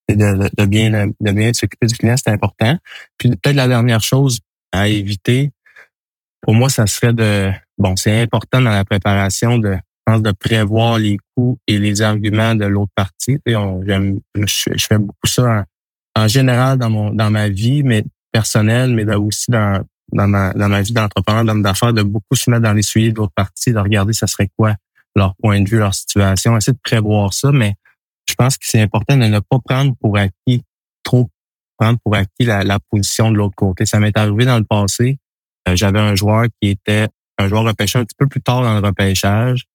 de, 0.07 0.49
de, 0.55 0.65
bien 0.65 1.07
de 1.19 1.31
bien 1.31 1.51
s'occuper 1.53 1.87
du 1.87 1.95
client, 1.95 2.15
c'est 2.17 2.31
important. 2.31 2.77
Puis 3.17 3.29
peut-être 3.29 3.55
la 3.55 3.67
dernière 3.67 4.01
chose 4.01 4.39
à 4.71 4.87
éviter, 4.87 5.51
pour 6.41 6.53
moi, 6.53 6.69
ça 6.69 6.85
serait 6.85 7.13
de 7.13 7.51
bon, 7.79 7.95
c'est 7.95 8.21
important 8.21 8.61
dans 8.61 8.71
la 8.71 8.85
préparation 8.85 9.57
de 9.57 9.75
de 10.07 10.31
prévoir 10.31 10.99
les 10.99 11.17
coûts 11.35 11.57
et 11.65 11.79
les 11.79 12.03
arguments 12.03 12.53
de 12.53 12.65
l'autre 12.65 12.91
partie. 12.95 13.39
Et 13.47 13.55
on, 13.55 13.81
je, 13.83 14.19
je, 14.45 14.85
fais 14.85 14.99
beaucoup 14.99 15.25
ça 15.25 15.65
en, 16.15 16.27
général 16.27 16.77
dans 16.77 16.91
mon 16.91 17.11
dans 17.11 17.31
ma 17.31 17.49
vie, 17.49 17.81
mais 17.81 18.03
personnelle, 18.31 18.93
mais 18.93 19.11
aussi 19.15 19.49
dans 19.49 19.83
dans 20.11 20.27
ma, 20.27 20.53
dans 20.53 20.69
ma 20.69 20.81
vie 20.81 20.93
d'entrepreneur, 20.93 21.43
d'homme 21.43 21.63
d'affaires, 21.63 21.93
de 21.93 22.03
beaucoup 22.03 22.35
se 22.35 22.49
mettre 22.49 22.63
dans 22.63 22.73
les 22.73 22.81
souliers 22.81 23.11
de 23.11 23.17
l'autre 23.17 23.33
partie, 23.35 23.71
de 23.71 23.79
regarder 23.79 24.13
ça 24.13 24.27
serait 24.27 24.49
quoi 24.57 24.75
leur 25.15 25.35
point 25.35 25.61
de 25.61 25.69
vue, 25.69 25.77
leur 25.77 25.93
situation, 25.93 26.57
essayer 26.57 26.73
de 26.73 26.79
prévoir 26.83 27.33
ça, 27.33 27.51
mais 27.51 27.75
je 28.27 28.35
pense 28.35 28.57
que 28.57 28.65
c'est 28.67 28.81
important 28.81 29.15
de 29.15 29.25
ne 29.25 29.39
pas 29.39 29.59
prendre 29.63 29.95
pour 30.01 30.17
acquis, 30.17 30.63
trop 31.03 31.29
prendre 31.77 31.99
pour 32.03 32.15
acquis 32.15 32.45
la, 32.45 32.63
la 32.63 32.79
position 32.79 33.31
de 33.31 33.37
l'autre 33.37 33.55
côté. 33.55 33.85
Ça 33.85 33.99
m'est 33.99 34.17
arrivé 34.17 34.45
dans 34.45 34.57
le 34.57 34.65
passé. 34.65 35.17
Euh, 35.67 35.75
j'avais 35.75 35.99
un 35.99 36.15
joueur 36.15 36.47
qui 36.59 36.69
était 36.69 37.07
un 37.37 37.47
joueur 37.47 37.63
repêché 37.63 37.99
un 37.99 38.05
petit 38.05 38.15
peu 38.17 38.27
plus 38.27 38.41
tard 38.41 38.61
dans 38.61 38.79
le 38.79 38.85
repêchage. 38.85 39.65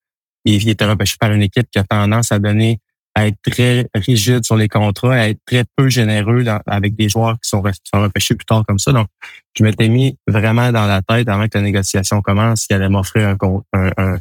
Et 0.45 0.57
il 0.57 0.69
était 0.69 0.87
repêché 0.87 1.17
par 1.21 1.31
une 1.33 1.43
équipe 1.43 1.69
qui 1.71 1.79
a 1.79 1.85
tendance 1.85 2.33
à 2.33 2.39
donner 2.39 2.81
à 3.15 3.27
être 3.27 3.39
très 3.43 3.89
rigide 3.95 4.45
sur 4.45 4.57
les 4.57 4.69
contrats, 4.69 5.15
à 5.15 5.29
être 5.29 5.41
très 5.45 5.65
peu 5.77 5.89
généreux 5.89 6.45
avec 6.67 6.95
des 6.95 7.09
joueurs 7.09 7.35
qui 7.41 7.49
sont, 7.49 7.63
sont 7.85 8.03
repêchés 8.03 8.35
plus 8.35 8.45
tard 8.45 8.65
comme 8.67 8.79
ça. 8.79 8.93
Donc, 8.93 9.09
je 9.57 9.65
m'étais 9.65 9.89
mis 9.89 10.17
vraiment 10.27 10.71
dans 10.73 10.87
la 10.87 11.03
tête 11.03 11.29
avant 11.29 11.47
que 11.49 11.59
la 11.59 11.63
négociation 11.63 12.23
commence 12.23 12.67
qu'il 12.67 12.77
allait 12.77 12.89
m'offrir 12.89 13.37
un, 13.73 13.91
un, 13.97 14.19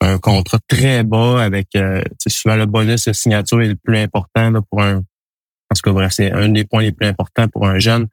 un, 0.00 0.18
contrat 0.18 0.58
très 0.68 1.04
bas 1.04 1.42
avec 1.42 1.68
euh, 1.76 2.02
souvent 2.26 2.56
le 2.56 2.66
bonus 2.66 3.06
de 3.06 3.12
signature 3.12 3.62
est 3.62 3.68
le 3.68 3.76
plus 3.76 3.98
important 3.98 4.50
là, 4.50 4.60
pour 4.70 4.82
un. 4.82 5.02
Parce 5.68 5.82
que 5.82 5.90
bref, 5.90 6.12
c'est 6.12 6.32
un 6.32 6.48
des 6.48 6.64
points 6.64 6.82
les 6.82 6.92
plus 6.92 7.06
importants 7.06 7.48
pour 7.48 7.66
un 7.66 7.78
jeune. 7.78 8.08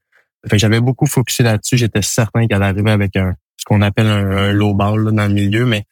Fait 0.50 0.60
j'avais 0.60 0.82
beaucoup 0.82 1.06
focusé 1.06 1.44
là-dessus. 1.44 1.78
J'étais 1.78 2.02
certain 2.02 2.48
qu'elle 2.48 2.64
arrivait 2.64 2.92
avec 2.92 3.16
un 3.16 3.36
ce 3.58 3.66
qu'on 3.66 3.82
appelle 3.82 4.08
un, 4.08 4.52
low 4.52 4.74
ball 4.74 5.12
dans 5.12 5.28
le 5.28 5.34
milieu, 5.34 5.66
mais 5.66 5.86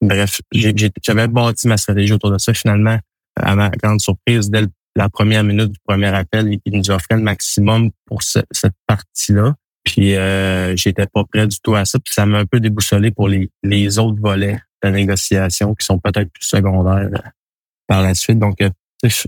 bref, 0.00 0.40
j'avais 0.52 1.28
bâti 1.28 1.68
ma 1.68 1.76
stratégie 1.76 2.12
autour 2.12 2.30
de 2.30 2.38
ça. 2.38 2.54
Finalement, 2.54 2.98
à 3.40 3.54
ma 3.56 3.70
grande 3.70 4.00
surprise, 4.00 4.50
dès 4.50 4.64
la 4.98 5.08
première 5.08 5.44
minute 5.44 5.70
du 5.70 5.78
premier 5.86 6.08
appel, 6.08 6.58
il 6.64 6.72
nous 6.72 6.90
offrait 6.90 7.16
le 7.16 7.22
maximum 7.22 7.90
pour 8.06 8.22
cette 8.22 8.74
partie-là. 8.86 9.54
Puis 9.84 10.16
euh, 10.16 10.76
j'étais 10.76 11.06
pas 11.06 11.24
prêt 11.24 11.46
du 11.46 11.58
tout 11.60 11.74
à 11.74 11.84
ça. 11.84 11.98
Puis 11.98 12.12
ça 12.12 12.26
m'a 12.26 12.38
un 12.38 12.46
peu 12.46 12.60
déboussolé 12.60 13.10
pour 13.10 13.28
les, 13.28 13.98
autres 13.98 14.20
volets 14.20 14.60
de 14.82 14.88
négociation 14.88 15.74
qui 15.74 15.86
sont 15.86 15.98
peut-être 15.98 16.30
plus 16.32 16.44
secondaires 16.44 17.10
euh, 17.14 17.30
par 17.86 18.02
la 18.02 18.14
suite. 18.14 18.38
Donc, 18.38 18.60
euh, 18.60 18.70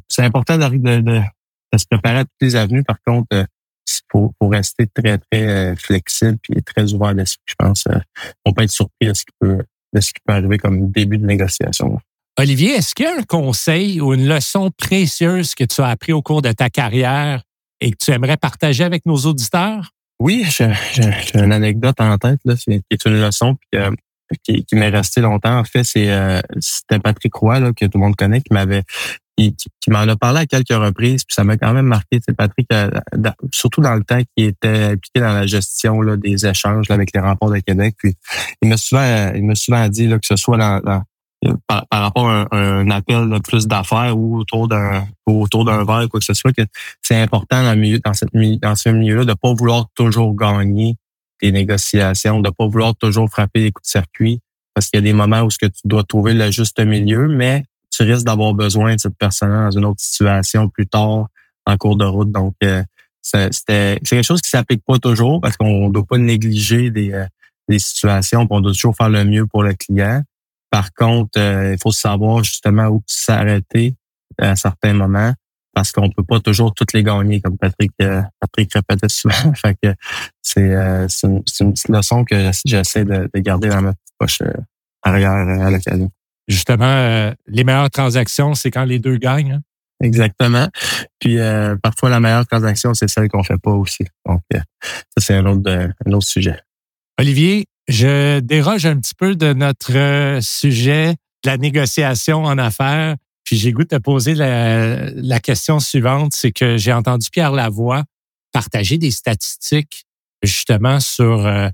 c'est 0.09 0.25
important 0.25 0.59
de, 0.59 0.77
de, 0.77 1.01
de, 1.01 1.79
se 1.79 1.87
préparer 1.89 2.19
à 2.19 2.25
toutes 2.25 2.43
les 2.43 2.57
avenues. 2.57 2.83
Par 2.83 3.01
contre, 3.07 3.29
il 3.33 4.01
faut, 4.11 4.35
rester 4.43 4.89
très, 4.89 5.19
très 5.19 5.77
flexible 5.77 6.39
et 6.55 6.63
très 6.63 6.93
ouvert 6.93 7.15
d'esprit. 7.15 7.45
Je 7.47 7.55
pense 7.57 7.85
on 8.45 8.53
peut 8.53 8.65
être 8.65 8.71
surpris 8.71 9.09
de 9.09 9.15
ce 9.15 9.25
qui 9.25 9.33
peut, 9.39 9.63
de 9.95 10.01
ce 10.01 10.09
qui 10.09 10.21
peut 10.27 10.35
arriver 10.35 10.59
comme 10.59 10.91
début 10.91 11.19
de 11.19 11.27
négociation. 11.27 12.01
Olivier, 12.39 12.73
est-ce 12.73 12.95
qu'il 12.95 13.07
y 13.07 13.09
a 13.09 13.17
un 13.19 13.23
conseil 13.23 14.01
ou 14.01 14.15
une 14.15 14.27
leçon 14.27 14.71
précieuse 14.71 15.55
que 15.55 15.65
tu 15.65 15.81
as 15.83 15.89
appris 15.89 16.13
au 16.13 16.23
cours 16.23 16.43
de 16.43 16.53
ta 16.53 16.71
carrière 16.71 17.43
et 17.81 17.91
que 17.91 17.97
tu 17.99 18.11
aimerais 18.13 18.37
partager 18.37 18.85
avec 18.85 19.05
nos 19.07 19.17
auditeurs? 19.17 19.91
Oui, 20.21 20.47
j'ai 20.49 20.73
une 21.35 21.53
anecdote 21.53 21.99
en 21.99 22.19
tête, 22.19 22.41
là, 22.45 22.55
qui 22.55 22.83
est 22.91 23.05
une 23.05 23.21
leçon 23.21 23.57
qui, 24.43 24.65
qui 24.65 24.77
m'est 24.77 24.91
restée 24.91 25.23
longtemps. 25.23 25.59
En 25.59 25.65
fait, 25.65 25.83
c'est 25.83 26.11
euh, 26.11 26.41
c'était 26.61 26.99
Patrick 26.99 27.35
Roy, 27.35 27.73
que 27.73 27.87
tout 27.87 27.99
le 27.99 28.01
monde 28.01 28.17
connaît, 28.17 28.41
qui 28.41 28.53
m'avait 28.53 28.85
qui, 29.37 29.91
m'en 29.91 30.01
a 30.01 30.17
parlé 30.17 30.41
à 30.41 30.47
quelques 30.47 30.69
reprises, 30.69 31.25
puis 31.25 31.35
ça 31.35 31.45
m'a 31.45 31.57
quand 31.57 31.73
même 31.73 31.87
marqué. 31.87 32.21
C'est 32.25 32.37
Patrick, 32.37 32.67
euh, 32.73 32.91
surtout 33.53 33.81
dans 33.81 33.95
le 33.95 34.05
temps 34.05 34.21
qui 34.37 34.45
était 34.45 34.85
impliqué 34.93 35.21
dans 35.21 35.33
la 35.33 35.47
gestion 35.47 36.03
des 36.17 36.47
échanges 36.47 36.91
avec 36.91 37.11
les 37.15 37.21
remports 37.21 37.51
de 37.51 37.59
Québec. 37.61 37.95
Puis 37.99 38.15
il 38.63 38.69
m'a 38.69 38.77
souvent, 38.77 39.33
il 39.35 39.45
m'a 39.45 39.55
souvent 39.55 39.89
dit 39.89 40.09
que 40.09 40.19
ce 40.23 40.37
soit 40.37 40.59
dans 40.59 41.03
par, 41.67 41.87
rapport 41.91 42.29
à 42.29 42.47
un, 42.53 42.91
appel 42.91 43.29
de 43.31 43.39
plus 43.39 43.67
d'affaires 43.67 44.17
ou 44.17 44.39
autour 44.39 44.69
d'un 44.69 45.07
autour 45.27 45.65
d'un 45.65 45.85
verre 45.85 46.09
quoi 46.09 46.21
que 46.21 46.27
ce 46.27 46.35
soit 46.35 46.53
que 46.53 46.63
c'est 47.01 47.19
important 47.21 47.63
dans, 47.63 47.77
milieu, 47.77 47.99
dans, 47.99 48.13
ce 48.75 48.89
milieu-là 48.89 49.25
de 49.25 49.35
pas 49.35 49.55
vouloir 49.55 49.87
toujours 49.95 50.35
gagner 50.35 50.97
des 51.41 51.53
négociations, 51.53 52.41
de 52.41 52.51
pas 52.51 52.67
vouloir 52.67 52.95
toujours 52.97 53.31
frapper 53.31 53.63
les 53.63 53.73
coups 53.73 53.87
de 53.87 53.91
circuit 53.91 54.41
parce 54.75 54.89
qu'il 54.89 54.99
y 54.99 55.03
a 55.03 55.05
des 55.05 55.13
moments 55.13 55.43
où 55.43 55.51
ce 55.51 55.59
que 55.59 55.67
tu 55.67 55.81
dois 55.85 56.05
trouver 56.05 56.35
le 56.35 56.51
juste 56.51 56.79
milieu, 56.81 57.29
mais 57.29 57.65
tu 57.91 58.03
risques 58.03 58.25
d'avoir 58.25 58.55
besoin 58.55 58.95
de 58.95 59.01
cette 59.01 59.17
personne 59.19 59.51
dans 59.51 59.71
une 59.71 59.85
autre 59.85 60.01
situation 60.01 60.69
plus 60.69 60.87
tard 60.87 61.27
en 61.67 61.77
cours 61.77 61.97
de 61.97 62.05
route. 62.05 62.31
Donc, 62.31 62.55
euh, 62.63 62.83
c'est 63.23 63.99
quelque 64.05 64.23
chose 64.23 64.41
qui 64.41 64.49
s'applique 64.49 64.83
pas 64.87 64.99
toujours 64.99 65.41
parce 65.41 65.57
qu'on 65.57 65.91
doit 65.91 66.07
pas 66.07 66.19
négliger 66.19 66.91
des, 66.91 67.13
euh, 67.13 67.27
des 67.69 67.79
situations, 67.79 68.47
on 68.49 68.61
doit 68.61 68.73
toujours 68.73 68.97
faire 68.97 69.09
le 69.09 69.25
mieux 69.25 69.47
pour 69.47 69.63
le 69.63 69.75
client. 69.75 70.23
Par 70.71 70.93
contre, 70.95 71.39
euh, 71.39 71.73
il 71.73 71.79
faut 71.83 71.93
savoir 71.93 72.45
justement 72.45 72.87
où 72.87 73.03
s'arrêter 73.07 73.97
à 74.39 74.55
certains 74.57 74.95
moments 74.95 75.33
parce 75.73 75.93
qu'on 75.93 76.11
peut 76.11 76.25
pas 76.25 76.41
toujours 76.41 76.75
toutes 76.75 76.93
les 76.93 77.03
gagner, 77.03 77.41
comme 77.41 77.57
Patrick, 77.57 77.93
euh, 78.03 78.23
Patrick 78.41 78.73
répétait 78.75 79.09
souvent. 79.09 79.55
fait 79.55 79.77
que 79.83 79.95
c'est, 80.43 80.75
euh, 80.75 81.07
c'est, 81.09 81.27
une, 81.27 81.43
petite 81.43 81.89
leçon 81.89 82.25
que 82.25 82.51
j'essaie 82.65 83.05
de, 83.05 83.29
garder 83.37 83.69
dans 83.69 83.83
ma 83.83 83.93
petite 83.93 84.15
poche 84.19 84.43
arrière 85.03 85.33
à 85.33 85.71
l'occasion. 85.71 86.11
Justement, 86.49 87.33
les 87.47 87.63
meilleures 87.63 87.91
transactions, 87.91 88.55
c'est 88.55 88.73
quand 88.73 88.85
les 88.85 88.99
deux 88.99 89.17
gagnent. 89.17 89.53
Hein? 89.53 89.63
Exactement. 90.03 90.69
Puis 91.21 91.39
parfois, 91.83 92.11
la 92.11 92.19
meilleure 92.19 92.47
transaction, 92.47 92.93
c'est 92.95 93.09
celle 93.09 93.29
qu'on 93.29 93.45
fait 93.45 93.59
pas 93.59 93.71
aussi. 93.71 94.05
Donc, 94.27 94.41
ça, 94.53 94.61
c'est 95.19 95.35
un 95.35 95.47
autre, 95.47 95.71
un 95.71 96.13
autre 96.13 96.27
sujet. 96.27 96.59
Olivier, 97.21 97.67
je 97.91 98.39
déroge 98.39 98.87
un 98.87 98.97
petit 98.97 99.15
peu 99.15 99.35
de 99.35 99.53
notre 99.53 99.97
euh, 99.97 100.41
sujet 100.41 101.17
de 101.45 101.51
la 101.51 101.59
négociation 101.59 102.45
en 102.45 102.57
affaires. 102.57 103.17
Puis 103.45 103.57
j'ai 103.57 103.73
goût 103.73 103.83
de 103.83 103.89
te 103.89 103.97
poser 103.97 104.35
la, 104.35 105.41
question 105.41 105.81
suivante, 105.81 106.33
c'est 106.35 106.53
que 106.53 106.77
j'ai 106.77 106.93
entendu 106.93 107.29
Pierre 107.31 107.53
Lavoie 107.53 108.05
partager 108.53 108.97
des 108.97 109.11
statistiques 109.11 110.05
justement 110.43 111.01
sur 111.01 111.47
euh, 111.47 111.69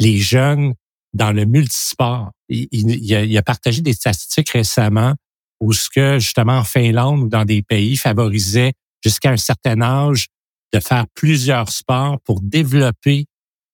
les 0.00 0.18
jeunes 0.18 0.74
dans 1.12 1.30
le 1.32 1.44
multisport. 1.44 2.32
Il, 2.48 2.68
il, 2.72 3.38
a, 3.38 3.42
partagé 3.42 3.80
des 3.80 3.92
statistiques 3.92 4.50
récemment 4.50 5.14
où 5.60 5.72
ce 5.72 5.88
que 5.88 6.18
justement 6.18 6.58
en 6.58 6.64
Finlande 6.64 7.20
ou 7.20 7.28
dans 7.28 7.44
des 7.44 7.62
pays 7.62 7.96
favorisait 7.96 8.72
jusqu'à 9.04 9.30
un 9.30 9.36
certain 9.36 9.80
âge 9.82 10.26
de 10.72 10.80
faire 10.80 11.06
plusieurs 11.14 11.70
sports 11.70 12.20
pour 12.24 12.40
développer, 12.40 13.26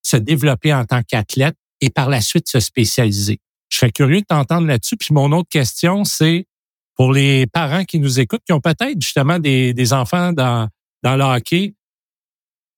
se 0.02 0.16
développer 0.16 0.74
en 0.74 0.84
tant 0.84 1.02
qu'athlète 1.02 1.56
et 1.80 1.90
par 1.90 2.08
la 2.08 2.20
suite 2.20 2.48
se 2.48 2.60
spécialiser. 2.60 3.38
Je 3.68 3.78
serais 3.78 3.92
curieux 3.92 4.20
de 4.20 4.26
t'entendre 4.26 4.66
là-dessus. 4.66 4.96
Puis 4.96 5.12
mon 5.12 5.32
autre 5.32 5.48
question, 5.48 6.04
c'est 6.04 6.46
pour 6.94 7.12
les 7.12 7.46
parents 7.46 7.84
qui 7.84 7.98
nous 7.98 8.20
écoutent, 8.20 8.42
qui 8.46 8.52
ont 8.52 8.60
peut-être 8.60 9.00
justement 9.00 9.38
des, 9.38 9.74
des 9.74 9.92
enfants 9.92 10.32
dans, 10.32 10.68
dans 11.02 11.16
le 11.16 11.24
hockey, 11.24 11.74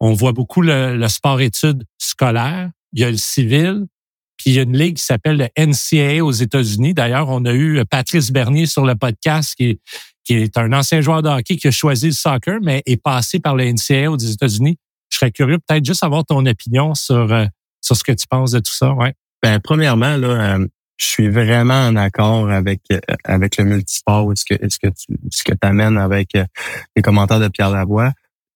on 0.00 0.12
voit 0.12 0.32
beaucoup 0.32 0.62
le, 0.62 1.06
sport-études 1.08 1.84
scolaire, 1.98 2.70
il 2.92 3.00
y 3.00 3.04
a 3.04 3.10
le 3.10 3.16
civil, 3.16 3.86
puis 4.36 4.50
il 4.50 4.52
y 4.54 4.58
a 4.60 4.62
une 4.62 4.76
ligue 4.76 4.96
qui 4.96 5.04
s'appelle 5.04 5.36
le 5.36 5.48
NCAA 5.58 6.24
aux 6.24 6.30
États-Unis. 6.30 6.94
D'ailleurs, 6.94 7.28
on 7.28 7.44
a 7.44 7.52
eu 7.52 7.84
Patrice 7.90 8.30
Bernier 8.30 8.66
sur 8.66 8.84
le 8.84 8.94
podcast, 8.94 9.54
qui 9.56 9.64
est, 9.64 9.80
qui 10.24 10.34
est 10.34 10.56
un 10.56 10.72
ancien 10.72 11.00
joueur 11.00 11.22
de 11.22 11.28
hockey 11.28 11.56
qui 11.56 11.66
a 11.66 11.70
choisi 11.72 12.06
le 12.06 12.12
soccer, 12.12 12.58
mais 12.62 12.82
est 12.86 13.02
passé 13.02 13.40
par 13.40 13.56
le 13.56 13.64
NCAA 13.64 14.10
aux 14.10 14.16
États-Unis. 14.16 14.78
Je 15.10 15.18
serais 15.18 15.32
curieux 15.32 15.58
peut-être 15.58 15.84
juste 15.84 16.04
avoir 16.04 16.24
ton 16.24 16.44
opinion 16.46 16.94
sur 16.94 17.32
euh, 17.32 17.46
sur 17.80 17.96
ce 17.96 18.04
que 18.04 18.12
tu 18.12 18.26
penses 18.28 18.52
de 18.52 18.58
tout 18.58 18.72
ça. 18.72 18.92
Ouais. 18.92 19.14
Ben, 19.42 19.60
premièrement, 19.60 20.16
là, 20.16 20.56
euh, 20.56 20.66
je 20.96 21.06
suis 21.06 21.28
vraiment 21.28 21.86
en 21.86 21.96
accord 21.96 22.50
avec 22.50 22.80
euh, 22.92 22.98
avec 23.24 23.56
le 23.56 23.64
multisport. 23.64 24.32
Est-ce 24.32 24.44
que 24.44 24.54
est-ce 24.64 24.78
que 24.78 24.88
tu 24.88 25.16
ce 25.30 25.44
que 25.44 25.52
amènes 25.62 25.96
avec 25.96 26.34
euh, 26.34 26.44
les 26.96 27.02
commentaires 27.02 27.40
de 27.40 27.48
Pierre 27.48 27.70
Lavoie? 27.70 28.12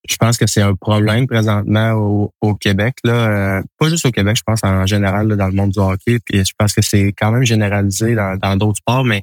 je 0.09 0.17
pense 0.17 0.37
que 0.37 0.47
c'est 0.47 0.63
un 0.63 0.75
problème 0.75 1.27
présentement 1.27 1.93
au, 1.93 2.33
au 2.41 2.55
Québec. 2.55 2.97
Là, 3.05 3.13
euh, 3.13 3.63
pas 3.79 3.89
juste 3.89 4.05
au 4.05 4.11
Québec, 4.11 4.37
je 4.37 4.43
pense 4.45 4.65
en 4.65 4.87
général 4.87 5.29
dans 5.37 5.47
le 5.47 5.53
monde 5.53 5.71
du 5.71 5.79
hockey. 5.79 6.19
Puis 6.25 6.45
je 6.45 6.53
pense 6.59 6.73
que 6.73 6.83
c'est 6.83 7.13
quand 7.13 7.31
même 7.31 7.45
généralisé 7.45 8.15
dans 8.15 8.57
d'autres 8.57 8.79
sports, 8.79 9.05
mais 9.05 9.23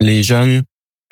les 0.00 0.22
jeunes 0.22 0.62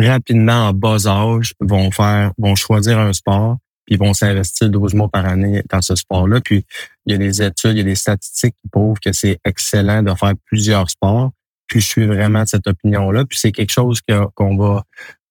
rapidement 0.01 0.69
en 0.69 0.73
bas 0.73 1.07
âge 1.07 1.55
vont 1.61 1.91
faire, 1.91 2.33
vont 2.39 2.55
choisir 2.55 2.99
un 2.99 3.13
sport, 3.13 3.59
puis 3.91 3.99
vont 3.99 4.15
s'investir 4.15 4.71
12 4.71 4.95
mois 4.95 5.09
par 5.09 5.27
année 5.27 5.65
dans 5.69 5.83
ce 5.83 5.97
sport-là. 5.97 6.41
Puis 6.41 6.65
il 7.07 7.13
y 7.13 7.15
a 7.17 7.19
des 7.19 7.43
études, 7.43 7.73
il 7.73 7.79
y 7.79 7.81
a 7.81 7.85
des 7.85 7.97
statistiques 7.97 8.55
qui 8.63 8.69
prouvent 8.71 9.01
que 9.01 9.13
c'est 9.13 9.41
excellent 9.45 10.05
de 10.05 10.15
faire 10.15 10.35
plusieurs 10.47 10.89
sports. 10.89 11.33
Puis 11.67 11.81
je 11.81 11.87
suis 11.87 12.07
vraiment 12.07 12.45
de 12.45 12.49
cette 12.49 12.69
opinion-là. 12.69 13.25
Puis 13.25 13.39
c'est 13.39 13.51
quelque 13.51 13.73
chose 13.73 14.01
qu'on 14.37 14.57
va 14.57 14.85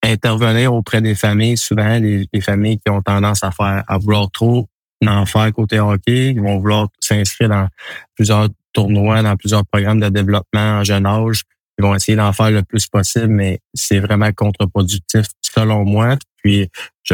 intervenir 0.04 0.74
auprès 0.74 1.02
des 1.02 1.15
familles, 1.15 1.56
souvent 1.56 2.00
les, 2.00 2.28
familles 2.41 2.80
qui 2.80 2.89
ont 2.91 3.02
tendance 3.02 3.43
à 3.45 3.52
faire 3.52 3.84
à 3.88 3.98
vouloir 3.98 4.30
trop 4.30 4.67
en 5.08 5.26
faire 5.26 5.52
côté 5.54 5.80
hockey, 5.80 6.34
qui 6.34 6.39
vont 6.39 6.60
vouloir 6.60 6.89
s'inscrire 7.00 7.48
dans 7.48 7.69
plusieurs 8.15 8.50
tournois, 8.74 9.24
dans 9.24 9.38
plusieurs 9.38 9.65
programmes 9.65 10.02
de 10.02 10.10
développement 10.10 10.80
en 10.80 10.84
jeune 10.84 11.06
âge. 11.06 11.43
Ils 11.78 11.84
vont 11.84 11.95
essayer 11.95 12.17
d'en 12.17 12.34
faire 12.34 12.52
le 12.52 12.62
plus 12.62 12.88
possible, 12.88 13.28
mais 13.28 13.62
c'est 13.74 14.00
vraiment 14.00 14.30
contre-productif 14.34 15.28
selon 15.53 15.85
moi. 15.85 16.17
Puis 16.38 16.69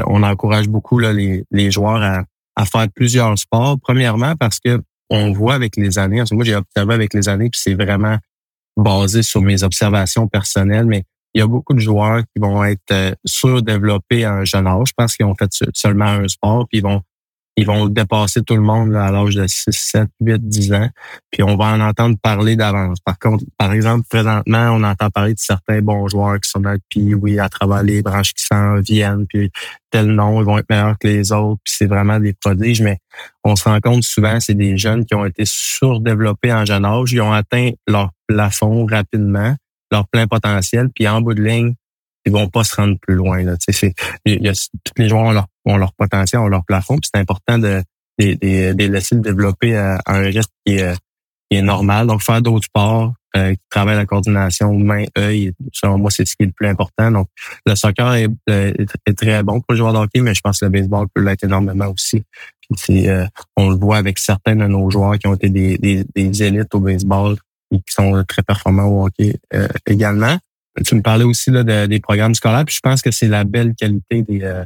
on 0.06 0.24
encourage 0.24 0.67
beaucoup 0.67 1.00
les, 1.00 1.71
joueurs 1.71 2.26
à, 2.56 2.65
faire 2.65 2.88
plusieurs 2.93 3.38
sports. 3.38 3.78
Premièrement, 3.82 4.36
parce 4.36 4.60
que 4.60 4.82
on 5.10 5.32
voit 5.32 5.54
avec 5.54 5.78
les 5.78 6.00
années, 6.00 6.24
moi 6.32 6.43
j'ai 6.43 6.56
observé 6.56 6.93
avec 6.95 7.13
les 7.13 7.30
années, 7.30 7.50
puis 7.50 7.62
c'est 7.63 7.76
vraiment 7.76 8.17
basé 8.76 9.21
sur 9.21 9.41
mes 9.41 9.62
observations 9.62 10.28
personnelles, 10.28 10.86
mais 10.86 11.04
il 11.36 11.39
y 11.39 11.41
a 11.41 11.48
beaucoup 11.48 11.74
de 11.74 11.80
joueurs 11.80 12.21
qui 12.34 12.41
vont 12.41 12.63
être 12.63 12.91
euh, 12.91 13.13
surdéveloppés 13.26 14.24
à 14.24 14.34
un 14.34 14.45
jeune 14.45 14.67
âge 14.67 14.93
parce 14.95 15.15
qu'ils 15.15 15.26
ont 15.26 15.36
fait 15.36 15.52
seulement 15.74 16.06
un 16.06 16.28
sport, 16.28 16.65
puis 16.67 16.80
ils 16.80 16.84
vont 16.84 17.02
ils 17.58 17.65
vont 17.65 17.88
dépasser 17.88 18.41
tout 18.44 18.56
le 18.56 18.62
monde 18.62 18.94
à 18.96 19.12
l'âge 19.12 19.36
de 19.36 19.48
6, 19.48 19.65
7, 19.72 20.10
8, 20.20 20.48
10 20.48 20.74
ans. 20.74 20.89
Puis 21.32 21.41
on 21.41 21.56
va 21.56 21.65
en 21.68 21.80
entendre 21.80 22.18
parler 22.22 22.56
d'avance. 22.56 23.00
Par 23.00 23.18
contre, 23.18 23.46
par 23.58 23.72
exemple, 23.72 24.06
présentement, 24.10 24.72
on 24.72 24.84
entend 24.84 25.10
parler 25.10 25.34
de 25.34 25.39
certains 25.39 25.82
bons 25.82 26.08
joueurs 26.08 26.39
qui 26.39 26.50
sont 26.50 26.60
dans 26.60 26.72
le 26.72 27.15
oui, 27.15 27.39
à 27.39 27.48
travers 27.48 27.84
les 27.84 28.02
branches 28.02 28.34
qui 28.34 28.44
s'en 28.44 28.80
viennent, 28.80 29.26
puis 29.28 29.52
tel 29.89 30.08
nom, 30.08 30.41
ils 30.41 30.46
vont 30.46 30.58
être 30.58 30.70
meilleurs 30.70 30.98
que 31.00 31.08
les 31.08 31.32
autres, 31.32 31.62
puis 31.63 31.74
c'est 31.78 31.86
vraiment 31.86 32.20
des 32.20 32.34
prodiges. 32.34 32.82
Mais 32.82 33.00
on 33.44 33.56
se 33.56 33.63
rend 33.63 33.80
compte 33.80 34.04
souvent, 34.04 34.39
c'est 34.39 34.54
des 34.54 34.78
jeunes 34.78 35.06
qui 35.06 35.15
ont 35.15 35.26
été 35.26 35.44
surdéveloppés 35.46 36.54
en 36.54 36.65
jeune 36.65 36.86
âge, 36.86 37.13
ils 37.13 37.22
ont 37.22 37.32
atteint 37.32 37.72
leur 37.88 38.12
plafond 38.28 38.86
rapidement, 38.86 39.56
leur 39.91 40.08
plein 40.08 40.28
potentiel, 40.28 40.89
puis 40.94 41.08
en 41.08 41.22
bout 41.22 41.34
de 41.34 41.44
ligne, 41.44 41.74
ils 42.26 42.32
vont 42.32 42.50
pas 42.50 42.64
se 42.64 42.76
rendre 42.76 42.98
plus 43.00 43.16
loin. 43.16 43.44
Là. 43.44 43.56
C'est, 43.60 43.94
y 44.26 44.48
a, 44.48 44.54
tous 44.84 44.94
les 44.98 45.10
joueurs 45.10 45.24
ont 45.24 45.32
leur, 45.32 45.48
ont 45.66 45.78
leur 45.78 45.94
potentiel, 45.94 46.42
ont 46.42 46.48
leur 46.48 46.66
plafond, 46.66 46.98
c'est 47.04 47.20
important 47.20 47.58
de, 47.58 47.84
de, 48.20 48.34
de, 48.34 48.74
de 48.74 48.86
laisser 48.86 49.16
le 49.16 49.22
développer 49.22 49.76
à, 49.76 50.00
un 50.06 50.20
rythme 50.20 50.52
qui 50.66 50.76
est, 50.76 50.96
qui 51.50 51.58
est 51.58 51.62
normal. 51.62 52.08
Donc, 52.08 52.22
faire 52.22 52.42
d'autres 52.42 52.66
sports 52.66 53.14
euh, 53.36 53.54
qui 53.54 53.62
travaillent 53.70 53.98
la 53.98 54.06
coordination 54.06 54.74
main-œil, 54.74 55.52
selon 55.74 55.98
moi, 55.98 56.10
c'est 56.10 56.26
ce 56.26 56.36
qui 56.36 56.44
est 56.44 56.48
le 56.48 56.52
plus 56.52 56.68
important. 56.68 57.12
Donc, 57.12 57.28
le 57.66 57.76
soccer 57.76 58.14
est, 58.16 58.30
est, 58.48 59.18
très 59.18 59.44
bon 59.44 59.60
pour 59.62 59.74
le 59.74 59.78
joueur 59.78 59.94
de 59.94 60.00
hockey, 60.00 60.22
mais 60.22 60.34
je 60.34 60.42
pense 60.42 60.60
que 60.60 60.66
le 60.66 60.72
baseball 60.72 61.08
peut 61.14 61.22
l'être 61.22 61.44
énormément 61.44 61.88
aussi. 61.88 62.24
Euh, 62.90 63.28
on 63.58 63.70
le 63.70 63.76
voit 63.76 63.98
avec 63.98 64.18
certains 64.18 64.56
de 64.56 64.66
nos 64.66 64.90
joueurs 64.90 65.20
qui 65.20 65.28
ont 65.28 65.36
été 65.36 65.50
des, 65.50 65.78
des, 65.78 66.04
des 66.16 66.44
élites 66.44 66.74
au 66.74 66.80
baseball 66.80 67.36
et 67.72 67.78
qui 67.78 67.94
sont 67.94 68.24
très 68.28 68.42
performants 68.42 68.86
au 68.86 69.06
hockey 69.06 69.36
euh, 69.54 69.68
également. 69.86 70.38
Tu 70.84 70.96
me 70.96 71.02
parlais 71.02 71.24
aussi 71.24 71.52
là, 71.52 71.64
des 71.88 72.00
programmes 72.00 72.36
scolaires, 72.36 72.66
puis 72.66 72.76
je 72.76 72.82
pense 72.82 73.02
que 73.02 73.12
c'est 73.12 73.28
la 73.28 73.44
belle 73.46 73.76
qualité 73.76 74.24
des, 74.24 74.44
euh, 74.44 74.66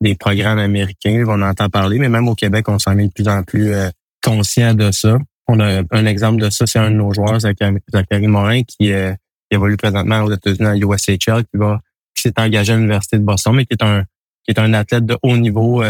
des 0.00 0.14
programmes 0.14 0.58
américains. 0.58 1.24
On 1.28 1.42
entend 1.42 1.68
parler, 1.68 1.98
mais 1.98 2.08
même 2.08 2.28
au 2.28 2.34
Québec, 2.34 2.68
on 2.68 2.78
s'en 2.78 2.96
est 2.96 3.08
de 3.08 3.12
plus 3.12 3.28
en 3.28 3.42
plus 3.42 3.72
euh, 3.72 3.90
conscient 4.22 4.74
de 4.74 4.90
ça. 4.90 5.18
On 5.48 5.60
a 5.60 5.82
un 5.90 6.06
exemple 6.06 6.40
de 6.40 6.48
ça, 6.48 6.66
c'est 6.66 6.78
un 6.78 6.90
de 6.90 6.96
nos 6.96 7.12
joueurs, 7.12 7.40
Zachary 7.40 8.26
Morin, 8.26 8.62
qui, 8.62 8.92
euh, 8.92 9.12
évolue 9.50 9.76
présentement 9.76 10.22
aux 10.22 10.32
États-Unis 10.32 10.66
à 10.66 10.74
l'USHL, 10.74 11.44
qui 11.44 11.56
va 11.56 11.80
qui 12.14 12.22
s'est 12.22 12.38
engagé 12.38 12.72
à 12.72 12.76
l'Université 12.76 13.18
de 13.18 13.24
Boston, 13.24 13.54
mais 13.54 13.66
qui 13.66 13.74
est 13.74 13.82
un 13.82 14.04
qui 14.44 14.52
est 14.52 14.58
un 14.58 14.72
athlète 14.72 15.04
de 15.04 15.18
haut 15.22 15.36
niveau, 15.36 15.82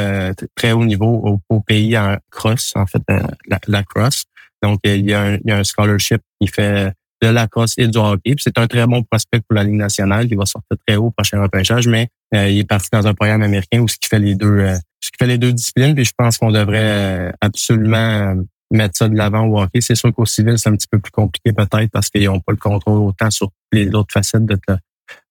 très 0.57 0.73
haut 0.73 0.85
niveau 0.85 1.41
au, 1.49 1.61
pays 1.61 1.97
en 1.97 2.17
cross, 2.31 2.73
en 2.75 2.85
fait, 2.85 3.01
la, 3.09 3.61
la, 3.69 3.83
cross. 3.85 4.25
Donc, 4.61 4.81
il 4.85 5.09
y, 5.09 5.15
a 5.15 5.21
un, 5.23 5.35
il 5.37 5.43
y 5.47 5.53
a 5.53 5.59
un 5.59 5.65
scholarship 5.65 6.21
qui 6.41 6.49
fait 6.49 6.93
de 7.23 7.29
la 7.29 7.47
crosse 7.47 7.75
et 7.77 7.89
du 7.89 7.99
hockey. 7.99 8.35
C'est 8.39 8.59
un 8.59 8.67
très 8.67 8.87
bon 8.87 9.03
prospect 9.03 9.41
pour 9.41 9.55
la 9.55 9.65
Ligue 9.65 9.75
nationale 9.75 10.29
qui 10.29 10.35
va 10.35 10.47
sortir 10.47 10.77
très 10.87 10.97
haut 10.97 11.07
au 11.07 11.11
prochain 11.11 11.41
repêchage, 11.43 11.87
mais 11.87 12.09
euh, 12.35 12.49
il 12.49 12.59
est 12.59 12.65
parti 12.65 12.89
dans 12.93 13.07
un 13.07 13.15
programme 13.15 13.43
américain 13.43 13.81
où 13.81 13.89
ce 13.89 13.97
qui 13.97 14.09
fait 14.09 14.19
les 14.19 14.35
deux 14.35 14.59
euh, 14.61 15.53
disciplines. 15.53 15.95
Puis 15.95 16.05
je 16.05 16.13
pense 16.17 16.39
qu'on 16.39 16.51
devrait 16.51 16.79
euh, 16.81 17.33
absolument 17.41 18.37
mettre 18.71 18.97
ça 18.97 19.09
de 19.09 19.17
l'avant 19.17 19.47
au 19.47 19.61
hockey. 19.61 19.81
C'est 19.81 19.95
sûr 19.95 20.13
qu'au 20.15 20.27
civil, 20.27 20.59
c'est 20.59 20.69
un 20.69 20.77
petit 20.77 20.89
peu 20.91 20.99
plus 20.99 21.11
compliqué 21.11 21.53
peut-être 21.53 21.91
parce 21.91 22.09
qu'ils 22.09 22.25
n'ont 22.25 22.41
pas 22.41 22.53
le 22.53 22.59
contrôle 22.59 23.01
autant 23.01 23.31
sur 23.31 23.51
les 23.73 23.89
autres 23.89 24.13
facettes 24.13 24.47
de 24.47 24.57
ta, 24.57 24.79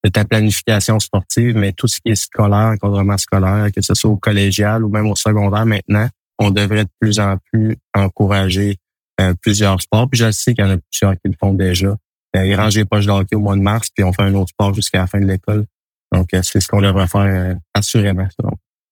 de 0.03 0.09
ta 0.09 0.25
planification 0.25 0.99
sportive, 0.99 1.55
mais 1.55 1.71
tout 1.71 1.87
ce 1.87 1.99
qui 2.01 2.11
est 2.11 2.15
scolaire, 2.15 2.73
encadrement 2.73 3.17
scolaire, 3.17 3.69
que 3.73 3.81
ce 3.81 3.93
soit 3.93 4.11
au 4.11 4.17
collégial 4.17 4.83
ou 4.83 4.89
même 4.89 5.07
au 5.07 5.15
secondaire 5.15 5.65
maintenant, 5.65 6.07
on 6.37 6.51
devrait 6.51 6.85
de 6.85 6.89
plus 6.99 7.19
en 7.19 7.37
plus 7.51 7.77
encourager 7.93 8.77
euh, 9.19 9.33
plusieurs 9.41 9.81
sports. 9.81 10.09
Puis 10.09 10.19
je 10.19 10.31
sais 10.31 10.53
qu'il 10.53 10.63
y 10.63 10.67
en 10.67 10.71
a 10.71 10.77
plusieurs 10.77 11.13
qui 11.13 11.27
le 11.27 11.35
font 11.39 11.53
déjà. 11.53 11.95
Euh, 12.35 12.45
ils 12.45 12.55
rangent 12.55 12.77
les 12.77 12.85
poches 12.85 13.05
de 13.05 13.11
hockey 13.11 13.35
au 13.35 13.39
mois 13.39 13.55
de 13.55 13.61
mars, 13.61 13.89
puis 13.93 14.03
on 14.03 14.13
fait 14.13 14.21
un 14.21 14.33
autre 14.35 14.49
sport 14.49 14.73
jusqu'à 14.73 14.99
la 14.99 15.07
fin 15.07 15.19
de 15.19 15.25
l'école. 15.25 15.65
Donc, 16.13 16.33
euh, 16.33 16.41
c'est 16.43 16.59
ce 16.59 16.67
qu'on 16.67 16.81
devrait 16.81 17.07
faire 17.07 17.57
assurément. 17.73 18.27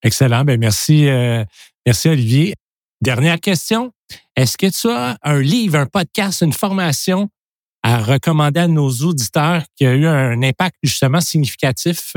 Excellent. 0.03 0.43
Ben 0.43 0.59
merci, 0.59 1.07
merci 1.85 2.09
Olivier. 2.09 2.53
Dernière 3.01 3.39
question. 3.39 3.91
Est-ce 4.35 4.57
que 4.57 4.67
tu 4.67 4.89
as 4.89 5.17
un 5.23 5.39
livre, 5.39 5.77
un 5.77 5.85
podcast, 5.85 6.41
une 6.41 6.53
formation 6.53 7.29
à 7.83 7.99
recommander 7.99 8.61
à 8.61 8.67
nos 8.67 8.89
auditeurs 8.89 9.63
qui 9.75 9.85
a 9.85 9.93
eu 9.93 10.05
un 10.05 10.41
impact 10.43 10.75
justement 10.83 11.21
significatif 11.21 12.13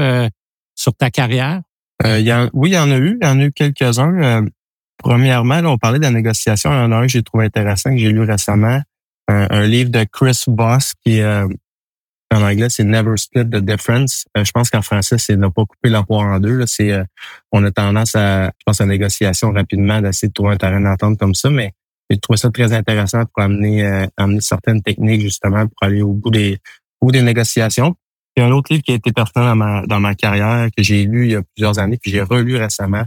sur 0.74 0.94
ta 0.94 1.10
carrière? 1.10 1.62
oui, 2.04 2.70
il 2.70 2.74
y 2.74 2.78
en 2.78 2.90
a 2.90 2.96
eu. 2.96 3.18
Il 3.20 3.26
y 3.26 3.28
en 3.28 3.40
a 3.40 3.44
eu 3.44 3.52
quelques-uns. 3.52 4.46
Premièrement, 5.02 5.60
on 5.64 5.78
parlait 5.78 5.98
de 5.98 6.04
la 6.04 6.10
négociation. 6.10 6.70
Il 6.72 6.76
y 6.76 6.78
en 6.78 6.92
a 6.92 6.96
un 6.96 7.02
que 7.02 7.08
j'ai 7.08 7.22
trouvé 7.22 7.46
intéressant, 7.46 7.90
que 7.90 7.96
j'ai 7.96 8.10
lu 8.10 8.22
récemment, 8.22 8.80
un, 9.28 9.66
livre 9.66 9.90
de 9.90 10.04
Chris 10.04 10.44
Voss 10.46 10.92
qui 11.04 11.20
euh, 11.20 11.46
en 12.32 12.42
anglais, 12.42 12.68
c'est 12.68 12.84
Never 12.84 13.16
Split 13.16 13.44
the 13.44 13.56
Difference. 13.56 14.26
Euh, 14.36 14.44
je 14.44 14.50
pense 14.50 14.70
qu'en 14.70 14.82
français, 14.82 15.16
c'est 15.18 15.36
ne 15.36 15.48
pas 15.48 15.64
couper 15.64 15.88
la 15.88 16.02
poire 16.02 16.26
en 16.26 16.38
deux. 16.38 16.66
C'est, 16.66 16.92
euh, 16.92 17.04
on 17.50 17.64
a 17.64 17.70
tendance 17.70 18.14
à, 18.14 18.46
je 18.46 18.62
pense, 18.66 18.80
à 18.80 18.86
négociation 18.86 19.52
rapidement, 19.52 20.00
d'essayer 20.00 20.28
de 20.28 20.32
trouver 20.32 20.54
un 20.54 20.56
terrain 20.56 20.80
d'entente 20.80 21.18
comme 21.18 21.34
ça, 21.34 21.48
mais 21.48 21.72
j'ai 22.10 22.18
trouvé 22.18 22.36
ça 22.36 22.50
très 22.50 22.72
intéressant 22.72 23.24
pour 23.24 23.42
amener, 23.42 24.06
amener 24.16 24.40
certaines 24.40 24.82
techniques 24.82 25.20
justement 25.22 25.66
pour 25.66 25.76
aller 25.82 26.02
au 26.02 26.12
bout 26.12 26.30
des, 26.30 26.58
au 27.00 27.06
bout 27.06 27.12
des 27.12 27.22
négociations. 27.22 27.94
Il 28.36 28.40
y 28.40 28.42
a 28.42 28.48
un 28.48 28.52
autre 28.52 28.72
livre 28.72 28.82
qui 28.82 28.92
a 28.92 28.96
été 28.96 29.12
pertinent 29.12 29.44
dans 29.44 29.56
ma, 29.56 29.86
dans 29.86 30.00
ma 30.00 30.14
carrière 30.14 30.68
que 30.76 30.82
j'ai 30.82 31.04
lu 31.04 31.26
il 31.26 31.32
y 31.32 31.36
a 31.36 31.42
plusieurs 31.54 31.78
années, 31.78 31.98
puis 32.00 32.10
j'ai 32.10 32.22
relu 32.22 32.56
récemment 32.56 33.04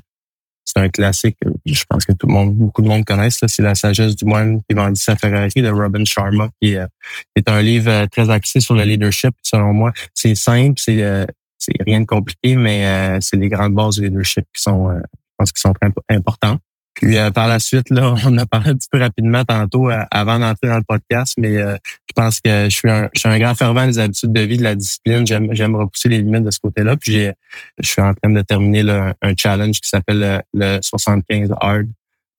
c'est 0.66 0.80
un 0.80 0.90
classique. 0.90 1.38
Je 1.66 1.84
pense 1.88 2.06
que 2.06 2.14
tout 2.14 2.28
le 2.28 2.34
monde, 2.34 2.54
beaucoup 2.54 2.82
de 2.82 2.88
monde 2.88 3.06
connaissent. 3.06 3.40
C'est 3.48 3.62
La 3.62 3.76
sagesse 3.76 4.16
du 4.16 4.26
moine 4.26 4.62
qui 4.68 4.76
vendit 4.76 5.00
sa 5.00 5.16
Ferrari 5.16 5.62
de 5.62 5.70
Robin 5.70 6.06
Sharma, 6.06 6.50
qui 6.62 6.76
euh, 6.76 6.88
est 7.36 7.50
un 7.50 7.62
livre 7.62 7.90
euh, 7.90 8.08
très 8.08 8.30
axé 8.30 8.60
sur 8.60 8.76
le 8.76 8.84
leadership. 8.84 9.34
Selon 9.42 9.74
moi, 9.74 9.92
c'est 10.14 10.36
simple, 10.36 10.76
c'est 10.78 11.04
euh, 11.04 11.26
c'est 11.58 11.74
rien 11.86 12.02
de 12.02 12.06
compliqué, 12.06 12.58
mais 12.58 13.18
c'est 13.22 13.38
les 13.38 13.48
grandes 13.48 13.74
bases 13.74 13.96
du 13.96 14.02
leadership 14.02 14.44
qui 14.54 14.62
sont, 14.62 14.90
je 14.90 15.34
pense, 15.38 15.54
qui 15.54 15.62
sont 15.62 15.72
très 15.72 15.90
importantes. 16.10 16.60
Puis 16.94 17.18
euh, 17.18 17.32
par 17.32 17.48
la 17.48 17.60
suite, 17.60 17.90
là, 17.90 18.14
on 18.26 18.38
a 18.38 18.46
parlé 18.46 18.70
un 18.70 18.76
petit 18.76 18.88
peu 18.92 19.00
rapidement 19.00 19.44
tantôt 19.44 19.90
euh, 19.90 20.04
avant 20.12 20.40
d'entrer 20.40 20.68
dans 20.68 20.78
le 20.78 20.84
podcast, 20.84 21.34
mais 21.38 21.58
euh, 21.58 21.76
je 22.08 22.14
pense 22.16 22.40
que 22.40 22.66
je 22.66 22.76
suis 22.76 22.90
un, 22.90 23.10
je 23.14 23.20
suis 23.20 23.30
un 23.30 23.40
grand 23.40 23.56
fervent 23.56 23.86
des 23.86 24.00
habitudes 24.00 24.34
de 24.34 24.42
vie, 24.42 24.58
de 24.58 24.64
la 24.64 24.76
discipline. 24.76 25.26
J'aime, 25.26 25.50
j'aime 25.52 25.76
repousser 25.76 26.10
les 26.10 26.20
limites 26.20 26.44
de 26.44 26.52
ce 26.52 26.60
côté-là. 26.60 26.96
Puis 26.98 27.14
j'ai, 27.14 27.34
je 27.80 27.88
suis 27.88 28.02
en 28.02 28.14
train 28.14 28.32
de 28.32 28.42
terminer 28.42 28.82
un 29.22 29.34
challenge 29.38 29.80
qui 29.80 29.90
s'appelle 29.90 30.44
le, 30.54 30.80
75 30.82 31.54
Hard 31.60 31.88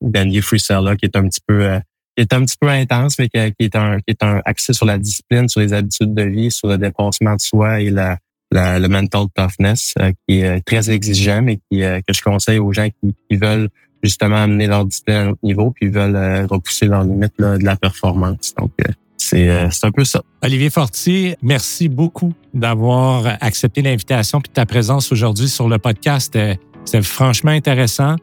d'Andy 0.00 0.40
Frisella, 0.40 0.96
qui 0.96 1.06
est 1.06 1.16
un 1.16 1.28
petit 1.28 1.40
peu 1.46 1.80
qui 2.16 2.22
est 2.22 2.32
un 2.32 2.44
petit 2.44 2.56
peu 2.60 2.68
intense, 2.68 3.18
mais 3.18 3.28
qui, 3.28 3.38
est 3.38 3.74
un 3.74 3.98
qui 3.98 4.04
est 4.10 4.22
un 4.22 4.40
axé 4.44 4.72
sur 4.72 4.86
la 4.86 4.98
discipline, 4.98 5.48
sur 5.48 5.60
les 5.60 5.72
habitudes 5.72 6.14
de 6.14 6.22
vie, 6.22 6.50
sur 6.50 6.68
le 6.68 6.78
dépassement 6.78 7.34
de 7.34 7.40
soi 7.40 7.80
et 7.80 7.90
la, 7.90 8.18
la 8.52 8.78
le 8.78 8.88
mental 8.88 9.26
toughness, 9.34 9.94
qui 10.28 10.40
est 10.40 10.60
très 10.64 10.90
exigeant, 10.90 11.42
mais 11.42 11.56
qui 11.56 11.80
que 11.80 12.14
je 12.14 12.22
conseille 12.22 12.60
aux 12.60 12.72
gens 12.72 12.88
qui, 12.88 13.14
qui 13.28 13.36
veulent 13.36 13.68
justement 14.04 14.36
amener 14.36 14.66
leur 14.66 14.84
discipline 14.84 15.16
à 15.16 15.20
un 15.22 15.28
autre 15.30 15.40
niveau, 15.42 15.70
puis 15.70 15.86
ils 15.86 15.92
veulent 15.92 16.16
euh, 16.16 16.46
repousser 16.46 16.86
leurs 16.86 17.04
limites 17.04 17.34
de 17.38 17.64
la 17.64 17.76
performance. 17.76 18.54
Donc, 18.58 18.72
euh, 18.80 18.92
euh, 19.34 19.68
c'est 19.70 19.86
un 19.86 19.90
peu 19.90 20.04
ça. 20.04 20.22
Olivier 20.42 20.70
Fortier, 20.70 21.36
merci 21.42 21.88
beaucoup 21.88 22.34
d'avoir 22.52 23.38
accepté 23.40 23.82
l'invitation 23.82 24.40
et 24.40 24.48
ta 24.52 24.66
présence 24.66 25.10
aujourd'hui 25.10 25.48
sur 25.48 25.68
le 25.68 25.78
podcast. 25.78 26.38
C'est 26.84 27.02
franchement 27.02 27.50
intéressant. 27.50 28.16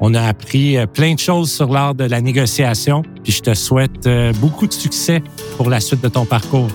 On 0.00 0.14
a 0.14 0.22
appris 0.22 0.76
plein 0.92 1.14
de 1.14 1.18
choses 1.20 1.52
sur 1.52 1.72
l'art 1.72 1.94
de 1.94 2.04
la 2.04 2.20
négociation. 2.20 3.02
Puis 3.22 3.32
je 3.32 3.40
te 3.40 3.54
souhaite 3.54 4.08
beaucoup 4.40 4.66
de 4.66 4.72
succès 4.72 5.22
pour 5.56 5.70
la 5.70 5.78
suite 5.78 6.02
de 6.02 6.08
ton 6.08 6.24
parcours. 6.24 6.68